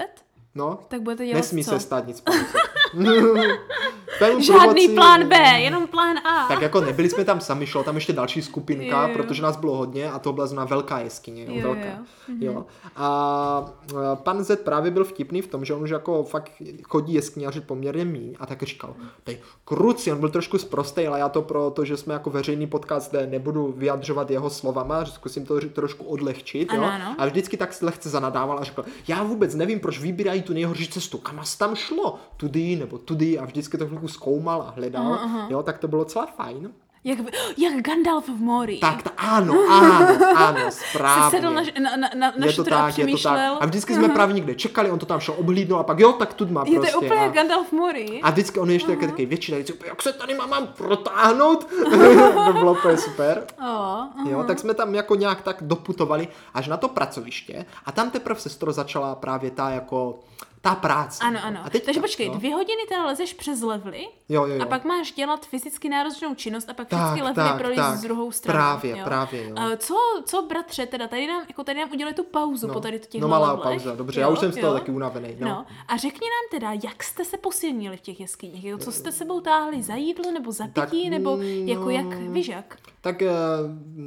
no, 0.54 0.78
tak 0.88 1.02
budete 1.02 1.26
dělat 1.26 1.36
nesmí 1.36 1.64
co? 1.64 1.70
se 1.70 1.80
stát 1.80 2.06
nic 2.06 2.20
panu 2.20 2.38
Z. 2.38 2.44
Žádný 4.38 4.88
plán 4.88 5.28
B, 5.28 5.36
jenom 5.36 5.86
plán 5.86 6.16
A. 6.18 6.48
Tak 6.48 6.62
jako 6.62 6.80
nebyli 6.80 7.10
jsme 7.10 7.24
tam 7.24 7.40
sami, 7.40 7.66
šlo 7.66 7.84
tam 7.84 7.94
ještě 7.94 8.12
další 8.12 8.42
skupinka, 8.42 9.02
Jo, 9.02 9.08
jo. 9.08 9.14
protože 9.14 9.42
nás 9.42 9.56
bylo 9.56 9.76
hodně 9.76 10.10
a 10.10 10.18
to 10.18 10.32
byla 10.32 10.46
zrovna 10.46 10.64
velká 10.64 10.98
jeskyně, 10.98 11.46
jo, 11.48 11.62
velká. 11.62 11.86
jo. 11.86 11.94
Jo. 12.40 12.66
A 12.96 13.72
e, 13.90 14.16
pan 14.16 14.44
Z 14.44 14.56
právě 14.56 14.90
byl 14.90 15.04
vtipný 15.04 15.42
v 15.42 15.46
tom, 15.46 15.64
že 15.64 15.74
on 15.74 15.82
už 15.82 15.90
jako 15.90 16.24
fakt 16.24 16.52
chodí 16.82 17.14
jeskyňařit 17.14 17.64
poměrně 17.66 18.04
míň 18.04 18.36
a 18.40 18.46
tak 18.46 18.62
říkal, 18.62 18.94
tej 19.24 19.38
kruci, 19.64 20.12
on 20.12 20.20
byl 20.20 20.28
trošku 20.28 20.58
zprostej, 20.58 21.08
ale 21.08 21.18
já 21.18 21.28
to 21.28 21.42
pro 21.42 21.70
to, 21.70 21.84
že 21.84 21.96
jsme 21.96 22.14
jako 22.14 22.30
veřejný 22.30 22.66
podcast, 22.66 23.10
kde 23.10 23.26
nebudu 23.26 23.74
vyjadřovat 23.76 24.30
jeho 24.30 24.50
slovama, 24.50 25.04
že 25.04 25.12
zkusím 25.12 25.46
to 25.46 25.60
trošku 25.60 26.04
odlehčit, 26.04 26.72
jo. 26.72 26.82
Ano, 26.82 26.92
ano. 26.92 27.14
A 27.18 27.26
vždycky 27.26 27.56
tak 27.56 27.82
lehce 27.82 28.10
zanadával 28.10 28.58
a 28.58 28.64
řekl, 28.64 28.84
já 29.08 29.22
vůbec 29.22 29.54
nevím, 29.54 29.80
proč 29.80 29.98
vybírají 29.98 30.42
tu 30.42 30.52
nejhorší 30.52 30.88
cestu, 30.88 31.18
kam 31.18 31.42
tam 31.58 31.76
šlo, 31.76 32.18
tudy 32.36 32.76
nebo 32.84 32.98
tudy 32.98 33.38
a 33.38 33.44
vždycky 33.44 33.78
to 33.78 33.86
chvilku 33.86 34.08
zkoumal 34.08 34.62
a 34.62 34.70
hledal, 34.76 35.18
jo, 35.48 35.62
tak 35.62 35.78
to 35.78 35.88
bylo 35.88 36.04
docela 36.04 36.26
fajn. 36.26 36.70
Jak, 37.06 37.18
jak 37.56 37.82
Gandalf 37.82 38.28
v 38.28 38.40
mori. 38.40 38.78
Tak, 38.78 39.02
ta, 39.02 39.10
ano, 39.16 39.54
ano, 39.70 40.08
ano, 40.36 40.60
správně. 40.70 41.30
sedl 41.30 41.50
na, 41.54 41.62
na, 41.62 41.96
na, 41.96 42.32
na, 42.38 42.46
je 42.46 42.52
to 42.52 42.64
tak, 42.64 42.98
je 42.98 43.06
to 43.06 43.18
tak. 43.22 43.38
A 43.60 43.66
vždycky 43.66 43.94
jsme 43.94 44.08
právě 44.08 44.34
někde 44.34 44.54
čekali, 44.54 44.90
on 44.90 44.98
to 44.98 45.06
tam 45.06 45.20
šel 45.20 45.34
obhlídnout 45.38 45.78
a 45.80 45.82
pak 45.82 45.98
jo, 46.00 46.12
tak 46.12 46.34
tu 46.34 46.46
má 46.46 46.64
Je 46.66 46.74
prostě. 46.74 46.92
to 46.92 47.00
úplně 47.00 47.20
a, 47.20 47.28
Gandalf 47.28 47.68
v 47.68 47.72
mori. 47.72 48.20
a 48.22 48.30
vždycky 48.30 48.60
on 48.60 48.70
je 48.70 48.74
ještě 48.76 48.88
taky 48.88 49.06
takový 49.06 49.26
větší, 49.26 49.52
tak 49.52 49.86
jak 49.86 50.02
se 50.02 50.12
tady 50.12 50.34
mám, 50.34 50.50
mám 50.50 50.66
protáhnout? 50.66 51.64
to 52.46 52.52
bylo 52.52 52.72
úplně 52.72 52.96
super. 52.96 53.44
O, 53.68 54.28
Jo, 54.30 54.44
tak 54.46 54.58
jsme 54.58 54.74
tam 54.74 54.94
jako 54.94 55.14
nějak 55.14 55.42
tak 55.42 55.56
doputovali 55.60 56.28
až 56.54 56.68
na 56.68 56.76
to 56.76 56.88
pracoviště 56.88 57.66
a 57.86 57.92
tam 57.92 58.10
teprve 58.10 58.40
sestro 58.40 58.72
začala 58.72 59.14
právě 59.14 59.50
ta 59.50 59.70
jako 59.70 60.18
ta 60.64 60.74
práce. 60.74 61.24
ano, 61.24 61.38
jo. 61.38 61.44
ano. 61.46 61.60
A 61.64 61.70
teďka, 61.70 61.84
Takže 61.84 62.00
počkej, 62.00 62.26
jo. 62.26 62.34
dvě 62.34 62.54
hodiny 62.54 62.82
teda 62.88 63.04
lezeš 63.06 63.34
přes 63.34 63.62
levely 63.62 64.06
Jo, 64.28 64.46
jo, 64.46 64.54
jo. 64.54 64.62
a 64.62 64.66
pak 64.66 64.84
máš 64.84 65.12
dělat 65.12 65.46
fyzicky 65.46 65.88
náročnou 65.88 66.34
činnost 66.34 66.70
a 66.70 66.74
pak 66.74 66.88
Tak, 66.88 67.00
všechny 67.04 67.22
levely 67.22 67.48
tak, 67.48 67.58
prolíz 67.58 67.76
tak. 67.76 67.96
z 67.98 68.02
druhou 68.02 68.32
stranu. 68.32 68.58
Právě, 68.58 68.98
jo. 68.98 69.04
právě, 69.04 69.48
jo. 69.48 69.54
A 69.58 69.76
co, 69.76 69.94
co 70.24 70.42
bratře, 70.42 70.86
teda 70.86 71.08
tady 71.08 71.26
nám, 71.26 71.42
jako 71.48 71.64
tady 71.64 71.80
nám 71.80 71.92
udělali 71.92 72.14
tu 72.14 72.24
pauzu 72.24 72.68
po 72.68 72.80
tady 72.80 72.98
těch 72.98 73.20
no 73.20 73.28
malá 73.28 73.52
levelech. 73.52 73.82
pauza, 73.82 73.94
dobře, 73.96 74.20
já 74.20 74.28
už 74.28 74.38
jsem 74.38 74.52
z 74.52 74.60
toho 74.60 74.72
taky 74.74 74.90
unavený. 74.92 75.36
No. 75.40 75.48
No. 75.48 75.66
A 75.88 75.96
řekni 75.96 76.26
nám 76.28 76.60
teda, 76.60 76.72
jak 76.90 77.02
jste 77.02 77.24
se 77.24 77.36
posilnili 77.36 77.96
v 77.96 78.00
těch 78.00 78.20
jeskyních? 78.20 78.64
Jo, 78.64 78.78
Co 78.78 78.92
jste 78.92 79.12
sebou 79.12 79.40
táhli 79.40 79.82
za 79.82 79.94
jídlo 79.94 80.30
nebo 80.32 80.52
za 80.52 80.64
Tak, 80.72 80.90
pití, 80.90 81.10
nebo 81.10 81.36
mm, 81.36 81.42
jako 81.68 81.84
no. 81.84 81.90
jak 81.90 82.06
vyžak? 82.06 82.76
Tak, 83.00 83.22
eh, 83.22 83.32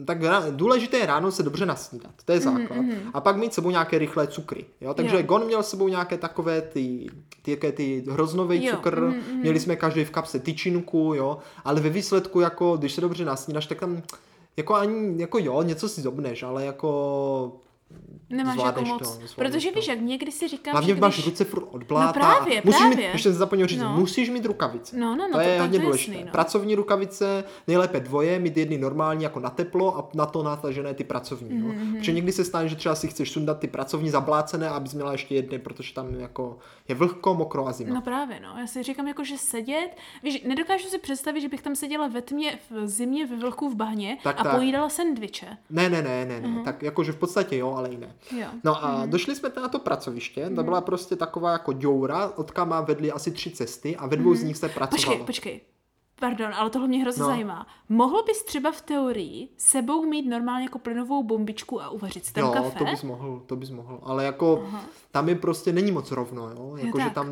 tak 0.06 0.18
důležité 0.52 0.98
je 0.98 1.06
ráno 1.06 1.32
se 1.32 1.44
dobře 1.44 1.66
nasnídat, 1.66 2.12
to 2.26 2.32
je 2.32 2.40
základ. 2.40 2.86
A 3.14 3.22
pak 3.22 3.38
mít 3.38 3.52
s 3.52 3.56
sebou 3.56 3.70
nějaké 3.70 3.98
rychlé 3.98 4.28
cukry. 4.28 4.66
Jo? 4.82 4.94
Takže 4.94 5.12
Mhm, 5.16 5.22
Jo. 5.22 5.28
Gon 5.28 5.46
měl 5.46 5.64
s 5.64 5.70
sebou 5.70 5.88
nějaké 5.88 6.18
takové 6.18 6.47
ty, 6.62 7.08
ty, 7.42 7.52
jaké 7.52 7.72
ty 7.72 8.04
hroznový 8.10 8.66
Jo, 8.66 8.76
cukr, 8.76 9.02
mhm, 9.02 9.40
měli 9.40 9.60
jsme 9.60 9.76
každý 9.76 10.06
v 10.06 10.12
kapse 10.12 10.40
tyčinku, 10.40 11.14
jo? 11.16 11.38
ale 11.64 11.82
ve 11.82 11.90
výsledku, 11.90 12.40
jako, 12.40 12.78
když 12.78 12.92
se 12.92 13.02
dobře 13.02 13.26
nasnídáš, 13.26 13.66
tak 13.66 13.80
tam 13.80 14.02
jako 14.58 14.76
ani, 14.76 15.22
jako 15.22 15.40
jo, 15.40 15.62
něco 15.62 15.90
si 15.90 16.02
zobneš, 16.02 16.44
ale 16.44 16.66
jako 16.66 17.52
Nemáš 18.30 18.58
jako 18.58 18.80
to, 18.80 18.86
moc. 18.86 19.04
zvládneš 19.04 19.32
protože 19.36 19.70
to. 19.72 19.76
víš, 19.80 19.88
jak 19.88 20.02
někdy 20.02 20.32
si 20.32 20.48
říkám, 20.48 20.72
Hlavně 20.72 20.96
že 20.96 21.02
máš 21.02 21.14
když... 21.14 21.26
ruce 21.26 21.44
furt 21.46 21.68
od 21.72 21.84
bláta. 21.84 22.08
No 22.08 22.14
právě, 22.14 22.62
musíš 22.66 22.80
právě. 22.80 22.98
Mít, 22.98 23.04
ještě 23.14 23.30
jsem 23.30 23.38
zapomněl 23.40 23.68
říct, 23.68 23.80
No. 23.80 23.98
musíš 23.98 24.30
mít 24.30 24.46
rukavice. 24.46 24.98
No, 24.98 25.16
no, 25.16 25.28
no, 25.28 25.28
to, 25.28 25.34
to- 25.34 25.40
je 25.40 25.58
to- 25.58 25.64
hodně 25.64 25.80
to 25.80 25.86
důležité. 25.86 26.12
jasný, 26.12 26.26
no. 26.26 26.32
Pracovní 26.32 26.76
rukavice, 26.76 27.44
nejlépe 27.68 28.00
dvoje, 28.00 28.40
mít 28.40 28.58
jedny 28.58 28.78
normální 28.78 29.24
jako 29.24 29.40
na 29.40 29.50
teplo 29.50 29.98
a 29.98 30.10
na 30.14 30.26
to 30.26 30.44
natažené 30.44 30.94
ty 30.94 31.04
pracovní. 31.04 31.50
Mm-hmm. 31.50 31.74
Mhm, 31.76 31.96
Protože 31.98 32.12
někdy 32.14 32.32
se 32.32 32.46
stane, 32.46 32.70
že 32.70 32.76
třeba 32.76 32.96
si 32.96 33.08
chceš 33.08 33.32
sundat 33.32 33.60
ty 33.60 33.68
pracovní 33.68 34.10
zablácené, 34.10 34.70
abys 34.70 34.94
měla 34.94 35.12
ještě 35.12 35.36
jedny, 35.36 35.60
protože 35.60 35.94
tam 35.94 36.16
jako 36.16 36.58
je 36.88 36.96
vlhko, 36.96 37.34
mokro 37.36 37.68
a 37.68 37.72
zima. 37.72 37.94
No 37.96 38.02
právě, 38.02 38.40
no. 38.40 38.60
Já 38.60 38.68
si 38.68 38.84
říkám, 38.84 39.08
jako, 39.08 39.24
že 39.24 39.38
sedět, 39.38 39.90
víš, 40.24 40.44
nedokážu 40.48 40.88
si 40.88 40.98
představit, 41.00 41.42
že 41.42 41.50
bych 41.50 41.62
tam 41.62 41.76
seděla 41.76 42.08
ve 42.08 42.22
tmě, 42.22 42.60
v 42.72 42.88
zimě, 42.88 43.26
ve 43.26 43.36
vlhku 43.36 43.70
v 43.70 43.76
bahně 43.76 44.18
Tak, 44.24 44.40
a 44.40 44.44
tak. 44.44 44.56
pojídala 44.56 44.90
sendviče. 44.90 45.48
Ne, 45.70 45.90
ne, 45.90 46.02
ne, 46.02 46.26
ne, 46.26 46.42
ne. 46.42 46.48
Mhm. 46.48 46.64
tak 46.64 46.84
jakože 46.84 47.12
v 47.12 47.16
podstatě 47.18 47.58
jo, 47.58 47.77
ale 47.78 47.90
i 47.90 47.98
ne. 47.98 48.16
Jo. 48.32 48.48
No 48.64 48.86
a 48.86 49.06
došli 49.06 49.36
jsme 49.36 49.52
na 49.62 49.68
to 49.68 49.80
pracoviště, 49.80 50.50
to 50.56 50.64
byla 50.64 50.82
prostě 50.82 51.16
taková 51.16 51.52
jako 51.52 51.74
děura, 51.74 52.32
od 52.36 52.52
kam 52.52 52.76
vedly 52.86 53.12
asi 53.12 53.32
tři 53.32 53.52
cesty 53.52 53.96
a 53.98 54.08
ve 54.08 54.16
dvou 54.16 54.36
z 54.36 54.44
nich 54.44 54.58
se 54.58 54.70
pracovalo. 54.70 55.08
Počkej, 55.08 55.26
počkej. 55.26 55.62
Pardon, 56.20 56.54
ale 56.54 56.70
tohle 56.70 56.88
mě 56.88 57.02
hrozně 57.02 57.22
No. 57.22 57.28
zajímá. 57.28 57.68
Mohl 57.90 58.24
bys 58.24 58.44
třeba 58.44 58.72
v 58.72 58.82
teorii 58.82 59.50
sebou 59.58 60.06
mít 60.06 60.24
normálně 60.30 60.64
jako 60.66 60.80
plynovou 60.80 61.24
bombičku 61.24 61.82
a 61.82 61.90
uvařit 61.90 62.26
si 62.26 62.34
tam 62.34 62.44
jo, 62.44 62.52
kafe? 62.54 62.78
to 62.80 62.86
bys 62.86 63.04
mohl, 63.04 63.42
to 63.46 63.56
bys 63.56 63.70
mohl, 63.70 64.00
ale 64.04 64.26
jako 64.26 64.70
tam 65.12 65.30
je 65.30 65.36
prostě 65.36 65.74
není 65.74 65.92
moc 65.92 66.12
rovno, 66.12 66.50
jo, 66.50 66.78
jakože 66.78 67.06
tak. 67.06 67.14
tam 67.14 67.28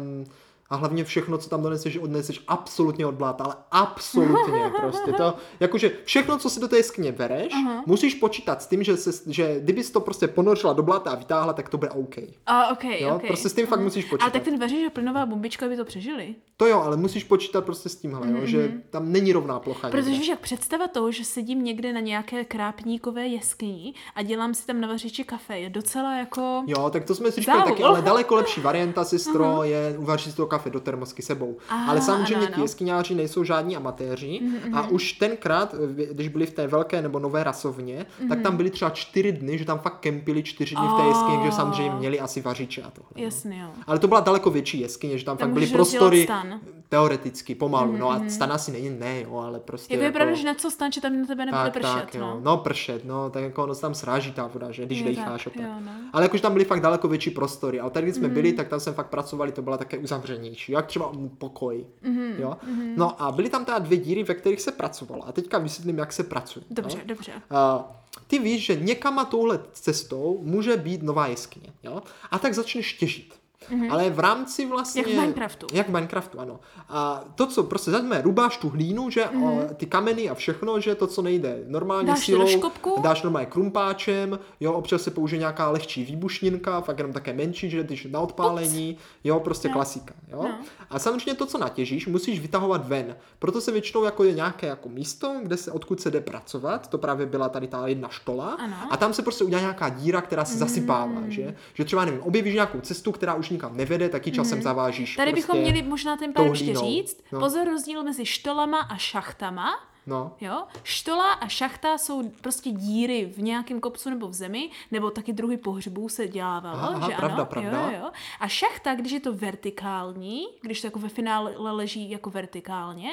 a 0.70 0.76
hlavně 0.76 1.04
všechno, 1.04 1.38
co 1.38 1.50
tam 1.50 1.64
doneseš, 1.64 1.98
odneseš 1.98 2.44
absolutně 2.48 3.06
od 3.06 3.16
bláta, 3.16 3.44
ale 3.44 3.56
absolutně 3.72 4.72
prostě 4.82 5.12
to, 5.12 5.34
jakože 5.60 5.92
všechno, 6.04 6.38
co 6.38 6.50
si 6.50 6.60
do 6.60 6.68
té 6.68 6.84
skně 6.84 7.12
bereš, 7.12 7.54
musíš 7.86 8.16
počítat 8.16 8.62
s 8.62 8.68
tím, 8.68 8.84
že, 8.84 8.98
se, 8.98 9.32
že 9.34 9.60
kdybys 9.60 9.92
to 9.92 10.00
prostě 10.00 10.28
ponořila 10.28 10.74
do 10.74 10.84
bláta 10.84 11.12
a 11.12 11.16
vytáhla, 11.16 11.54
tak 11.54 11.70
to 11.70 11.78
bude 11.78 11.90
OK. 11.90 12.16
A, 12.46 12.68
ok, 12.68 12.84
Jo, 12.84 13.16
ok. 13.16 13.28
prostě 13.28 13.50
s 13.50 13.54
tím 13.54 13.68
fakt 13.68 13.80
musíš 13.80 14.06
počítat. 14.06 14.34
tak 14.34 14.44
ten 14.44 14.60
vaříš 14.60 14.88
a 14.88 14.90
plynová 14.90 15.26
bombička 15.26 15.68
by 15.68 15.78
to 15.78 15.86
přežili. 15.86 16.36
To 16.58 16.68
jo, 16.68 16.82
ale 16.82 16.98
musíš 16.98 17.24
počítat 17.24 17.66
prostě 17.66 17.90
s 17.90 17.96
tímhle, 17.96 18.32
jo, 18.32 18.46
že 18.46 18.72
tam 18.90 19.12
není 19.12 19.34
rovná 19.34 19.60
plocha. 19.60 19.90
Protože 19.90 20.10
víš, 20.10 20.28
jak 20.28 20.40
představa 20.40 20.88
toho, 20.88 21.12
že 21.12 21.26
sedím 21.26 21.64
někde 21.64 21.94
na 21.94 22.00
nějaké 22.00 22.46
krápníkové 22.46 23.28
jeskyni 23.28 23.94
a 24.16 24.22
dělám 24.22 24.54
si 24.54 24.66
tam 24.66 24.82
na 24.82 24.88
vařiči 24.88 25.24
kafe, 25.24 25.58
je 25.60 25.70
docela 25.70 26.18
jako... 26.18 26.64
Jo, 26.68 26.90
tak 26.90 27.04
to 27.06 27.16
jsme 27.16 27.32
si 27.32 27.42
říkali 27.42 27.64
taky, 27.64 27.84
ale 27.84 28.02
daleko 28.02 28.36
lepší 28.36 28.62
varianta, 28.62 29.04
sestro, 29.04 29.64
je 29.64 29.96
uvařit 29.98 30.32
si 30.32 30.38
to 30.38 30.48
kafe 30.58 30.70
do 30.70 30.80
termosky 30.80 31.22
sebou. 31.22 31.58
Aha, 31.70 31.92
ale 31.92 32.02
samozřejmě 32.02 32.48
ano, 32.48 32.56
ti 32.56 32.62
jeskyňáři 32.62 33.16
nejsou 33.16 33.44
žádní 33.44 33.76
amatéři 33.78 34.40
a 34.74 34.88
už 34.88 35.14
tenkrát, 35.14 35.76
když 36.12 36.28
byli 36.28 36.46
v 36.46 36.54
té 36.54 36.68
velké 36.68 37.02
nebo 37.02 37.20
nové 37.20 37.44
rasovně, 37.44 38.06
tak 38.30 38.42
tam 38.42 38.58
byli 38.58 38.70
třeba 38.70 38.92
čtyři 38.92 39.32
dny, 39.32 39.58
že 39.58 39.66
tam 39.66 39.80
fakt 39.80 40.00
kempili 40.00 40.44
čtyři 40.44 40.76
dny 40.76 40.88
v 40.88 40.98
té 41.02 41.04
jeskyni, 41.08 41.38
takže 41.38 41.52
samozřejmě 41.52 41.92
měli 41.96 42.20
asi 42.20 42.42
vařiče 42.42 42.82
a 42.82 42.90
tohle. 42.92 43.10
no. 43.16 43.24
Jasný, 43.24 43.60
jo. 43.60 43.68
Ale 43.88 44.00
to 44.00 44.08
byla 44.08 44.20
daleko 44.20 44.50
větší 44.50 44.80
jeskyně, 44.80 45.18
že 45.18 45.26
tam, 45.26 45.38
Tam 45.38 45.48
fakt 45.48 45.54
byly 45.54 45.68
prostory 45.68 46.24
stan. 46.24 46.60
teoreticky 46.90 47.56
pomalu. 47.56 47.98
No 47.98 48.12
a 48.12 48.22
stan 48.30 48.52
asi 48.52 48.72
není, 48.72 48.90
ne, 48.90 49.22
jo, 49.22 49.38
ale 49.38 49.60
prostě. 49.60 49.94
Jako 49.94 50.04
je 50.04 50.12
pravda, 50.12 50.36
že 50.36 50.46
na 50.46 50.54
co 50.54 50.72
stan, 50.72 50.92
že 50.92 51.02
tam 51.02 51.22
na 51.22 51.28
tebe 51.28 51.46
nebude 51.46 51.64
tak, 51.64 51.74
pršet, 51.74 51.96
tak, 51.96 52.16
jo. 52.16 52.22
no. 52.22 52.40
no. 52.44 52.58
pršet, 52.58 53.06
no, 53.06 53.30
tak 53.30 53.44
jako 53.44 53.64
ono 53.64 53.76
se 53.76 53.82
tam 53.82 53.96
sráží 53.96 54.32
ta 54.32 54.48
voda, 54.48 54.72
že, 54.72 54.86
když 54.86 55.00
Jo, 55.00 55.06
dejcháš 55.06 55.44
tak, 55.44 55.54
a 55.56 55.60
tak. 55.60 55.68
jo, 55.68 55.74
no. 55.86 55.92
Ale 56.14 56.24
jakože 56.26 56.42
tam 56.44 56.54
byly 56.54 56.66
fakt 56.66 56.82
daleko 56.82 57.08
větší 57.08 57.30
prostory, 57.30 57.80
ale 57.80 57.92
tady, 57.92 58.06
když 58.06 58.16
Mhm. 58.18 58.26
jsme 58.26 58.34
byli, 58.34 58.54
tak 58.54 58.68
tam 58.68 58.80
jsme 58.80 58.94
fakt 58.94 59.08
pracovali, 59.08 59.52
to 59.52 59.62
byla 59.62 59.78
také 59.78 59.98
uzavřenější, 60.46 60.72
jak 60.72 60.86
třeba 60.88 61.12
můj 61.12 61.30
pokoj, 61.30 61.86
Mhm, 62.02 62.36
jo. 62.40 62.58
No 62.96 63.22
a 63.22 63.32
byly 63.32 63.50
tam 63.50 63.66
teda 63.66 63.80
dvě 63.80 63.98
díry, 63.98 64.24
ve 64.24 64.34
kterých 64.34 64.62
se 64.62 64.72
pracovalo 64.72 65.28
a 65.28 65.32
teďka 65.32 65.58
vysvětlím, 65.58 65.98
jak 65.98 66.14
se 66.14 66.24
pracuje. 66.24 66.66
Dobře, 66.70 66.98
jo? 66.98 67.04
dobře. 67.06 67.32
Uh, 67.34 67.82
ty 68.28 68.40
víš, 68.40 68.66
že 68.66 68.76
někama 68.76 69.26
touhle 69.26 69.60
cestou 69.74 70.40
může 70.44 70.78
být 70.78 71.04
nová 71.04 71.28
jeskyně, 71.28 71.74
jo? 71.84 72.02
A 72.32 72.40
tak 72.40 72.54
začneš 72.54 72.94
těžit. 72.94 73.34
Mm-hmm. 73.72 73.92
Ale 73.92 74.10
v 74.10 74.20
rámci 74.20 74.66
vlastně... 74.66 75.02
Jak 75.02 75.12
v 75.12 75.16
Minecraftu. 75.16 75.68
Jak 75.74 75.90
v 75.90 75.92
Minecraftu, 75.92 76.40
ano. 76.40 76.60
A 76.90 77.24
to, 77.36 77.48
co 77.48 77.64
prostě 77.64 77.92
vezme, 77.92 78.22
rubáš 78.22 78.58
tu 78.58 78.70
hlínu, 78.70 79.10
že 79.10 79.24
mm-hmm. 79.24 79.72
o, 79.72 79.74
ty 79.74 79.86
kameny 79.86 80.30
a 80.30 80.34
všechno, 80.36 80.80
že 80.80 80.96
to, 80.96 81.08
co 81.08 81.22
nejde 81.22 81.64
normálně 81.68 82.08
Dáš 82.08 82.26
silou, 82.26 82.62
do 82.62 82.72
dáš 83.02 83.22
normálně 83.24 83.46
krumpáčem, 83.46 84.40
jo, 84.60 84.74
občas 84.74 85.02
se 85.02 85.12
použije 85.12 85.40
nějaká 85.40 85.70
lehčí 85.70 86.04
výbušninka, 86.06 86.82
fakt 86.82 86.98
jenom 86.98 87.14
také 87.14 87.34
menší, 87.34 87.70
že 87.70 87.84
když 87.84 88.06
na 88.06 88.20
odpálení, 88.20 88.98
jo, 89.24 89.40
prostě 89.40 89.70
klasika, 89.70 90.14
jo. 90.32 90.44
No. 90.44 90.58
A 90.90 91.00
samozřejmě 91.00 91.34
to, 91.34 91.46
co 91.46 91.58
natěžíš, 91.58 92.08
musíš 92.08 92.40
vytahovat 92.40 92.88
ven. 92.88 93.16
Proto 93.40 93.62
se 93.62 93.72
většinou 93.72 94.04
jako 94.04 94.24
je 94.24 94.34
nějaké 94.34 94.68
jako 94.68 94.90
místo, 94.90 95.36
kde 95.44 95.58
se, 95.58 95.72
odkud 95.72 96.02
se 96.02 96.12
jde 96.12 96.22
pracovat, 96.22 96.88
to 96.88 96.98
právě 96.98 97.26
byla 97.26 97.50
tady 97.50 97.68
ta 97.68 97.88
jedna 97.88 98.10
štola, 98.10 98.58
Ano. 98.60 98.76
a 98.90 98.98
tam 98.98 99.14
se 99.14 99.22
prostě 99.22 99.44
udělá 99.44 99.62
nějaká 99.62 99.90
díra, 99.90 100.22
která 100.22 100.46
se 100.46 100.58
zasypává, 100.58 101.22
že? 101.28 101.56
Že 101.74 101.86
třeba, 101.86 102.06
nevím, 102.06 102.22
objevíš 102.22 102.54
nějakou 102.54 102.80
cestu, 102.80 103.12
která 103.12 103.34
už 103.34 103.50
nikam 103.56 103.78
nevede, 103.78 104.10
tak 104.10 104.28
ji 104.28 104.34
časem 104.34 104.62
zavážíš. 104.62 105.16
Tady 105.16 105.32
prostě 105.32 105.48
bychom 105.48 105.60
měli 105.62 105.82
možná 105.82 106.18
ten 106.18 106.34
pár 106.34 106.48
ještě 106.48 106.76
říct. 106.76 107.24
No. 107.32 107.40
Pozor, 107.40 107.68
rozdíl 107.68 108.04
mezi 108.04 108.26
štolama 108.26 108.80
a 108.80 108.98
šachtama. 108.98 109.70
No. 110.08 110.32
Jo? 110.42 110.64
Štola 110.84 111.32
a 111.34 111.48
šachta 111.48 111.98
jsou 111.98 112.30
prostě 112.42 112.72
díry 112.72 113.26
v 113.26 113.42
nějakém 113.42 113.80
kopcu 113.80 114.10
nebo 114.10 114.28
v 114.28 114.34
zemi, 114.34 114.70
nebo 114.92 115.12
taky 115.12 115.34
druhy 115.34 115.58
pohřbů 115.58 116.10
se 116.10 116.28
dělávalo, 116.28 116.78
Aha, 116.78 116.88
aha, 116.96 117.10
že 117.10 117.16
pravda, 117.16 117.36
ano? 117.36 117.46
pravda. 117.46 117.90
Jo, 117.92 118.00
jo. 118.04 118.10
A 118.40 118.48
šachta, 118.48 118.96
když 118.96 119.12
je 119.12 119.20
to 119.20 119.34
vertikální, 119.34 120.46
když 120.62 120.82
to 120.82 120.88
jako 120.88 121.00
ve 121.00 121.10
finále 121.10 121.54
leží 121.58 122.10
jako 122.12 122.30
vertikálně, 122.30 123.10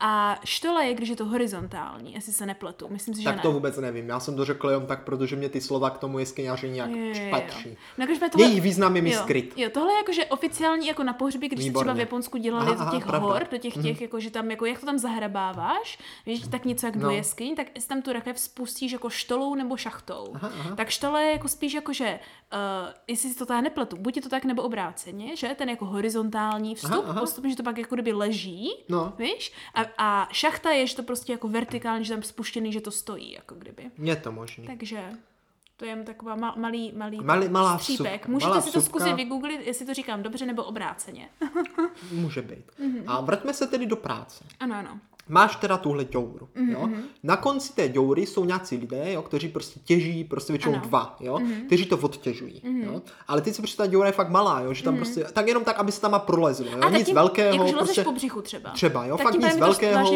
a 0.00 0.40
štola 0.44 0.82
je, 0.82 0.94
když 0.94 1.08
je 1.08 1.16
to 1.16 1.24
horizontální, 1.24 2.14
jestli 2.14 2.32
se 2.32 2.46
nepletu. 2.46 2.86
Myslím 2.90 3.14
si, 3.14 3.20
že 3.22 3.28
Tak 3.28 3.36
ne. 3.36 3.42
to 3.42 3.52
vůbec 3.52 3.76
nevím. 3.78 4.08
Já 4.08 4.20
jsem 4.20 4.36
to 4.36 4.44
řekl 4.44 4.68
jenom 4.68 4.86
tak, 4.86 5.04
protože 5.04 5.36
mě 5.36 5.48
ty 5.48 5.60
slova 5.60 5.90
k 5.90 5.98
tomu 5.98 6.18
jeskyňaři 6.18 6.70
nějak 6.70 6.90
Jo, 6.90 6.96
jo, 6.96 7.12
jo. 7.24 7.30
patří. 7.30 7.76
No, 7.98 8.06
tohle... 8.32 8.46
Jejich 8.48 8.62
význam 8.62 8.96
je 8.96 9.02
mi 9.02 9.10
jo, 9.10 9.20
skryt. 9.22 9.52
Jo, 9.56 9.70
tohle 9.74 9.92
je 9.92 9.96
jakože 9.96 10.24
oficiální 10.24 10.86
jako 10.86 11.02
na 11.02 11.12
pohřby, 11.12 11.48
když 11.48 11.58
se 11.64 11.64
Výborně. 11.68 11.84
třeba 11.84 11.94
v 11.94 12.00
Japonsku 12.00 12.38
dělali 12.38 12.66
Aha, 12.66 12.74
do 12.74 12.80
aha, 12.80 12.90
těch 12.90 13.06
pravda. 13.06 13.28
Hor, 13.28 13.46
do 13.50 13.58
těch 13.58 13.74
těch, 13.82 14.00
jako 14.00 14.20
že 14.20 14.30
tam, 14.30 14.50
jako 14.50 14.66
jak 14.66 14.80
to 14.80 14.86
tam 14.86 14.98
zahrabáváš, 14.98 15.98
víš, 16.26 16.35
tak 16.50 16.64
něco 16.64 16.86
jak 16.86 16.96
do 16.98 17.06
No. 17.06 17.10
jeskyň, 17.10 17.54
tak 17.56 17.66
jestli 17.74 17.88
tam 17.88 18.02
tu 18.02 18.12
rakev 18.12 18.38
spustíš 18.40 18.92
jako 18.92 19.10
štolou 19.10 19.54
nebo 19.54 19.76
šachtou. 19.76 20.32
Aha, 20.34 20.50
aha. 20.60 20.76
Tak 20.76 20.88
štola 20.90 21.20
je 21.20 21.32
jako 21.32 21.48
spíš 21.48 21.72
jako, 21.74 21.92
že 21.92 22.20
uh, 22.52 22.58
jestli 23.08 23.28
si 23.30 23.38
to 23.38 23.46
tak 23.46 23.62
nepletu, 23.62 23.96
buď 23.96 24.16
je 24.16 24.22
to 24.22 24.28
tak 24.28 24.44
nebo 24.44 24.62
obráceně, 24.62 25.36
že 25.36 25.48
ten 25.58 25.68
jako 25.68 25.84
horizontální 25.86 26.74
vstup, 26.74 26.90
Aha, 26.92 27.02
aha. 27.06 27.20
postupně, 27.20 27.50
že 27.50 27.56
to 27.56 27.62
pak 27.62 27.78
jako 27.78 27.94
kdyby 27.94 28.12
leží, 28.12 28.70
No. 28.88 29.12
víš, 29.18 29.52
a, 29.74 29.80
a 29.98 30.28
šachta 30.32 30.70
je, 30.70 30.86
že 30.86 30.96
to 30.96 31.02
prostě 31.02 31.32
jako 31.32 31.48
vertikální, 31.48 32.04
že 32.04 32.14
tam 32.14 32.22
spuštěný, 32.22 32.72
že 32.72 32.80
to 32.80 32.90
stojí, 32.90 33.32
jako 33.32 33.54
kdyby. 33.54 33.90
Je 33.98 34.16
to 34.16 34.32
možný. 34.32 34.66
Takže 34.66 35.04
to 35.76 35.84
je 35.84 35.90
jen 35.90 36.04
taková 36.04 36.36
ma- 36.36 36.58
malý, 36.58 36.92
malý 36.96 37.18
Malý- 37.20 37.48
malá 37.48 37.78
střípek. 37.78 38.06
vsuvka, 38.12 38.32
Můžete 38.32 38.48
malá 38.50 38.60
si 38.60 38.72
to 38.72 38.80
vsuvka. 38.80 38.98
zkusit 39.00 39.14
vygooglit, 39.16 39.60
jestli 39.66 39.86
to 39.86 39.94
říkám 39.94 40.22
dobře 40.22 40.46
nebo 40.46 40.64
obráceně. 40.64 41.28
Může 42.12 42.42
být. 42.42 42.64
Mhm. 42.78 43.02
A 43.06 43.20
vraťme 43.20 43.54
se 43.54 43.66
tedy 43.66 43.86
do 43.86 43.96
práce. 43.96 44.44
ano, 44.60 44.74
ano. 44.74 45.00
Máš 45.28 45.56
teda 45.56 45.76
tuhle 45.76 46.04
děuru, 46.04 46.48
Mhm, 46.54 46.70
jo? 46.70 46.88
Na 47.22 47.36
konci 47.36 47.72
té 47.72 47.88
děury 47.88 48.26
jsou 48.26 48.44
nějací 48.44 48.76
lidé, 48.76 49.12
jo, 49.12 49.22
kteří 49.22 49.48
prostě 49.48 49.80
těží, 49.84 50.24
prostě 50.24 50.52
většinou 50.52 50.72
Ano. 50.74 50.80
Mhm. 50.80 50.88
dva, 50.88 51.16
jo, 51.20 51.38
kteří 51.66 51.86
to 51.86 51.96
odtěžují, 51.96 52.62
jo. 52.84 53.02
Ale 53.28 53.40
teď 53.40 53.54
si 53.54 53.62
představ, 53.62 53.86
ta 53.86 53.90
děura 53.90 54.06
je 54.06 54.12
fakt 54.12 54.30
malá, 54.30 54.60
jo, 54.60 54.74
že 54.74 54.84
tam 54.84 54.96
prostě, 54.96 55.24
tak 55.32 55.48
jenom 55.48 55.64
tak, 55.64 55.78
aby 55.78 55.92
se 55.92 56.00
tam 56.00 56.20
prolezlo, 56.26 56.66
jo, 56.66 56.78
A 56.80 56.90
nic 56.90 57.06
tím, 57.06 57.14
velkého, 57.14 57.54
jakože 57.54 57.72
prostě, 57.72 58.04
po 58.04 58.12
břichu 58.12 58.42
třeba. 58.42 58.70
Třeba, 58.70 59.06
jo, 59.06 59.16
tak 59.16 59.24
fakt 59.26 59.32
tím 59.32 59.42
nic 59.42 59.56
velkého. 59.56 60.12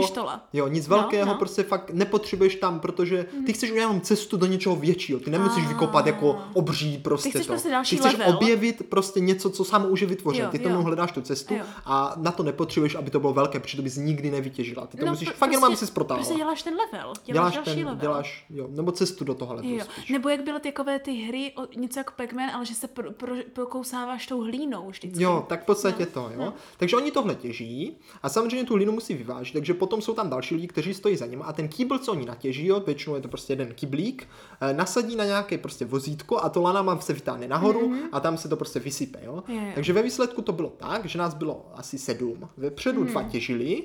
Jo, 0.52 0.68
nic 0.68 0.88
No, 0.88 0.96
velkého, 0.96 1.26
no. 1.26 1.32
Mhm. 1.32 1.38
prostě 1.38 1.62
fakt 1.62 1.90
nepotřebuješ 1.90 2.54
tam, 2.54 2.80
protože 2.80 3.26
ty 3.46 3.52
chceš 3.52 3.70
udělat 3.70 3.84
jenom 3.86 4.00
cestu 4.00 4.36
do 4.36 4.46
něčeho 4.46 4.76
většího. 4.76 5.20
Ty 5.20 5.30
nemusíš 5.30 5.66
vykopat 5.66 6.06
jako 6.06 6.38
obří 6.54 6.98
prostě 6.98 7.30
chceš 7.30 7.46
to. 7.46 7.52
prostě 7.52 7.70
další 7.70 7.96
ty 7.96 8.02
chceš 8.02 8.12
level. 8.18 8.36
objevit 8.36 8.82
prostě 8.88 9.20
něco, 9.20 9.50
co 9.50 9.64
sám 9.64 9.86
už 9.90 10.00
je 10.00 10.06
vytvořil. 10.06 10.44
Jo, 10.44 10.50
Ty 10.50 10.58
tomu 10.58 10.82
hledáš 10.82 11.12
tu 11.12 11.20
cestu 11.20 11.54
a 11.84 12.14
na 12.16 12.30
to 12.32 12.42
nepotřebuješ, 12.42 12.94
aby 12.94 13.10
to 13.10 13.20
bylo 13.20 13.32
velké, 13.32 13.60
protože 13.60 13.76
to 13.76 13.82
bys 13.82 13.96
nikdy 13.96 14.30
nevytěžila. 14.30 14.86
Ty 14.86 14.96
to 15.00 15.10
musíš 15.10 15.28
pr- 15.28 15.32
fakt 15.32 15.50
jenom, 15.50 15.64
aby 15.64 15.76
si 15.76 15.86
protáhla. 15.86 16.22
Prostě 16.24 16.38
děláš 16.38 16.62
ten 16.62 16.74
level. 16.74 17.12
Děláš, 17.24 17.24
děláš 17.24 17.54
další 17.54 17.70
ten, 17.74 17.78
level. 17.86 18.00
děláš, 18.00 18.44
jo, 18.50 18.68
nebo 18.70 18.92
cestu 18.92 19.24
do 19.24 19.34
toho 19.34 19.54
levelu 19.54 19.74
Jo. 19.74 19.84
spíš. 19.84 20.08
Nebo 20.10 20.28
jak 20.28 20.40
byly 20.44 20.60
takové 20.60 20.98
ty 20.98 21.12
hry, 21.12 21.52
o, 21.56 21.78
něco 21.80 22.00
jako 22.00 22.12
Pac-Man, 22.16 22.50
ale 22.54 22.66
že 22.66 22.74
se 22.74 22.88
pro, 22.88 23.12
pro, 23.12 23.34
prokousáváš 23.52 24.26
tou 24.26 24.40
hlínou 24.40 24.88
vždycky. 24.90 25.22
Jo, 25.22 25.44
tak 25.48 25.62
v 25.62 25.66
podstatě 25.66 26.06
No, 26.16 26.22
to, 26.22 26.30
jo. 26.42 26.52
Takže 26.76 26.96
oni 26.96 27.10
tohle 27.10 27.34
těží 27.34 27.96
a 28.22 28.28
samozřejmě 28.28 28.64
tu 28.66 28.74
hlínu 28.74 28.92
musí 28.92 29.14
vyvážit, 29.14 29.52
takže 29.52 29.74
potom 29.74 30.02
jsou 30.02 30.14
tam 30.14 30.30
další 30.30 30.54
lidi, 30.54 30.66
kteří 30.66 30.94
stojí 30.94 31.16
za 31.16 31.26
ním 31.26 31.42
a 31.42 31.52
ten 31.52 31.68
kýbl, 31.68 31.98
co 31.98 32.12
oni 32.12 32.26
natěží, 32.26 32.66
jo, 32.66 32.80
většinou 32.80 33.14
je 33.16 33.22
to 33.22 33.28
prostě 33.28 33.52
jeden 33.52 33.74
kyblík, 33.74 34.28
eh, 34.60 34.72
nasadí 34.72 35.16
na 35.16 35.24
nějaké 35.24 35.58
prostě 35.58 35.84
vozítko 35.84 36.38
a 36.38 36.48
to 36.48 36.62
lanama 36.62 37.00
se 37.00 37.12
vytáhne 37.12 37.48
nahoru 37.48 37.94
a 38.12 38.20
tam 38.20 38.38
se 38.38 38.48
to 38.48 38.56
prostě 38.56 38.80
vysype, 38.80 39.18
jo. 39.24 39.42
Mhm. 39.48 39.56
Jo, 39.58 39.64
jo. 39.66 39.72
Takže 39.74 39.92
ve 39.92 40.02
výsledku 40.02 40.42
to 40.42 40.52
bylo 40.52 40.68
tak, 40.68 41.06
že 41.06 41.18
nás 41.18 41.34
bylo 41.34 41.66
asi 41.74 41.98
sedm. 41.98 42.48
Vepředu 42.56 43.00
Mhm. 43.00 43.10
dva 43.10 43.22
těžili, 43.22 43.82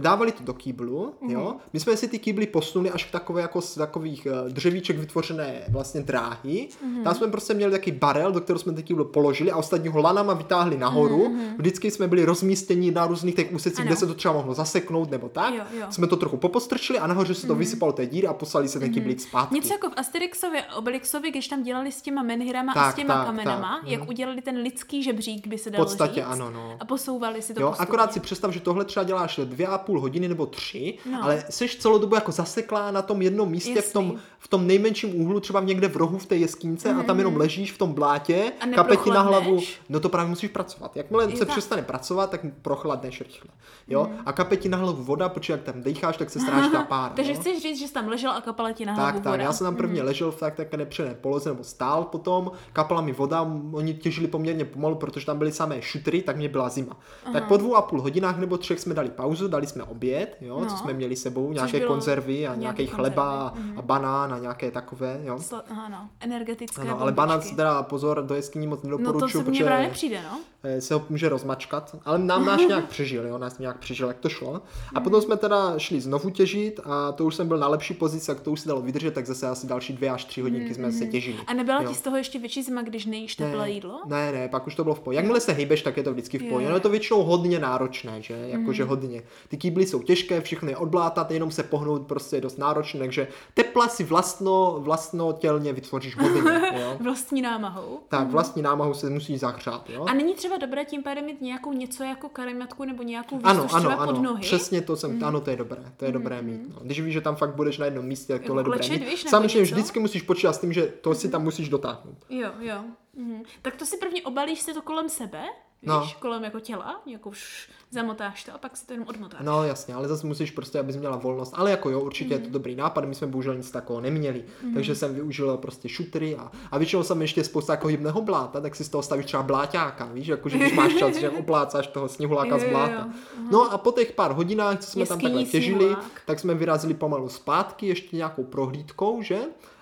dávali 0.00 0.32
to 0.32 0.44
do 0.44 0.52
kýblu, 0.54 1.14
jo. 1.28 1.56
My 1.72 1.80
jsme 1.80 1.96
si 1.96 2.08
ty 2.08 2.18
kýbly 2.18 2.46
posunuli 2.46 2.90
až 2.90 3.04
k 3.04 3.10
takové 3.10 3.40
jako 3.42 3.60
z 3.60 3.74
takových 3.74 4.26
eh, 4.26 4.50
dřevíček 4.50 4.98
vytvořené 4.98 5.62
vlastně 5.68 6.00
dráhy. 6.02 6.68
Mhm. 6.84 7.04
Tam 7.04 7.14
jsme 7.14 7.26
prostě 7.28 7.54
měli 7.54 7.72
takový 7.72 7.92
barel, 7.92 8.32
do 8.32 8.40
kterého 8.40 8.58
jsme 8.58 8.72
ty 8.72 8.82
kýbly 8.82 9.04
položili 9.04 9.50
a 9.50 9.56
ostatní 9.56 9.88
ho 9.88 10.00
lanama 10.00 10.34
vytáhli 10.34 10.78
nahoru. 10.78 11.36
Vždycky 11.58 11.90
jsme 11.90 12.08
byli 12.08 12.24
rozmístěni 12.24 12.90
na 12.90 13.06
různých 13.06 13.34
těch 13.34 13.52
úsecích, 13.52 13.84
kde 13.84 13.96
se 13.96 14.06
to 14.06 14.14
třeba 14.14 14.34
mohlo 14.34 14.54
zaseknout 14.54 15.10
nebo 15.10 15.28
tak. 15.28 15.54
Jo, 15.54 15.64
jo. 15.80 15.86
Jsme 15.90 16.06
to 16.06 16.16
trochu 16.16 16.36
popostrčili 16.36 16.98
a 16.98 17.06
nahoře 17.06 17.34
se 17.34 17.46
to 17.46 17.54
vysypalo 17.54 17.92
té 17.92 18.06
díry 18.06 18.26
a 18.26 18.32
poslali 18.34 18.68
se 18.68 18.80
ten 18.80 18.92
kýblík 18.92 19.20
zpátky. 19.20 19.54
Něco 19.54 19.72
jako 19.72 19.90
v 19.90 19.92
Asterixově 19.96 20.62
a 20.62 20.74
Obelixovi, 20.76 21.30
když 21.30 21.48
tam 21.48 21.62
dělali 21.62 21.92
s 21.92 22.02
těma 22.02 22.22
menhirama 22.22 22.72
a 22.72 22.74
Tak, 22.74 22.92
s 22.92 22.96
těma 22.96 23.14
tak, 23.14 23.26
kamenama, 23.26 23.80
tak, 23.82 23.90
jak 23.90 24.08
udělali 24.08 24.42
ten 24.42 24.56
lidský 24.56 25.02
žebřík, 25.02 25.46
by 25.46 25.58
se 25.58 25.70
V 25.70 25.72
dalo 25.72 25.84
podstatě 25.84 26.14
říct. 26.20 26.24
ano, 26.28 26.50
no. 26.50 26.76
A 26.80 26.84
posouvali 26.84 27.42
si 27.42 27.54
to 27.54 27.60
Jo, 27.60 27.66
postupně. 27.68 27.82
akorát 27.86 28.12
si 28.12 28.20
představ, 28.20 28.50
že 28.52 28.60
tohle 28.60 28.84
třeba 28.84 29.04
děláš 29.04 29.40
dvě 29.44 29.66
a 29.66 29.78
půl 29.78 30.00
hodiny 30.00 30.28
nebo 30.28 30.43
tři, 30.46 30.98
No. 31.12 31.18
ale 31.22 31.44
jsi 31.50 31.68
celou 31.78 31.98
dobu 31.98 32.14
jako 32.14 32.32
zaseklá 32.32 32.90
na 32.90 33.02
tom 33.02 33.22
jednom 33.22 33.50
místě 33.50 33.80
v 33.82 33.92
tom, 33.92 34.14
v 34.38 34.48
tom 34.48 34.66
nejmenším 34.66 35.20
úhlu, 35.20 35.40
třeba 35.40 35.60
někde 35.60 35.88
v 35.88 35.96
rohu 35.96 36.18
v 36.18 36.26
té 36.26 36.36
jeskyňce 36.36 36.90
a 36.94 37.02
tam 37.02 37.18
jenom 37.18 37.36
ležíš 37.36 37.72
v 37.72 37.78
tom 37.78 37.92
blátě, 37.92 38.52
Mhm. 38.62 38.72
A 38.72 38.76
kape 38.76 38.96
ti 38.96 39.10
na 39.10 39.20
hlavu, 39.22 39.60
no 39.88 40.00
to 40.00 40.08
právě 40.08 40.28
musíš 40.30 40.50
pracovat. 40.50 40.96
Jakmile 40.96 41.24
se 41.24 41.30
tak. 41.30 41.48
Mhm. 41.48 41.48
přestane 41.48 41.82
pracovat, 41.82 42.30
tak 42.30 42.40
prochladneš 42.62 43.20
rychle. 43.20 43.50
Jo, 43.88 44.08
a 44.26 44.32
kape 44.32 44.56
ti 44.56 44.68
na 44.68 44.78
hlavu 44.78 45.02
voda, 45.04 45.28
protože 45.28 45.52
jak 45.52 45.62
tam 45.62 45.82
dýcháš, 45.82 46.16
tak 46.16 46.30
se 46.30 46.40
stráží 46.40 46.70
ta 46.70 46.82
pára. 46.82 47.12
Takže 47.16 47.32
jo? 47.32 47.38
chceš 47.40 47.62
říct, 47.62 47.78
že 47.78 47.88
jsi 47.88 47.92
tam 47.94 48.08
ležel 48.08 48.30
a 48.30 48.40
kapala 48.40 48.72
ti 48.72 48.86
na 48.86 48.92
hlavu 48.94 49.12
Tak, 49.12 49.22
tak, 49.24 49.32
voda. 49.32 49.42
já 49.44 49.52
jsem 49.52 49.64
tam 49.64 49.76
prvně 49.76 50.02
ležel 50.02 50.30
v 50.30 50.40
tak 50.40 50.54
také 50.54 50.76
nepřené 50.76 51.14
poloze, 51.14 51.50
nebo 51.50 51.64
stál 51.64 52.04
potom, 52.04 52.50
kapala 52.72 53.00
mi 53.00 53.12
voda, 53.12 53.46
oni 53.72 53.94
těžili 53.94 54.26
poměrně 54.28 54.64
pomalu, 54.64 54.94
protože 54.94 55.26
tam 55.26 55.38
byly 55.38 55.52
samé 55.52 55.82
šutry, 55.82 56.22
tak 56.22 56.36
mě 56.36 56.48
byla 56.48 56.68
zima. 56.68 56.96
Tak 57.32 57.48
po 57.48 57.56
dvou 57.56 57.74
a 57.76 57.82
půl 57.82 58.00
hodinách 58.02 58.38
nebo 58.38 58.56
třech 58.58 58.80
jsme 58.80 58.94
dali 58.94 59.08
pauzu, 59.08 59.48
dali 59.48 59.66
jsme 59.66 59.82
oběd, 59.82 60.33
jo, 60.40 60.60
No. 60.60 60.66
co 60.66 60.76
jsme 60.76 60.92
měli 60.92 61.16
sebou, 61.16 61.52
nějaké 61.52 61.80
konzervy 61.80 62.46
a 62.46 62.54
nějaký 62.54 62.86
chleba 62.86 63.50
konzervy, 63.50 63.68
mhm. 63.70 63.78
a 63.78 63.82
banán 63.82 64.34
a 64.34 64.38
nějaké 64.38 64.70
takové, 64.70 65.20
jo. 65.22 65.36
Sla- 65.36 65.62
Aha, 65.70 65.88
no. 65.88 66.08
Energetické 66.20 66.82
Ano, 66.82 67.00
ale 67.00 67.12
banán 67.12 67.40
teda 67.56 67.82
pozor, 67.82 68.22
do 68.22 68.34
jeskyní 68.34 68.66
moc 68.66 68.82
No 68.82 68.90
to 68.90 68.96
nedoporučuju, 68.96 69.44
se 69.44 69.50
mně 69.50 69.58
protože 69.58 69.64
právě 69.64 69.88
přijde, 69.90 70.22
no. 70.22 70.40
Eh, 70.64 70.80
se 70.80 70.94
ho 70.94 71.04
může 71.10 71.28
rozmačkat, 71.28 71.96
ale 72.04 72.18
nám 72.18 72.44
náš 72.46 72.66
nějak 72.68 72.88
přežil, 72.88 73.26
jo, 73.26 73.38
nás 73.38 73.58
nějak 73.58 73.78
přežil, 73.78 74.08
jak 74.08 74.18
to 74.18 74.28
šlo. 74.28 74.62
A 74.94 75.00
potom 75.00 75.22
jsme 75.22 75.36
teda 75.36 75.78
šli 75.78 76.00
znovu 76.00 76.30
těžit 76.30 76.80
a 76.84 77.12
to 77.12 77.24
už 77.24 77.34
jsem 77.34 77.48
byl 77.48 77.58
na 77.58 77.68
lepší 77.68 77.94
pozici, 77.94 78.30
jak 78.30 78.40
to 78.40 78.50
už 78.50 78.60
se 78.60 78.68
dalo 78.68 78.80
vydržet, 78.80 79.14
tak 79.14 79.26
zase 79.26 79.48
asi 79.48 79.66
další 79.66 79.92
dvě 79.92 80.10
až 80.10 80.24
tři 80.24 80.40
hodinky 80.40 80.74
jsme 80.74 80.92
se 80.92 81.06
těžili. 81.06 81.38
A 81.46 81.54
nebyla 81.54 81.82
Jo. 81.82 81.88
ti 81.88 81.94
z 81.94 82.00
toho 82.00 82.16
ještě 82.16 82.38
větší 82.38 82.62
zima, 82.62 82.82
když 82.82 83.06
nejíš 83.06 83.36
teplé 83.36 83.70
jídlo? 83.70 84.00
Ne, 84.06 84.32
ne, 84.32 84.48
pak 84.48 84.66
už 84.66 84.74
to 84.74 84.82
bylo 84.84 84.94
v 84.94 85.00
pohodě. 85.00 85.16
Jakmile 85.16 85.40
se 85.40 85.52
hejbeš, 85.52 85.82
tak 85.82 85.96
je 85.96 86.02
to 86.02 86.12
vždycky 86.12 86.38
v 86.38 86.48
pohodě. 86.48 86.68
No 86.68 86.74
je 86.74 86.80
to 86.80 86.88
většinou 86.88 87.22
hodně 87.22 87.58
náročné, 87.58 88.22
že? 88.22 88.34
Jakože 88.46 88.84
hodně. 88.84 89.22
Ty 89.48 89.56
kýbly 89.56 89.86
jsou 89.86 90.02
těžké, 90.02 90.40
všechno 90.40 90.68
je 90.68 90.76
odblátat, 90.76 91.30
jenom 91.30 91.50
se 91.50 91.62
pohnout 91.62 92.06
prostě 92.06 92.36
je 92.36 92.40
dost 92.40 92.58
náročné, 92.58 93.00
takže 93.00 93.28
tepla 93.54 93.88
si 93.88 94.04
vlastno, 94.04 94.76
vlastnotělně 94.78 95.72
vytvoříš 95.72 96.16
hodně, 96.16 96.40
jo? 96.80 96.96
Vlastní 97.00 97.42
námahou. 97.42 97.98
Tak 98.08 98.30
vlastní 98.30 98.62
námahu 98.62 98.94
se 98.94 99.10
musí 99.10 99.38
zahřát, 99.38 99.90
jo? 99.90 100.04
A 100.08 100.14
není 100.14 100.34
třeba 100.34 100.53
dobré 100.58 100.84
tím 100.84 101.02
pádem 101.02 101.24
mít 101.24 101.40
nějakou 101.40 101.72
něco 101.72 102.04
jako 102.04 102.28
karimatku 102.28 102.84
nebo 102.84 103.02
nějakou 103.02 103.40
Ano, 103.42 103.62
výstuž 103.62 103.80
třeba 103.80 103.94
ano, 103.94 104.06
pod 104.12 104.18
ano, 104.18 104.22
nohy? 104.22 104.40
přesně 104.42 104.80
to 104.82 104.96
jsem, 104.96 105.24
ano, 105.24 105.40
to 105.40 105.50
je 105.50 105.56
dobré, 105.56 105.92
to 105.96 106.04
je 106.04 106.12
dobré 106.12 106.42
mít. 106.42 106.60
No. 106.74 106.80
Když 106.82 107.00
víš, 107.00 107.12
že 107.12 107.20
tam 107.20 107.36
fakt 107.36 107.54
budeš 107.54 107.78
na 107.78 107.84
jednom 107.84 108.04
místě, 108.04 108.32
tak 108.32 108.42
tohle 108.42 108.60
je 108.60 108.64
dobré 108.64 108.88
mít. 108.88 109.18
Samozřejmě 109.28 109.60
něco? 109.60 109.74
vždycky 109.74 110.00
musíš 110.00 110.22
počítat 110.22 110.52
s 110.52 110.58
tím, 110.58 110.72
že 110.72 110.82
to 110.86 111.14
si 111.14 111.28
tam 111.28 111.42
musíš 111.42 111.68
dotáhnout. 111.68 112.18
Jo, 112.30 112.50
jo. 112.60 112.84
Mhm. 113.16 113.42
Tak 113.62 113.76
to 113.76 113.86
si 113.86 113.96
prvně 113.96 114.22
obalíš 114.22 114.60
si 114.60 114.74
to 114.74 114.82
kolem 114.82 115.08
sebe, 115.08 115.42
víš, 115.84 116.14
No. 116.14 116.20
kolem 116.20 116.44
jako 116.44 116.60
těla, 116.60 117.00
jako 117.06 117.28
už 117.28 117.68
zamotáš 117.90 118.44
to 118.44 118.54
a 118.54 118.58
pak 118.58 118.76
si 118.76 118.86
to 118.86 118.92
jenom 118.92 119.08
odmotáš. 119.08 119.40
No 119.44 119.64
jasně, 119.64 119.94
ale 119.94 120.08
zase 120.08 120.26
musíš 120.26 120.50
prostě, 120.50 120.78
abys 120.80 120.96
měla 120.96 121.16
volnost. 121.16 121.52
Ale 121.56 121.70
jako 121.70 121.90
jo, 121.90 122.00
určitě 122.00 122.34
je 122.34 122.38
to 122.38 122.50
dobrý 122.50 122.74
nápad, 122.76 123.04
my 123.04 123.14
jsme 123.14 123.26
bohužel 123.26 123.54
nic 123.56 123.70
takového 123.70 124.00
neměli. 124.00 124.44
Takže 124.74 124.94
jsem 124.94 125.14
využil 125.14 125.56
prostě 125.56 125.88
šutry 125.88 126.36
a, 126.36 126.50
a 126.70 126.78
většinou 126.78 127.02
jsem 127.02 127.22
ještě 127.22 127.44
spousta 127.44 127.72
jako 127.72 127.88
hybného 127.88 128.22
bláta, 128.22 128.60
tak 128.60 128.76
si 128.76 128.84
z 128.84 128.88
toho 128.88 129.02
stavíš 129.02 129.26
třeba 129.26 129.42
bláťáka, 129.42 130.04
víš, 130.12 130.26
jako 130.26 130.48
že 130.48 130.58
když 130.58 130.72
máš 130.72 130.94
čas, 130.94 131.16
že 131.16 131.30
oplácáš 131.40 131.86
toho 131.86 132.08
sněhuláka 132.08 132.58
z 132.58 132.64
bláta. 132.64 133.08
No 133.50 133.72
a 133.72 133.78
po 133.78 133.92
těch 133.92 134.12
pár 134.12 134.32
hodinách, 134.32 134.78
co 134.78 134.90
jsme 134.90 135.06
tam 135.06 135.18
Jeskyní 135.18 135.32
takhle 135.34 135.50
těžili, 135.52 135.78
sněhulák. 135.84 136.22
tak 136.26 136.40
jsme 136.40 136.54
vyrazili 136.54 136.94
pomalu 136.94 137.28
zpátky, 137.28 137.86
ještě 137.86 138.16
nějakou 138.16 138.44
prohlídkou, 138.44 139.22
že? 139.22 139.38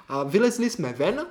A 0.08 0.22
vylezli 0.22 0.70
jsme 0.70 0.92
ven 0.92 1.26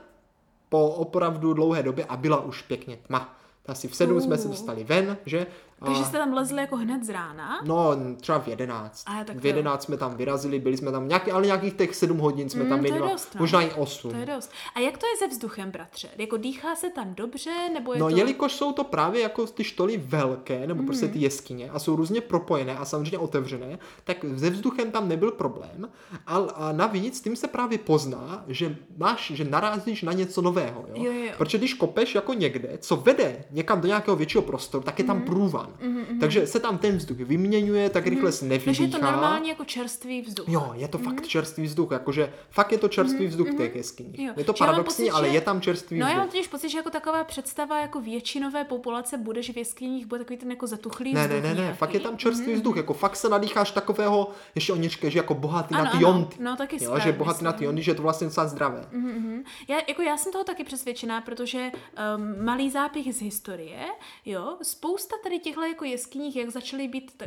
po 0.69 0.87
opravdu 0.89 1.53
dlouhé 1.53 1.83
době 1.83 2.05
a 2.05 2.17
byla 2.17 2.39
už 2.39 2.61
pěkně 2.61 2.97
tma. 3.07 3.35
Asi 3.65 3.87
v 3.87 3.95
sedm 3.95 4.21
jsme 4.21 4.37
se 4.37 4.45
Uh. 4.45 4.51
dostali 4.51 4.83
ven, 4.83 5.17
že? 5.25 5.47
Takže 5.85 6.03
jste 6.05 6.17
tam 6.17 6.33
lezli 6.33 6.57
jako 6.61 6.75
hned 6.75 7.03
z 7.03 7.09
rána? 7.09 7.59
No, 7.65 7.91
třeba 8.21 8.39
v 8.39 8.47
11. 8.47 9.03
A, 9.05 9.23
tak 9.23 9.37
v 9.37 9.45
11 9.45 9.83
jsme 9.83 9.97
tam 9.97 10.15
vyrazili, 10.15 10.59
byli 10.59 10.77
jsme 10.77 10.91
tam 10.91 11.07
nějaký, 11.07 11.31
ale 11.31 11.45
nějakých 11.45 11.73
těch 11.73 11.95
7 11.95 12.17
hodin 12.17 12.49
jsme 12.49 12.63
Mm, 12.63 12.69
tam 12.69 12.83
dost, 12.83 13.35
no. 13.35 13.39
možná 13.39 13.61
i 13.61 13.71
8. 13.73 14.11
To 14.11 14.17
je 14.17 14.25
dost. 14.25 14.51
A 14.75 14.79
jak 14.79 14.97
to 14.97 15.05
je 15.05 15.17
se 15.17 15.27
vzduchem, 15.27 15.71
bratře? 15.71 16.07
Jako 16.17 16.37
dýchá 16.37 16.75
se 16.75 16.89
tam 16.89 17.15
dobře, 17.15 17.51
nebo 17.73 17.93
je 17.93 17.99
No, 17.99 18.09
to... 18.09 18.15
jelikož 18.17 18.53
jsou 18.53 18.71
to 18.73 18.83
právě 18.83 19.21
jako 19.21 19.45
ty 19.47 19.63
štoly 19.63 19.97
velké, 19.97 20.67
nebo 20.67 20.83
prostě 20.83 21.05
Mhm. 21.05 21.13
ty 21.13 21.19
jeskyně 21.19 21.69
a 21.69 21.79
jsou 21.79 21.95
různě 21.95 22.21
propojené 22.21 22.77
a 22.77 22.85
samozřejmě 22.85 23.17
otevřené, 23.17 23.79
tak 24.03 24.17
se 24.37 24.49
vzduchem 24.49 24.91
tam 24.91 25.07
nebyl 25.07 25.31
problém. 25.31 25.89
A, 26.27 26.35
a 26.37 26.71
navíc 26.71 27.21
tím 27.21 27.35
se 27.35 27.47
právě 27.47 27.77
pozná, 27.77 28.43
že 28.47 28.75
máš, 28.97 29.31
že 29.35 29.43
narazíš 29.43 30.01
na 30.01 30.13
něco 30.13 30.41
nového. 30.41 30.85
Jo? 30.95 31.03
Jo, 31.03 31.11
jo. 31.11 31.31
Protože 31.37 31.57
když 31.57 31.73
kopeš 31.73 32.15
jako 32.15 32.33
někde, 32.33 32.77
co 32.81 32.95
vede 32.95 33.43
někam 33.51 33.81
do 33.81 33.87
nějakého 33.87 34.15
většího 34.17 34.41
prostoru, 34.41 34.83
tak 34.83 34.99
je 34.99 35.05
tam 35.05 35.21
průvan. 35.21 35.70
Takže 36.19 36.47
se 36.47 36.59
tam 36.59 36.77
ten 36.77 36.97
vzduch 36.97 37.17
vyměňuje, 37.17 37.89
tak 37.89 38.07
rychle 38.07 38.31
se 38.31 38.49
Takže 38.49 38.55
je 38.55 38.75
to 38.75 38.81
nevydýchá. 38.81 39.11
normálně 39.11 39.49
jako 39.49 39.65
čerstvý 39.65 40.21
vzduch. 40.21 40.49
Jo, 40.49 40.71
je 40.75 40.87
to 40.87 40.97
fakt 40.97 41.27
čerstvý 41.27 41.63
vzduch, 41.63 41.91
jakože 41.91 42.33
fakt 42.49 42.71
je 42.71 42.77
to 42.77 42.87
čerstvý 42.87 43.27
vzduch 43.27 43.47
v 43.49 43.57
těch 43.57 43.75
jeskyních. 43.75 44.19
Jo. 44.19 44.33
Je 44.37 44.43
to 44.43 44.53
paradoxní, 44.53 45.05
pocit, 45.05 45.11
ale 45.17 45.27
že- 45.27 45.33
je 45.33 45.41
tam 45.41 45.61
čerstvý 45.61 45.99
No 45.99 46.07
já 46.07 46.13
mám 46.13 46.21
vzduch. 46.27 46.31
totiž 46.31 46.47
pocit, 46.47 46.69
že 46.69 46.77
jako 46.77 46.89
taková 46.89 47.23
představa 47.23 47.79
jako 47.81 48.01
většinové 48.01 48.63
populace 48.63 49.17
bude, 49.17 49.41
že 49.43 49.53
v 49.53 49.57
jeskyních 49.57 50.05
bude 50.05 50.19
takový 50.19 50.37
ten 50.37 50.49
jako 50.51 50.67
zatuchlý 50.67 51.13
Ne, 51.13 51.21
vzduch 51.27 51.35
ne, 51.43 51.47
ne, 51.49 51.53
ne, 51.55 51.61
nějaký. 51.61 51.77
fakt 51.77 51.93
je 51.93 51.99
tam 51.99 52.17
čerstvý 52.17 52.53
vzduch, 52.53 52.77
jako 52.77 52.93
fakt 52.93 53.15
se 53.15 53.29
nadýcháš 53.29 53.71
takového, 53.71 54.29
ještě 54.55 54.73
říkají, 54.89 55.11
že 55.13 55.19
jako 55.19 55.33
bohatý 55.33 55.75
Ano, 55.75 55.83
na 55.83 55.91
ty 55.91 56.03
jonty. 56.03 56.35
no, 56.39 56.55
taky 56.55 56.83
jo, 56.83 56.99
že 56.99 57.11
bohatý 57.11 57.43
na 57.43 57.51
ty 57.53 57.63
jonty, 57.65 57.81
že 57.83 57.91
je 57.91 57.95
to 57.95 58.01
vlastně 58.01 58.27
docela 58.27 58.47
zdravé. 58.47 58.85
Mhm. 58.91 59.43
Já, 59.67 59.77
jako 59.87 60.01
já 60.01 60.17
jsem 60.17 60.31
toho 60.31 60.43
taky 60.43 60.63
přesvědčená, 60.63 61.21
protože 61.21 61.71
um, 62.17 62.45
malý 62.45 62.69
zápich 62.69 63.15
z 63.15 63.21
historie, 63.21 63.79
jo, 64.25 64.57
spousta 64.61 65.15
tady 65.23 65.39
těchto 65.39 65.60
jako 65.67 65.85
jeskyních, 65.85 66.35
jak 66.35 66.49
začaly 66.49 66.87
být, 66.87 67.23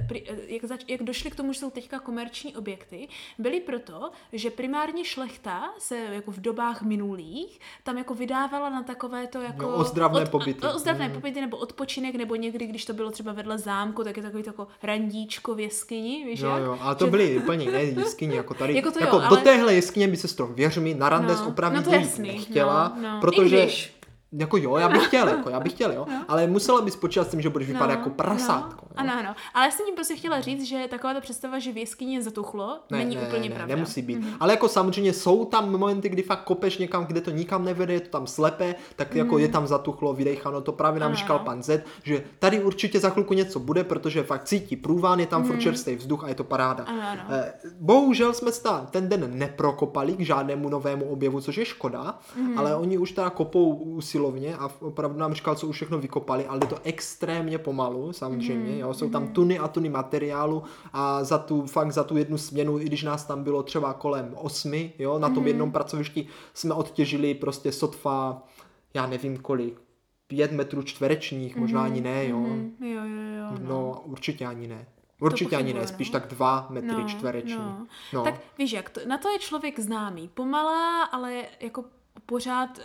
jak, 0.47 0.65
zač, 0.65 0.85
jak 0.89 1.03
došly 1.03 1.31
k 1.31 1.35
tomu, 1.35 1.53
že 1.53 1.59
jsou 1.61 1.71
teďka 1.71 1.99
komerční 1.99 2.57
objekty, 2.57 3.09
byly 3.39 3.61
proto, 3.61 4.11
že 4.33 4.51
primárně 4.51 5.05
šlechta 5.05 5.63
se 5.79 5.97
jako 5.97 6.31
v 6.31 6.41
dobách 6.41 6.83
minulých 6.83 7.61
tam 7.83 7.99
jako 7.99 8.15
vydávala 8.15 8.69
na 8.71 8.83
takové 8.83 9.27
to 9.27 9.41
jako... 9.41 9.65
Jo, 9.65 9.71
ozdravné 9.75 10.27
pobyty. 10.27 10.67
O, 10.67 10.75
ozdravné 10.75 11.05
Mhm. 11.09 11.15
pobyty 11.15 11.41
nebo 11.41 11.57
odpočinek, 11.57 12.15
nebo 12.15 12.35
někdy, 12.35 12.67
když 12.67 12.85
to 12.85 12.93
bylo 12.93 13.11
třeba 13.11 13.33
vedle 13.33 13.59
zámku, 13.59 14.05
tak 14.05 14.17
je 14.17 14.23
takový 14.23 14.43
to 14.43 14.49
jako 14.49 14.67
randíčko 14.83 15.55
v 15.55 15.61
jeskyni, 15.61 16.25
víš 16.25 16.41
Jo, 16.41 16.49
jak? 16.51 16.63
jo, 16.63 16.79
ale 16.81 16.95
to 16.95 17.05
Že- 17.05 17.11
byly 17.11 17.39
úplně 17.39 17.65
jiné 17.65 17.83
jeskyně, 17.83 18.37
jako 18.37 18.55
tady. 18.55 18.75
Jako 18.77 18.91
to 18.91 18.99
jo, 18.99 19.05
jako 19.05 19.19
do 19.19 19.25
ale- 19.27 19.41
téhle 19.41 19.75
jeskyně 19.75 20.09
by 20.09 20.17
se 20.17 20.37
to, 20.37 20.47
věř 20.47 20.77
mi, 20.79 20.95
na 20.95 21.09
randes 21.09 21.41
No, 21.41 21.49
opravdu 21.49 21.77
no 21.77 21.83
to 21.83 21.91
jasný, 21.95 22.29
nechtěla, 22.29 22.93
no, 22.97 23.03
no. 23.03 23.19
I 23.19 23.21
protože... 23.21 23.63
když. 23.63 23.94
Jako 24.39 24.57
jo, 24.57 24.77
já 24.77 24.89
bych 24.89 25.07
chtěl, 25.07 25.29
jako 25.29 25.51
já 25.51 25.61
bych 25.61 25.73
chtěl, 25.73 25.93
jo. 25.93 26.07
Ale 26.29 26.47
musela 26.47 26.81
bys 26.83 26.97
počítat 26.97 27.25
s 27.29 27.31
tím, 27.31 27.41
že 27.41 27.51
budeš 27.51 27.69
vypadat 27.69 27.91
jako 27.91 28.09
No, 28.09 28.15
prasátko. 28.15 28.87
No, 28.91 29.01
ano, 29.01 29.13
ano. 29.19 29.35
Ale 29.55 29.65
já 29.65 29.71
jsem 29.71 29.87
tím 29.87 29.95
prostě 29.95 30.17
chtěla 30.17 30.41
říct, 30.41 30.63
že 30.63 30.87
taková 30.91 31.15
ta 31.15 31.21
představa, 31.21 31.59
že 31.59 31.73
v 31.73 31.77
jeskyni 31.77 32.23
zatuchlo, 32.23 32.79
Ne, 32.91 32.99
není 32.99 33.17
ne, 33.17 33.23
úplně 33.23 33.49
ne, 33.49 33.55
pravda. 33.55 33.75
nemusí 33.75 34.03
být. 34.03 34.19
Ale 34.41 34.53
jako 34.53 34.69
samozřejmě 34.69 35.13
jsou 35.13 35.45
tam 35.45 35.71
momenty, 35.71 36.09
kdy 36.09 36.23
fakt 36.23 36.45
kopeš 36.45 36.79
někam, 36.79 37.07
kde 37.07 37.21
to 37.21 37.31
nikam 37.31 37.65
nevede, 37.65 37.93
je 37.95 38.01
to 38.01 38.09
tam 38.09 38.27
slepé, 38.27 38.75
tak 38.97 39.15
jako 39.15 39.39
je 39.39 39.49
tam 39.49 39.67
zatuchlo, 39.67 40.13
vydechano, 40.15 40.61
to 40.61 40.73
právě 40.73 41.01
nám 41.01 41.09
Ano, 41.09 41.17
říkal 41.17 41.39
pan 41.39 41.63
Z, 41.63 41.85
že 42.03 42.23
tady 42.39 42.65
určitě 42.65 43.01
za 43.01 43.11
chvilku 43.11 43.35
něco 43.35 43.59
bude, 43.61 43.85
protože 43.85 44.23
fakt 44.23 44.45
cítí 44.45 44.77
průván, 44.77 45.21
je 45.21 45.27
tam 45.27 45.45
furt 45.45 45.59
čerstvý 45.61 45.97
vzduch 45.97 46.25
a 46.25 46.29
je 46.29 46.35
to 46.35 46.45
paráda. 46.45 46.85
Ano, 46.85 47.03
ano. 47.11 47.23
Eh, 47.31 47.53
Bohužel 47.81 48.33
jsme 48.33 48.53
se 48.53 48.63
ten 48.91 49.09
den 49.09 49.39
neprokopali 49.39 50.13
k 50.13 50.21
žádnému 50.21 50.69
novému 50.69 51.05
objevu, 51.05 51.41
což 51.41 51.57
je 51.57 51.65
škoda, 51.65 52.19
ale 52.57 52.77
oni 52.77 52.99
už 52.99 53.13
teda 53.13 53.31
kopou 53.31 53.75
usilovně 53.75 54.24
a 54.59 54.71
opravdu 54.81 55.19
nám 55.19 55.35
říkal, 55.35 55.55
co 55.55 55.67
už 55.67 55.77
všechno 55.77 55.99
vykopali, 55.99 56.47
ale 56.47 56.61
je 56.63 56.67
to 56.67 56.79
extrémně 56.85 57.59
pomalu, 57.59 58.13
samozřejmě, 58.13 58.79
jo, 58.79 58.95
jsou 58.95 59.11
tam 59.11 59.29
tuny 59.29 59.59
a 59.59 59.69
tuny 59.69 59.89
materiálu 59.89 60.63
a 60.93 61.25
za 61.25 61.39
tu, 61.39 61.67
fakt 61.67 61.93
za 61.93 62.05
tu 62.05 62.17
jednu 62.17 62.39
směnu, 62.39 62.81
i 62.81 62.85
když 62.85 63.03
nás 63.03 63.25
tam 63.25 63.45
bylo 63.45 63.63
třeba 63.63 63.93
kolem 63.93 64.35
osmi, 64.35 64.93
jo, 64.99 65.19
na 65.19 65.31
tom 65.31 65.47
jednom 65.47 65.73
pracovišti 65.73 66.27
jsme 66.55 66.75
odtěžili 66.75 67.35
prostě 67.35 67.73
sotva, 67.73 68.47
já 68.95 69.07
nevím 69.07 69.37
kolik, 69.37 69.81
pět 70.27 70.53
metrů 70.53 70.83
čtverečních, 70.83 71.57
možná 71.57 71.85
ani 71.85 72.01
ne, 72.01 72.29
jo. 72.29 72.39
Mm, 72.39 72.77
jo, 72.81 73.05
jo, 73.05 73.23
jo. 73.39 73.59
No. 73.61 73.69
No, 73.69 74.03
určitě 74.05 74.47
ani 74.47 74.67
ne. 74.67 74.87
Určitě 75.21 75.57
ani 75.57 75.75
ne, 75.75 75.87
spíš 75.87 76.11
no. 76.11 76.13
tak 76.13 76.29
dva 76.29 76.67
metry 76.71 77.05
čtvereční. 77.07 77.57
No. 77.59 77.87
No. 78.13 78.25
Tak 78.25 78.35
víš 78.59 78.73
jak, 78.73 78.91
to, 78.91 79.01
na 79.07 79.19
to 79.19 79.29
je 79.29 79.39
člověk 79.39 79.81
známý. 79.81 80.29
Pomalá, 80.35 81.03
ale 81.03 81.43
jako 81.61 81.85
pořád 82.27 82.79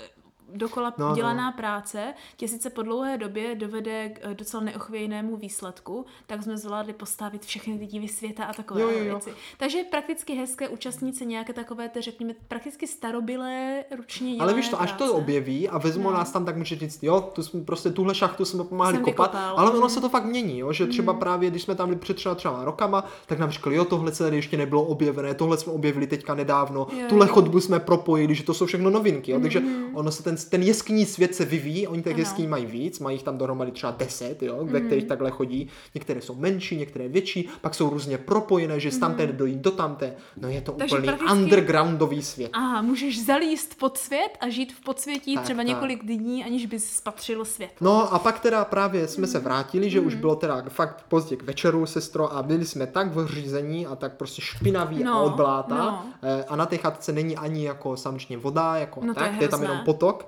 dokola 0.56 0.94
No, 0.98 1.04
no, 1.06 1.10
no. 1.10 1.16
dělaná 1.16 1.52
práce 1.52 2.14
tě 2.38 2.48
sice 2.48 2.70
po 2.70 2.82
dlouhé 2.82 3.18
době 3.18 3.56
dovede 3.56 4.10
k 4.10 4.20
eh, 4.22 4.34
docela 4.34 4.64
neochvějnému 4.64 5.36
výsledku, 5.38 6.06
tak 6.28 6.44
jsme 6.44 6.58
zvládli 6.58 6.94
postavit 6.94 7.46
všechny 7.46 7.80
ty 7.80 7.86
divy 7.86 8.08
světa 8.08 8.44
a 8.46 8.54
takové 8.54 8.82
Jo, 8.82 8.90
jo, 8.90 8.98
jo. 8.98 9.04
věci. 9.04 9.30
Takže 9.58 9.78
je 9.78 9.84
prakticky 9.84 10.34
hezké 10.36 10.70
účastnit 10.70 11.16
se 11.18 11.26
nějaké 11.26 11.54
takové, 11.54 11.90
té, 11.90 12.02
řekněme, 12.02 12.34
prakticky 12.48 12.88
starobilé 12.88 13.84
ručně 13.98 14.36
Ale 14.40 14.54
víš 14.54 14.70
to, 14.70 14.82
až 14.82 14.92
to 14.92 14.98
práce. 14.98 15.12
objeví 15.12 15.70
a 15.70 15.78
vezmu 15.78 16.04
No. 16.04 16.12
nás 16.12 16.32
tam, 16.32 16.46
tak 16.46 16.58
může 16.58 16.76
říct, 16.76 17.04
jo, 17.04 17.22
tu 17.34 17.44
jsme, 17.44 17.62
prostě 17.64 17.90
tuhle 17.90 18.16
šachtu 18.16 18.46
jsme 18.46 18.64
pomáhali 18.64 18.98
Jsem 18.98 19.06
kopat, 19.06 19.32
vykopal. 19.32 19.60
ale 19.60 19.72
ono 19.72 19.80
Mhm. 19.80 19.90
se 19.90 20.02
to 20.02 20.10
fakt 20.10 20.26
mění, 20.26 20.60
jo, 20.60 20.74
že 20.74 20.88
třeba 20.88 21.14
právě, 21.14 21.50
když 21.50 21.64
jsme 21.64 21.76
tam 21.76 21.90
byli 21.90 22.00
před 22.00 22.14
třeba, 22.16 22.36
třeba 22.36 22.66
rokama, 22.66 23.04
tak 23.26 23.40
nám 23.40 23.52
říkali, 23.52 23.76
jo, 23.76 23.86
tohle 23.86 24.12
se 24.16 24.24
tady 24.24 24.36
ještě 24.36 24.58
nebylo 24.58 24.84
objevené, 24.84 25.34
tohle 25.34 25.58
jsme 25.58 25.74
objevili 25.74 26.08
teďka 26.08 26.36
nedávno, 26.36 26.88
Jo, 26.92 27.06
tuhle 27.10 27.28
jo. 27.28 27.34
chodbu 27.34 27.60
jsme 27.62 27.80
propojili, 27.80 28.36
že 28.36 28.44
to 28.44 28.54
jsou 28.54 28.66
všechno 28.66 28.90
novinky, 28.90 29.32
jo, 29.32 29.40
takže 29.40 29.62
ono 29.94 30.12
se 30.12 30.24
ten, 30.24 30.38
ten 30.46 30.64
jeskyní 30.64 31.06
svět 31.06 31.36
se 31.36 31.46
vyvíjí, 31.46 31.88
oni 31.88 32.04
těch 32.04 32.14
Ano. 32.14 32.20
jeskyní 32.22 32.48
mají 32.48 32.66
víc, 32.66 33.00
mají 33.00 33.16
jich 33.16 33.24
tam 33.24 33.38
dohromady 33.38 33.72
třeba 33.72 33.92
10, 33.98 34.44
jo, 34.44 34.58
ve 34.66 34.82
kterých 34.82 35.04
takhle 35.06 35.32
chodí, 35.32 35.68
některé 35.96 36.22
jsou 36.22 36.36
menší, 36.36 36.78
některé 36.78 37.08
větší, 37.08 37.50
pak 37.62 37.76
jsou 37.76 37.90
různě 37.90 38.18
propojené, 38.18 38.80
že 38.80 38.92
z 38.92 38.98
tamté 38.98 39.28
dojít 39.28 39.58
do 39.58 39.72
tamté, 39.72 40.14
no 40.38 40.50
je 40.50 40.62
to 40.62 40.72
Takže 40.72 40.96
úplný 40.96 41.08
prakticky- 41.08 41.34
undergroundový 41.34 42.24
svět. 42.24 42.50
Aha, 42.54 42.82
můžeš 42.82 43.26
zalíst 43.26 43.76
pod 43.80 43.98
svět 43.98 44.30
a 44.42 44.50
žít 44.50 44.74
v 44.74 44.82
podsvětí 44.82 45.36
Tak, 45.36 45.44
třeba 45.44 45.58
tak. 45.60 45.68
několik 45.68 46.06
dní, 46.06 46.44
aniž 46.46 46.66
bys 46.66 46.90
spatřil 46.96 47.46
svět. 47.46 47.70
No 47.82 48.14
a 48.14 48.20
pak 48.20 48.40
teda 48.40 48.66
právě 48.66 49.08
jsme 49.08 49.28
se 49.28 49.40
vrátili, 49.40 49.90
že 49.90 50.00
už 50.00 50.14
Mhm. 50.14 50.22
bylo 50.22 50.36
teda 50.36 50.64
fakt 50.70 51.06
pozdě 51.10 51.36
k 51.36 51.44
večeru, 51.44 51.86
sestro, 51.86 52.34
a 52.34 52.44
byli 52.44 52.66
jsme 52.66 52.88
tak 52.88 53.16
v 53.16 53.28
řízení 53.28 53.88
a 53.88 53.96
tak 53.96 54.18
prostě 54.18 54.42
špinaví 54.42 55.04
No, 55.04 55.14
a 55.14 55.22
od 55.22 55.34
bláta. 55.36 55.76
no. 55.76 56.04
Eh, 56.24 56.46
A 56.50 56.56
na 56.56 56.66
té 56.66 56.78
chatce 56.78 57.12
není 57.12 57.38
ani 57.38 57.66
jako 57.66 57.98
samozřejmě 57.98 58.38
voda, 58.38 58.76
jako 58.76 59.00
No 59.06 59.14
to 59.14 59.24
je 59.24 59.30
tak, 59.30 59.42
je 59.42 59.48
tam 59.48 59.62
jenom 59.64 59.78
potok. 59.86 60.28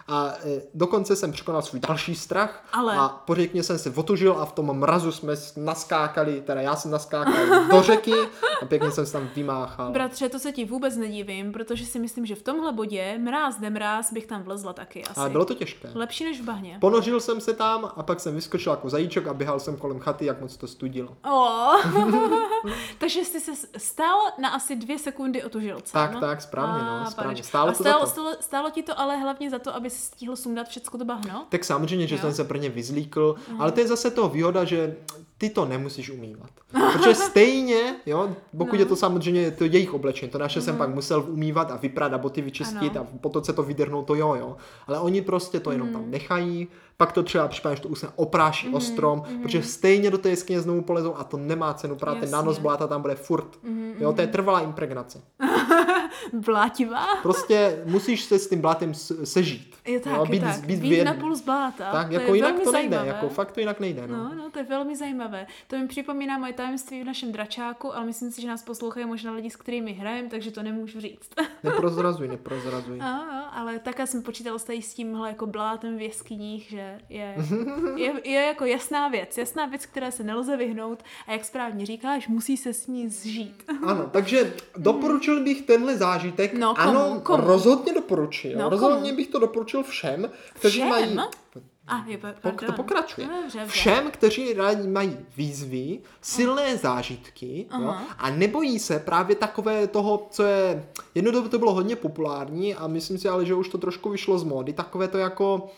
A 0.11 0.33
eh, 0.43 0.61
dokonce 0.73 1.15
jsem 1.15 1.31
překonal 1.31 1.61
svůj 1.61 1.79
další 1.79 2.15
strach 2.15 2.63
Ale- 2.73 2.97
a 2.97 3.09
pořádně 3.09 3.63
jsem 3.63 3.79
se 3.79 3.89
otužil 3.95 4.35
a 4.39 4.45
v 4.45 4.51
tom 4.51 4.73
mrazu 4.79 5.11
jsme 5.11 5.33
naskákali, 5.57 6.41
teda 6.41 6.61
já 6.61 6.75
jsem 6.75 6.91
naskákal 6.91 7.67
do 7.71 7.81
řeky 7.81 8.13
a 8.61 8.65
pěkně 8.65 8.91
jsem 8.91 9.05
se 9.05 9.11
tam 9.11 9.29
vymáchal. 9.35 9.91
Bratře, 9.91 10.29
to 10.29 10.39
se 10.39 10.51
ti 10.51 10.65
vůbec 10.65 10.97
nedivím, 10.97 11.51
protože 11.51 11.85
si 11.85 11.99
myslím, 11.99 12.25
že 12.25 12.35
v 12.35 12.43
tomhle 12.43 12.71
bodě, 12.71 13.17
mráz 13.19 13.59
nemráz, 13.59 14.13
bych 14.13 14.25
tam 14.25 14.43
vlezla 14.43 14.73
taky 14.73 15.03
asi. 15.05 15.19
Ale 15.19 15.29
bylo 15.29 15.45
to 15.45 15.53
těžké. 15.53 15.89
Lepší 15.93 16.23
než 16.23 16.41
v 16.41 16.43
bahně. 16.43 16.77
Ponořil 16.81 17.19
jsem 17.19 17.41
se 17.41 17.53
tam 17.53 17.91
a 17.95 18.03
pak 18.03 18.19
jsem 18.19 18.35
vyskočil 18.35 18.71
jako 18.73 18.89
zajíček 18.89 19.27
a 19.27 19.33
běhal 19.33 19.59
jsem 19.59 19.77
kolem 19.77 19.99
chaty, 19.99 20.25
jak 20.25 20.41
moc 20.41 20.57
to 20.57 20.67
studilo. 20.67 21.17
Oh. 21.25 21.81
Takže 22.97 23.19
jsi 23.19 23.39
se 23.39 23.51
stál 23.77 24.17
na 24.39 24.49
asi 24.49 24.75
dvě 24.75 24.99
sekundy 24.99 25.43
od 25.43 25.55
užilce. 25.55 25.93
Tak, 25.93 26.13
no? 26.13 26.19
tak, 26.19 26.41
správně, 26.41 26.83
no, 26.83 27.01
A, 27.01 27.05
správně. 27.11 27.29
paneč. 27.29 27.45
Stálo 27.45 27.69
A 27.69 27.73
stálo, 27.73 27.99
to. 27.99 28.07
stálo, 28.07 28.35
stálo 28.39 28.69
ti 28.69 28.83
to 28.83 28.99
ale 28.99 29.17
hlavně 29.17 29.49
za 29.49 29.59
to, 29.59 29.75
aby 29.75 29.89
stihl 30.01 30.35
sundat 30.35 30.67
všecko 30.67 30.97
to 30.97 31.05
bahno? 31.05 31.45
Tak 31.49 31.63
samozřejmě, 31.63 32.07
že 32.07 32.15
Jo. 32.15 32.21
jsem 32.21 32.33
se 32.33 32.43
pro 32.43 32.57
ně 32.57 32.69
vyzlíkl, 32.69 33.35
ale 33.59 33.71
to 33.71 33.79
je 33.79 33.87
zase 33.87 34.11
toho 34.11 34.29
výhoda, 34.29 34.63
že 34.63 34.95
ty 35.37 35.49
to 35.49 35.65
nemusíš 35.65 36.09
umývat. 36.09 36.49
Protože 36.93 37.15
stejně, 37.15 37.95
jo, 38.05 38.35
pokud 38.57 38.73
No. 38.75 38.79
je 38.79 38.85
to 38.85 38.95
samozřejmě 38.95 39.51
to 39.51 39.63
jejich 39.65 39.93
oblečení, 39.93 40.31
to 40.31 40.37
naše 40.37 40.61
jsem 40.61 40.77
pak 40.77 40.89
musel 40.95 41.25
umývat 41.27 41.71
a 41.71 41.75
vyprat 41.75 42.13
a 42.13 42.17
boty 42.17 42.41
vyčistit 42.41 42.97
Ano. 42.97 43.07
a 43.13 43.17
potom 43.17 43.43
se 43.43 43.53
to 43.53 43.63
vydrhnout, 43.63 44.07
to 44.07 44.15
jo, 44.15 44.35
jo. 44.35 44.57
Ale 44.87 44.99
oni 44.99 45.21
prostě 45.21 45.59
to 45.59 45.71
jenom 45.71 45.89
tam 45.89 46.11
nechají, 46.11 46.67
pak 46.97 47.11
to 47.11 47.23
třeba 47.23 47.47
případně, 47.47 47.75
že 47.75 47.81
to 47.81 47.89
usne 47.89 48.09
opráší 48.15 48.69
o 48.69 48.79
strom, 48.79 49.23
protože 49.41 49.63
stejně 49.63 50.11
do 50.11 50.17
té 50.17 50.29
jeskyně 50.29 50.61
znovu 50.61 50.81
polezou 50.81 51.15
a 51.15 51.23
to 51.23 51.37
nemá 51.37 51.73
cenu, 51.73 51.95
právě 51.95 52.21
ten 52.21 52.31
nanos 52.31 52.59
bláta 52.59 52.87
tam 52.87 53.01
bude 53.01 53.15
furt. 53.15 53.59
Jo, 53.99 54.13
to 54.13 54.21
je 54.21 54.27
trvalá 54.27 54.59
impregnace. 54.61 55.21
Blátivá? 56.33 57.05
Prostě 57.21 57.81
musíš 57.85 58.21
se 58.23 58.39
s 58.39 58.49
tím 58.49 58.61
blátem 58.61 58.93
sežít. 59.23 59.75
Je 59.85 59.99
tak, 59.99 60.13
je 60.23 60.31
být, 60.31 60.39
tak. 60.39 60.65
být, 60.65 60.79
Být 60.79 60.89
věd- 60.89 61.05
na 61.05 61.13
půl 61.13 61.35
zbláta. 61.35 61.91
Tak, 61.91 62.07
to 62.07 62.13
jako 62.13 62.33
je 62.33 62.35
jinak 62.37 62.51
velmi 62.51 62.63
to 62.65 62.71
nejde, 62.71 62.95
zajímavé. 62.95 63.07
jako 63.07 63.29
fakt 63.29 63.51
to 63.51 63.59
jinak 63.59 63.79
nejde. 63.79 64.07
No. 64.07 64.17
No, 64.17 64.31
no, 64.35 64.49
to 64.51 64.59
je 64.59 64.65
velmi 64.65 64.95
zajímavé. 64.95 65.47
To 65.67 65.77
mi 65.77 65.87
připomíná 65.87 66.37
moje 66.37 66.53
tajemství 66.53 67.01
v 67.01 67.05
našem 67.05 67.31
dračáku, 67.31 67.95
ale 67.95 68.05
myslím 68.05 68.31
si, 68.31 68.41
že 68.41 68.47
nás 68.47 68.63
poslouchají 68.63 69.05
možná 69.05 69.31
lidi, 69.31 69.49
s 69.49 69.55
kterými 69.55 69.93
hrajeme, 69.93 70.29
takže 70.29 70.51
to 70.51 70.63
nemůžu 70.63 70.99
říct. 71.01 71.29
Neprozrazuj, 71.63 72.27
neprozrazuj. 72.27 72.99
A, 73.01 73.05
a, 73.17 73.39
ale 73.39 73.79
také 73.79 74.07
jsem 74.07 74.21
počítala 74.23 74.59
s 74.59 74.63
tady 74.63 74.81
s 74.81 74.93
tímhle 74.93 75.29
jako 75.29 75.47
blátem 75.47 75.97
v 75.97 76.01
jeskyních, 76.01 76.69
že 76.69 76.99
je, 77.09 77.35
je, 77.95 78.13
je, 78.23 78.41
jako 78.41 78.65
jasná 78.65 79.07
věc. 79.07 79.37
Jasná 79.37 79.65
věc, 79.65 79.85
které 79.85 80.11
se 80.11 80.23
nelze 80.23 80.57
vyhnout 80.57 81.03
a 81.27 81.31
jak 81.31 81.45
správně 81.45 81.85
říkáš, 81.85 82.27
musí 82.27 82.57
se 82.57 82.73
s 82.73 82.87
ní 82.87 83.09
zžít. 83.09 83.63
Ano, 83.83 84.09
takže 84.11 84.53
doporučil 84.77 85.43
bych 85.43 85.61
tenhle 85.61 85.97
zážitek. 86.11 86.53
No, 86.53 86.75
komu, 86.75 86.89
ano, 86.89 87.21
komu? 87.23 87.43
rozhodně 87.47 87.93
doporučil. 87.93 88.59
No, 88.59 88.69
rozhodně 88.69 89.09
komu? 89.09 89.15
bych 89.15 89.27
to 89.27 89.39
doporučil 89.39 89.83
všem, 89.83 90.29
kteří 90.53 90.79
Všem? 90.79 90.89
mají... 90.89 91.17
A, 91.87 92.05
je, 92.07 92.17
pardon. 92.17 92.55
to 92.65 92.71
pokračuje. 92.71 93.27
No, 93.27 93.41
dobře. 93.41 93.65
Všem, 93.67 94.11
kteří 94.11 94.53
rádi 94.53 94.87
mají 94.87 95.17
výzvy, 95.37 95.99
silné 96.21 96.77
zážitky 96.77 97.65
jo, 97.79 97.87
Aha. 97.87 98.05
a 98.17 98.29
nebojí 98.29 98.79
se 98.79 98.99
právě 98.99 99.35
takové 99.35 99.87
toho, 99.87 100.27
co 100.31 100.43
je... 100.43 100.85
Jednu 101.15 101.31
dobu 101.31 101.49
to 101.49 101.59
bylo 101.59 101.73
hodně 101.73 101.95
populární 101.95 102.75
a 102.75 102.87
myslím 102.87 103.17
si 103.17 103.29
ale, 103.29 103.45
že 103.45 103.53
už 103.53 103.69
to 103.69 103.77
trošku 103.77 104.09
vyšlo 104.09 104.39
z 104.39 104.43
módy. 104.43 104.73
Takové 104.73 105.07
to 105.07 105.17
jako 105.17 105.69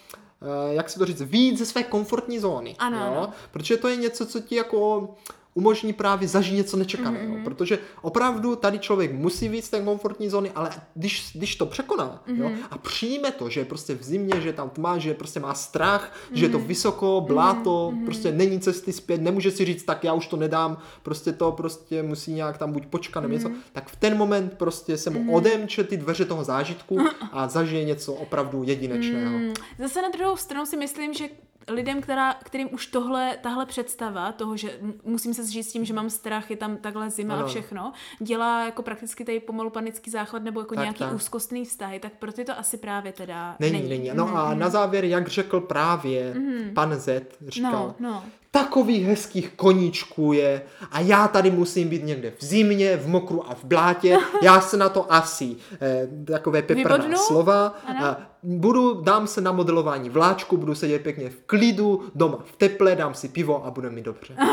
eh, 0.42 0.74
jak 0.74 0.90
se 0.90 1.00
to 1.00 1.06
říct, 1.06 1.22
víc 1.22 1.60
ze 1.60 1.66
své 1.66 1.84
komfortní 1.84 2.40
zóny. 2.40 2.76
Ano, 2.80 2.98
jo? 2.98 3.04
ano. 3.04 3.30
Protože 3.52 3.78
to 3.78 3.88
je 3.88 3.96
něco, 3.96 4.26
co 4.26 4.40
ti 4.40 4.56
jako 4.56 5.10
umožní 5.54 5.94
právě 5.94 6.28
zažít 6.28 6.56
něco 6.58 6.78
nečekaného. 6.78 7.26
Mhm, 7.26 7.34
Mm-hmm. 7.34 7.44
Protože 7.44 7.80
opravdu 8.02 8.56
tady 8.56 8.80
člověk 8.80 9.14
musí 9.14 9.50
víc 9.50 9.66
z 9.66 9.70
té 9.70 9.82
komfortní 9.82 10.30
zóny, 10.30 10.52
ale 10.56 10.70
když, 10.96 11.32
když 11.34 11.56
to 11.56 11.66
překoná 11.66 12.24
Mhm. 12.28 12.42
jo, 12.42 12.52
a 12.72 12.78
přijme 12.78 13.32
to, 13.32 13.50
že 13.50 13.60
je 13.62 13.66
prostě 13.66 13.96
v 13.96 14.04
zimě, 14.04 14.42
že 14.42 14.50
je 14.50 14.54
tam 14.54 14.70
tma, 14.70 14.98
že 14.98 15.14
prostě 15.14 15.40
má 15.40 15.54
strach, 15.54 16.16
že 16.32 16.46
je 16.46 16.50
to 16.50 16.60
vysoko, 16.60 17.22
bláto, 17.28 17.94
prostě 18.06 18.32
není 18.32 18.60
cesty 18.60 18.94
zpět, 18.94 19.22
nemůže 19.22 19.52
si 19.52 19.66
říct, 19.66 19.84
tak 19.84 20.04
já 20.04 20.14
už 20.14 20.28
to 20.28 20.38
nedám, 20.38 20.78
prostě 21.04 21.32
to 21.34 21.52
prostě 21.52 22.04
musí 22.04 22.34
nějak 22.34 22.58
tam 22.58 22.72
buď 22.72 22.86
počkat 22.86 23.22
nebo 23.22 23.34
něco, 23.34 23.50
Mhm. 23.50 23.58
tak 23.74 23.90
v 23.90 23.96
ten 23.96 24.18
moment 24.18 24.54
prostě 24.58 24.98
se 24.98 25.10
mu 25.10 25.34
odemče 25.36 25.84
ty 25.84 25.98
dveře 25.98 26.26
toho 26.26 26.44
zážitku 26.44 26.98
a 27.32 27.48
zažije 27.48 27.84
něco 27.84 28.14
opravdu 28.14 28.64
jedinečného. 28.64 29.38
Mm, 29.40 29.54
Zase 29.80 30.02
na 30.02 30.10
druhou 30.10 30.36
stranu 30.38 30.66
si 30.66 30.78
myslím, 30.78 31.14
že 31.14 31.26
lidem, 31.68 32.02
která, 32.02 32.34
kterým 32.34 32.74
už 32.74 32.88
tohle, 32.88 33.38
tahle 33.42 33.66
představa 33.66 34.32
toho, 34.32 34.58
že 34.58 34.80
musím 35.04 35.34
se 35.34 35.44
zžít 35.44 35.64
s 35.64 35.72
tím, 35.72 35.86
že 35.86 35.94
mám 35.94 36.10
strach, 36.10 36.52
je 36.52 36.58
tam 36.58 36.78
takhle 36.78 37.10
zima 37.10 37.34
Ano. 37.36 37.44
a 37.44 37.48
všechno, 37.48 37.92
dělá 38.20 38.66
jako 38.66 38.82
prakticky 38.84 39.26
tady 39.26 39.40
pomalu 39.40 39.70
panický 39.70 40.12
záchvat 40.12 40.44
nebo 40.44 40.60
jako 40.60 40.76
Tak, 40.76 40.84
nějaký 40.84 41.00
tak. 41.00 41.14
úzkostný 41.14 41.66
vztahy, 41.66 42.00
tak 42.00 42.14
pro 42.14 42.32
ty 42.34 42.46
to 42.46 42.60
asi 42.60 42.78
právě 42.78 43.12
teda 43.12 43.56
Není, 43.60 43.74
není. 43.74 43.90
není. 43.90 44.12
No 44.14 44.38
a 44.38 44.54
na 44.54 44.70
závěr, 44.70 45.06
jak 45.06 45.28
řekl 45.28 45.60
právě 45.60 46.36
pan 46.74 46.96
Z, 47.00 47.24
říkal, 47.48 47.72
No, 47.72 48.10
no. 48.10 48.24
Takových 48.54 49.06
hezkých 49.06 49.50
koníčků 49.56 50.34
je 50.34 50.62
a 50.92 51.00
já 51.00 51.28
tady 51.28 51.52
musím 51.52 51.90
být 51.90 52.04
někde 52.04 52.34
v 52.38 52.44
zimě, 52.44 52.98
v 52.98 53.08
mokru 53.08 53.52
a 53.52 53.56
v 53.56 53.64
blátě, 53.64 54.18
já 54.42 54.62
se 54.62 54.78
na 54.78 54.90
to 54.90 55.14
asi, 55.14 55.56
eh, 55.82 56.08
takové 56.32 56.62
peprná 56.62 56.96
Vybodnu? 56.96 57.18
slova, 57.18 57.76
Ano. 57.86 58.06
a 58.06 58.18
budu, 58.44 59.02
dám 59.02 59.28
se 59.28 59.42
na 59.42 59.52
modelování 59.52 60.10
vláčku, 60.10 60.58
budu 60.58 60.76
sedět 60.76 61.04
pěkně 61.04 61.30
v 61.30 61.42
klidu, 61.46 62.04
doma 62.16 62.38
v 62.46 62.56
teple, 62.56 62.96
dám 62.96 63.14
si 63.14 63.30
pivo 63.30 63.66
a 63.66 63.72
bude 63.72 63.90
mi 63.90 64.02
dobře. 64.02 64.36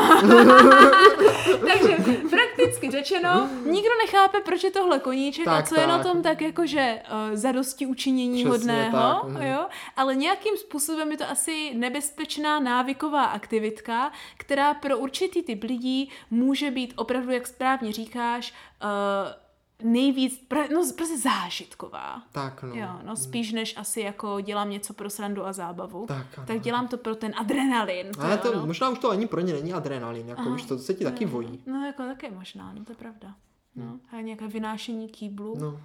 Takže 1.67 1.97
prakticky 2.29 2.91
řečeno, 2.91 3.49
nikdo 3.65 3.89
nechápe, 4.05 4.37
proč 4.45 4.63
je 4.63 4.71
tohle 4.71 4.99
koníček 4.99 5.47
a 5.47 5.55
Tak, 5.55 5.69
co 5.69 5.79
je 5.79 5.87
na 5.87 5.97
tak. 5.97 6.07
tom 6.07 6.21
tak 6.23 6.41
jakože 6.41 6.99
uh, 7.11 7.35
zadosti 7.35 7.85
učinění 7.85 8.45
Přesně 8.45 8.51
hodného, 8.51 9.19
tak, 9.21 9.23
mhm. 9.31 9.41
jo? 9.41 9.65
ale 9.97 10.15
nějakým 10.15 10.57
způsobem 10.57 11.11
je 11.11 11.17
to 11.17 11.29
asi 11.29 11.71
nebezpečná 11.75 12.59
návyková 12.59 13.23
aktivitka, 13.25 13.90
která 14.37 14.73
pro 14.73 14.97
určitý 14.97 15.43
typ 15.43 15.63
lidí 15.63 16.09
může 16.29 16.71
být 16.71 16.93
opravdu, 16.95 17.31
jak 17.31 17.47
správně 17.47 17.93
říkáš, 17.93 18.53
uh, 18.83 19.41
nejvíc, 19.83 20.47
no 20.73 20.81
prostě 20.95 21.17
zážitková. 21.17 22.23
Tak 22.31 22.63
no. 22.63 22.75
Jo, 22.75 22.89
no 23.03 23.15
spíš 23.15 23.51
než 23.51 23.77
asi 23.77 24.01
jako 24.01 24.41
dělám 24.41 24.69
něco 24.69 24.93
pro 24.93 25.09
srandu 25.09 25.45
a 25.45 25.53
zábavu. 25.53 26.05
Tak, 26.07 26.27
ano. 26.37 26.47
tak 26.47 26.61
dělám 26.61 26.87
to 26.87 26.97
pro 26.97 27.15
ten 27.15 27.33
adrenalin. 27.37 28.11
Ale 28.19 28.37
to, 28.37 28.55
no. 28.55 28.65
možná 28.65 28.89
už 28.89 28.99
to 28.99 29.09
ani 29.09 29.27
pro 29.27 29.41
ně 29.41 29.53
není 29.53 29.73
adrenalin, 29.73 30.29
jako 30.29 30.53
víš, 30.53 30.65
to 30.65 30.77
se 30.77 30.93
ti 30.93 31.03
taky 31.03 31.25
vojí. 31.25 31.63
No 31.65 31.85
jako 31.85 32.03
také 32.03 32.31
možná, 32.31 32.73
no 32.73 32.85
to 32.85 32.91
je 32.91 32.95
pravda. 32.95 33.35
No, 33.75 33.99
a 34.11 34.21
nějaké 34.21 34.47
vynášení 34.47 35.09
kýblu. 35.09 35.55
No, 35.59 35.79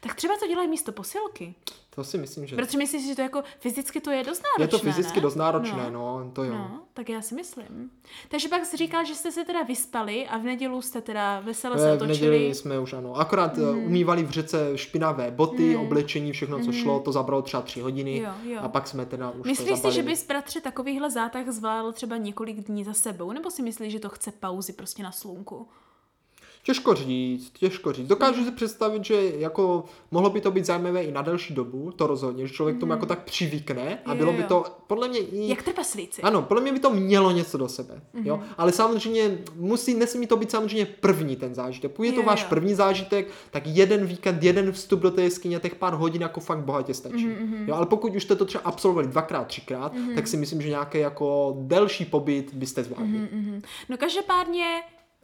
Tak 0.00 0.14
třeba 0.14 0.34
to 0.40 0.46
dělají 0.46 0.68
místo 0.68 0.92
posilky. 0.92 1.54
To 1.94 2.04
si 2.04 2.18
myslím, 2.18 2.46
že 2.46 2.56
Protože 2.56 2.78
myslíš, 2.78 3.06
že 3.06 3.14
to 3.14 3.22
jako 3.22 3.42
fyzicky 3.58 4.00
to 4.00 4.10
je 4.10 4.24
dost 4.24 4.42
náročné, 4.42 4.64
je 4.64 4.68
to 4.68 4.78
fyzicky 4.78 5.16
ne? 5.16 5.22
dost 5.22 5.34
náročné, 5.34 5.90
no, 5.90 6.30
to 6.32 6.44
jo. 6.44 6.54
No, 6.54 6.82
tak 6.94 7.08
já 7.08 7.22
si 7.22 7.34
myslím. 7.34 7.90
Takže 8.28 8.48
pak 8.48 8.64
jsi 8.64 8.76
říkal, 8.76 9.04
že 9.04 9.14
jste 9.14 9.32
se 9.32 9.44
teda 9.44 9.62
vyspali 9.62 10.26
a 10.26 10.38
v 10.38 10.42
nedělu 10.42 10.82
jste 10.82 11.00
teda 11.00 11.40
vesele 11.40 11.78
se 11.78 11.92
Eh, 11.92 11.96
V 11.96 12.06
neděli 12.06 12.54
jsme 12.54 12.78
už 12.78 12.92
ano. 12.92 13.14
Akorát 13.14 13.56
mm. 13.56 13.78
umývali 13.78 14.22
v 14.22 14.30
řece 14.30 14.78
špinavé 14.78 15.30
boty, 15.30 15.76
mm. 15.76 15.82
oblečení, 15.82 16.32
všechno, 16.32 16.64
co 16.64 16.72
šlo, 16.72 17.00
to 17.00 17.12
zabralo 17.12 17.42
třeba 17.42 17.62
tři 17.62 17.80
hodiny. 17.80 18.18
Jo, 18.18 18.32
jo. 18.44 18.60
A 18.62 18.68
pak 18.68 18.88
jsme 18.88 19.06
teda 19.06 19.30
už 19.30 19.46
Myslíš 19.46 19.78
si, 19.78 19.92
že 19.92 20.02
bys 20.02 20.26
bratře 20.26 20.60
takovýhle 20.60 21.10
zátah 21.10 21.48
zvládl 21.48 21.92
třeba 21.92 22.16
několik 22.16 22.56
dní 22.56 22.84
za 22.84 22.92
sebou? 22.92 23.32
Nebo 23.32 23.50
si 23.50 23.62
myslíš, 23.62 23.92
že 23.92 24.00
to 24.00 24.08
chce 24.08 24.32
pauzy 24.32 24.72
prostě 24.72 25.02
na 25.02 25.12
slunku? 25.12 25.68
Těžko 26.66 26.94
říct, 26.94 27.50
těžko 27.50 27.92
říct. 27.92 28.08
Dokážu 28.08 28.44
si 28.44 28.50
představit, 28.50 29.04
že 29.04 29.32
jako 29.38 29.84
mohlo 30.10 30.30
by 30.30 30.40
to 30.40 30.50
být 30.50 30.64
zajímavé 30.64 31.04
i 31.04 31.12
na 31.12 31.22
delší 31.22 31.54
dobu, 31.54 31.90
to 31.90 32.06
rozhodně, 32.06 32.46
že 32.46 32.54
člověk 32.54 32.78
tomu 32.78 32.92
jako 32.92 33.06
tak 33.06 33.24
přivykne 33.24 33.98
a 34.04 34.12
Jo, 34.12 34.18
bylo 34.18 34.32
by 34.32 34.42
to, 34.42 34.64
podle 34.86 35.08
mě 35.08 35.18
i... 35.18 35.48
Jak 35.48 35.62
trpaslíci. 35.62 36.22
Ano, 36.22 36.42
podle 36.42 36.62
mě 36.62 36.72
by 36.72 36.78
to 36.78 36.90
mělo 36.90 37.30
něco 37.30 37.58
do 37.58 37.68
sebe, 37.68 38.02
jo. 38.14 38.36
Mhm. 38.36 38.46
Ale 38.58 38.72
samozřejmě 38.72 39.38
musí, 39.56 39.94
nesmí 39.94 40.26
to 40.26 40.36
být 40.36 40.50
samozřejmě 40.50 40.86
první 40.86 41.36
ten 41.36 41.54
zážitek. 41.54 41.90
Pokud 41.90 42.02
je 42.02 42.12
to 42.12 42.20
Jo, 42.20 42.26
váš 42.26 42.42
jo. 42.42 42.46
první 42.48 42.74
zážitek, 42.74 43.28
tak 43.50 43.62
jeden 43.66 44.06
víkend, 44.06 44.42
jeden 44.42 44.72
vstup 44.72 45.00
do 45.00 45.10
té 45.10 45.22
jeskyně, 45.22 45.60
těch 45.60 45.74
pár 45.74 45.94
hodin 45.94 46.22
jako 46.22 46.40
fakt 46.40 46.58
bohatě 46.58 46.94
stačí. 46.94 47.26
Mhm, 47.26 47.64
Jo, 47.68 47.74
ale 47.74 47.86
pokud 47.86 48.16
už 48.16 48.22
jste 48.22 48.36
to 48.36 48.44
třeba 48.44 48.64
absolvovali 48.64 49.08
dvakrát, 49.08 49.46
třikrát, 49.46 49.92
tak 50.14 50.26
si 50.26 50.36
myslím, 50.36 50.62
že 50.62 50.68
nějaký 50.68 50.98
jako 50.98 51.56
delší 51.60 52.04
pobyt 52.04 52.54
byste 52.54 52.84
zvládli. 52.84 53.18
Mhm. 53.18 53.62
No 53.88 53.96
každopádně, 53.96 54.64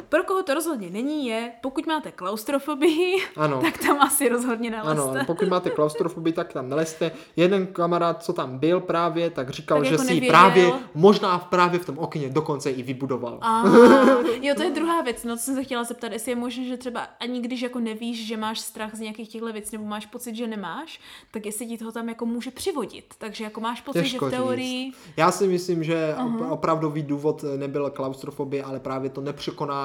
pro 0.08 0.24
koho 0.24 0.42
to 0.42 0.54
rozhodně 0.54 0.90
není, 0.90 1.26
je, 1.26 1.52
pokud 1.60 1.86
máte 1.86 2.10
klaustrofobii, 2.10 3.16
Ano. 3.36 3.60
tak 3.62 3.78
tam 3.78 4.00
asi 4.00 4.28
rozhodně 4.28 4.76
Ano, 4.80 4.94
nalezte. 4.94 5.24
pokud 5.26 5.48
máte 5.48 5.70
klaustrofobii, 5.76 6.32
tak 6.32 6.52
tam 6.52 6.68
nelezte. 6.68 7.12
Jeden 7.36 7.66
kamarád, 7.66 8.22
co 8.22 8.32
tam 8.32 8.58
byl 8.58 8.80
právě, 8.80 9.30
tak 9.30 9.50
říkal, 9.50 9.78
Tak 9.78 9.86
že 9.86 9.92
jako 9.94 10.04
si 10.04 10.14
nevěděl. 10.14 10.30
právě, 10.30 10.72
možná 10.94 11.38
právě 11.38 11.80
v 11.80 11.86
tom 11.86 11.98
okně 11.98 12.28
dokonce 12.28 12.70
i 12.70 12.82
vybudoval. 12.82 13.38
A, 13.42 13.64
jo, 14.42 14.54
to 14.56 14.62
je 14.62 14.70
druhá 14.70 15.02
věc, 15.02 15.24
no 15.24 15.36
co 15.36 15.42
jsem 15.42 15.54
se 15.54 15.64
chtěla 15.64 15.84
zeptat, 15.84 16.12
jestli 16.12 16.32
je 16.32 16.36
možné, 16.36 16.64
že 16.64 16.76
třeba 16.76 17.00
ani 17.20 17.40
když 17.40 17.62
jako 17.62 17.80
nevíš, 17.80 18.26
že 18.26 18.36
máš 18.36 18.60
strach 18.60 18.94
z 18.94 19.00
nějakých 19.00 19.28
těchto 19.28 19.52
věcí, 19.52 19.76
nebo 19.76 19.84
máš 19.88 20.06
pocit, 20.06 20.34
že 20.36 20.46
nemáš, 20.46 21.00
tak 21.30 21.46
jestli 21.46 21.66
ti 21.66 21.78
toho 21.78 21.92
tam 21.92 22.08
jako 22.08 22.26
může 22.26 22.50
přivodit. 22.50 23.04
Takže 23.18 23.44
jako 23.44 23.60
máš 23.60 23.80
pocit, 23.80 24.02
Těžko 24.02 24.30
že 24.30 24.36
v 24.36 24.38
teorii... 24.40 24.84
říct. 24.84 24.96
Já 25.16 25.30
si 25.30 25.46
myslím, 25.48 25.84
že 25.84 26.14
uh-huh. 26.18 26.52
opravdový 26.52 27.02
důvod 27.02 27.44
nebyl 27.56 27.90
klaustrofobie, 27.90 28.62
ale 28.62 28.80
právě 28.80 29.10
to 29.10 29.20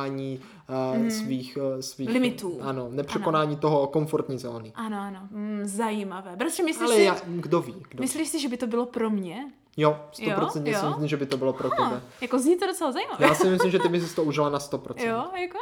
nepřekonání 0.05 0.39
uh, 1.03 1.09
svých, 1.09 1.57
uh, 1.57 1.79
svých... 1.79 2.09
Limitů. 2.09 2.59
Ano, 2.61 2.87
nepřekonání 2.91 3.51
ano. 3.51 3.61
toho 3.61 3.87
komfortní 3.87 4.39
zóny. 4.39 4.71
Ano, 4.75 4.97
ano, 4.99 5.19
mm, 5.31 5.61
zajímavé. 5.63 6.35
Bratře, 6.35 6.63
myslíš 6.63 6.87
Ale 6.87 6.95
si, 6.95 7.03
já, 7.03 7.17
kdo 7.25 7.61
ví, 7.61 7.73
kdo 7.73 7.97
ví. 7.97 7.99
myslíš 8.01 8.29
si, 8.29 8.39
že 8.39 8.49
by 8.49 8.57
to 8.57 8.67
bylo 8.67 8.85
pro 8.85 9.09
mě? 9.09 9.45
Jo, 9.77 9.99
Jo, 10.19 10.37
100% 10.37 10.63
si 10.63 10.69
jo. 10.69 10.89
myslím, 10.89 11.07
že 11.07 11.17
by 11.17 11.25
to 11.25 11.37
bylo 11.37 11.53
pro 11.53 11.69
tebe. 11.69 12.01
Jako 12.21 12.39
zní 12.39 12.57
to 12.57 12.67
docela 12.67 12.91
zajímavé. 12.91 13.25
Já 13.27 13.35
si 13.35 13.49
myslím, 13.49 13.71
že 13.71 13.79
ty 13.79 13.89
bys 13.89 14.09
si 14.09 14.15
to 14.15 14.23
užila 14.23 14.49
na 14.49 14.59
100%. 14.59 15.07
Jo, 15.07 15.25
jako 15.41 15.57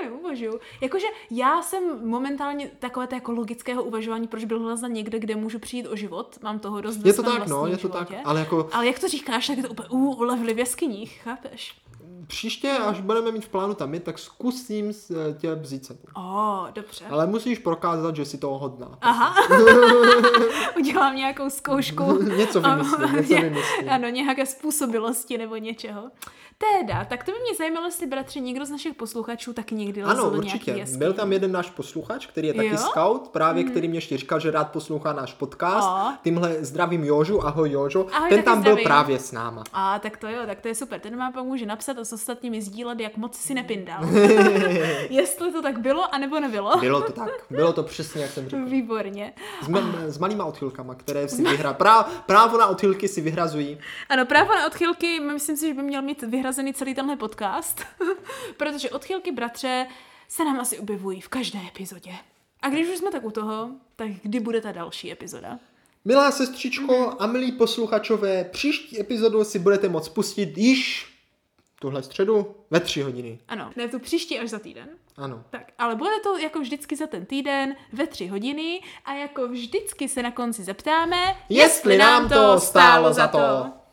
nevím, 0.00 0.18
uvažuju. 0.18 0.60
Jakože 0.80 1.06
já 1.30 1.62
jsem 1.62 2.08
momentálně 2.08 2.70
takové 2.78 3.08
jako 3.12 3.32
logického 3.32 3.82
uvažování, 3.82 4.28
proč 4.28 4.44
byl 4.44 4.60
hledat 4.60 4.88
někde, 4.88 5.18
kde 5.18 5.36
můžu 5.36 5.58
přijít 5.58 5.86
o 5.88 5.96
život. 5.96 6.38
Mám 6.42 6.58
toho 6.58 6.80
dost 6.80 7.06
Je 7.06 7.12
to 7.12 7.22
tak, 7.22 7.46
no, 7.46 7.66
je 7.66 7.76
to 7.76 7.88
tak. 7.88 8.08
životě. 8.08 8.24
Ale 8.24 8.40
jako 8.40 8.68
Ale 8.72 8.86
jak 8.86 8.98
to 8.98 9.08
říkáš, 9.08 9.46
tak 9.46 9.56
je 9.56 9.62
to 9.62 9.68
úplně 9.70 9.88
uh, 9.88 10.20
ulevli 10.20 10.54
v 10.54 10.58
jeskyních, 10.58 11.20
chápeš? 11.24 11.83
Příště, 12.26 12.70
až 12.70 13.00
budeme 13.00 13.32
mít 13.32 13.44
v 13.44 13.48
plánu 13.48 13.74
tam 13.74 13.94
jít, 13.94 14.02
tak 14.02 14.18
zkusím 14.18 14.90
eh, 14.90 15.32
tě 15.32 15.54
vzít 15.54 15.84
sebou. 15.84 16.00
O, 16.16 16.66
dobře. 16.74 17.04
Ale 17.10 17.26
musíš 17.26 17.58
prokázat, 17.58 18.16
že 18.16 18.24
si 18.24 18.38
toho 18.38 18.58
hodná. 18.58 18.98
Aha. 19.00 19.34
Udělám 20.76 21.16
nějakou 21.16 21.50
zkoušku. 21.50 22.22
Něco 22.22 22.60
vymyslím, 22.60 23.16
něco 23.16 23.34
vymyslím. 23.34 23.90
Ano, 23.90 24.08
nějaké 24.08 24.46
způsobilosti 24.46 25.38
nebo 25.38 25.56
něčeho. 25.56 26.10
Teda, 26.58 27.04
tak 27.04 27.24
to 27.24 27.32
by 27.32 27.38
mě 27.40 27.54
zajímalo, 27.58 27.86
jestli 27.86 28.06
bratře 28.06 28.40
někdo 28.40 28.64
z 28.66 28.70
našich 28.70 28.94
posluchačů 28.94 29.52
taky 29.52 29.74
někdy 29.74 30.04
lezl 30.04 30.20
Ano, 30.26 30.30
určitě. 30.36 30.84
Byl 30.96 31.12
tam 31.12 31.32
jeden 31.32 31.52
náš 31.52 31.70
posluchač, 31.70 32.26
který 32.26 32.48
je 32.48 32.54
taky 32.54 32.68
Jo? 32.68 32.76
scout, 32.78 33.28
právě 33.28 33.64
který 33.64 33.88
mě 33.88 33.96
ještě 33.96 34.16
říkal, 34.16 34.40
že 34.40 34.50
rád 34.50 34.70
poslouchá 34.72 35.12
náš 35.12 35.34
podcast. 35.34 35.88
O. 35.88 36.12
Tímhle 36.24 36.64
zdravím 36.64 37.04
Jožu, 37.04 37.46
ahoj 37.46 37.70
Jožo. 37.70 38.06
Ahoj, 38.12 38.28
Ten 38.28 38.42
tam 38.42 38.54
byl 38.62 38.72
zdravím. 38.72 38.84
právě 38.84 39.18
s 39.18 39.32
náma. 39.32 39.64
A 39.72 39.98
tak 39.98 40.16
to 40.16 40.28
jo, 40.28 40.38
tak 40.46 40.60
to 40.60 40.68
je 40.68 40.74
super. 40.74 41.00
Ten 41.00 41.16
vám 41.16 41.32
pak 41.32 41.44
může 41.44 41.66
napsat 41.66 41.98
a 41.98 42.04
s 42.04 42.12
ostatními 42.12 42.62
sdílet, 42.62 43.00
jak 43.00 43.16
moc 43.16 43.36
si 43.36 43.54
nepindal. 43.54 44.04
Jestli 45.10 45.52
to 45.52 45.62
tak 45.62 45.78
bylo, 45.80 46.14
anebo 46.14 46.40
nebylo. 46.40 46.76
Bylo 46.80 47.02
to 47.02 47.12
tak. 47.12 47.30
Bylo 47.50 47.72
to 47.72 47.82
přesně, 47.82 48.22
jak 48.22 48.30
jsem 48.30 48.48
řekl. 48.48 48.64
Výborně. 48.64 49.32
S, 49.62 49.68
me- 49.68 49.82
s 50.10 50.18
malýma 50.18 50.44
odchylkama, 50.44 50.94
které 50.94 51.28
si 51.28 51.42
vyhrá. 51.42 51.74
Prá- 51.74 52.04
právo 52.26 52.58
na 52.58 52.66
odchylky 52.66 53.08
si 53.08 53.20
vyhrazují. 53.20 53.78
Ano, 54.08 54.26
právo 54.26 54.54
na 54.54 54.66
odchylky, 54.66 55.20
myslím 55.20 55.56
si, 55.56 55.68
že 55.68 55.74
by 55.74 55.82
měl 55.82 56.02
mít 56.02 56.22
vyhrazený 56.54 56.74
celý 56.74 56.94
tenhle 56.94 57.16
podcast, 57.16 57.80
protože 58.56 58.90
odchylky, 58.90 59.32
bratře, 59.32 59.86
se 60.28 60.44
nám 60.44 60.60
asi 60.60 60.78
objevují 60.78 61.20
v 61.20 61.28
každé 61.28 61.58
epizodě. 61.68 62.12
A 62.62 62.68
když 62.68 62.88
už 62.88 62.96
jsme 62.96 63.10
tak 63.10 63.24
u 63.24 63.30
toho, 63.30 63.70
tak 63.96 64.08
kdy 64.22 64.40
bude 64.40 64.60
ta 64.60 64.72
další 64.72 65.12
epizoda? 65.12 65.58
Milá 66.04 66.30
sestřičko 66.30 67.16
a 67.18 67.26
milí 67.26 67.52
posluchačové, 67.52 68.44
příští 68.44 69.00
epizodu 69.00 69.44
si 69.44 69.58
budete 69.58 69.88
moct 69.88 70.08
pustit 70.08 70.58
již 70.58 71.12
tuhle 71.80 72.02
středu 72.02 72.54
ve 72.70 72.80
tři 72.80 73.02
hodiny. 73.02 73.38
Ano, 73.48 73.70
ne 73.76 73.88
tu 73.88 73.98
příští 73.98 74.38
až 74.38 74.50
za 74.50 74.58
týden. 74.58 74.88
Ano. 75.16 75.44
Tak, 75.50 75.72
ale 75.78 75.96
bude 75.96 76.10
to 76.22 76.38
jako 76.38 76.60
vždycky 76.60 76.96
za 76.96 77.06
ten 77.06 77.26
týden 77.26 77.76
ve 77.92 78.06
tři 78.06 78.26
hodiny 78.26 78.80
a 79.04 79.14
jako 79.14 79.48
vždycky 79.48 80.08
se 80.08 80.22
na 80.22 80.30
konci 80.30 80.64
zeptáme, 80.64 81.36
Jestli 81.48 81.98
nám 81.98 82.28
to 82.28 82.60
stálo 82.60 83.12
za 83.12 83.28
to. 83.28 83.83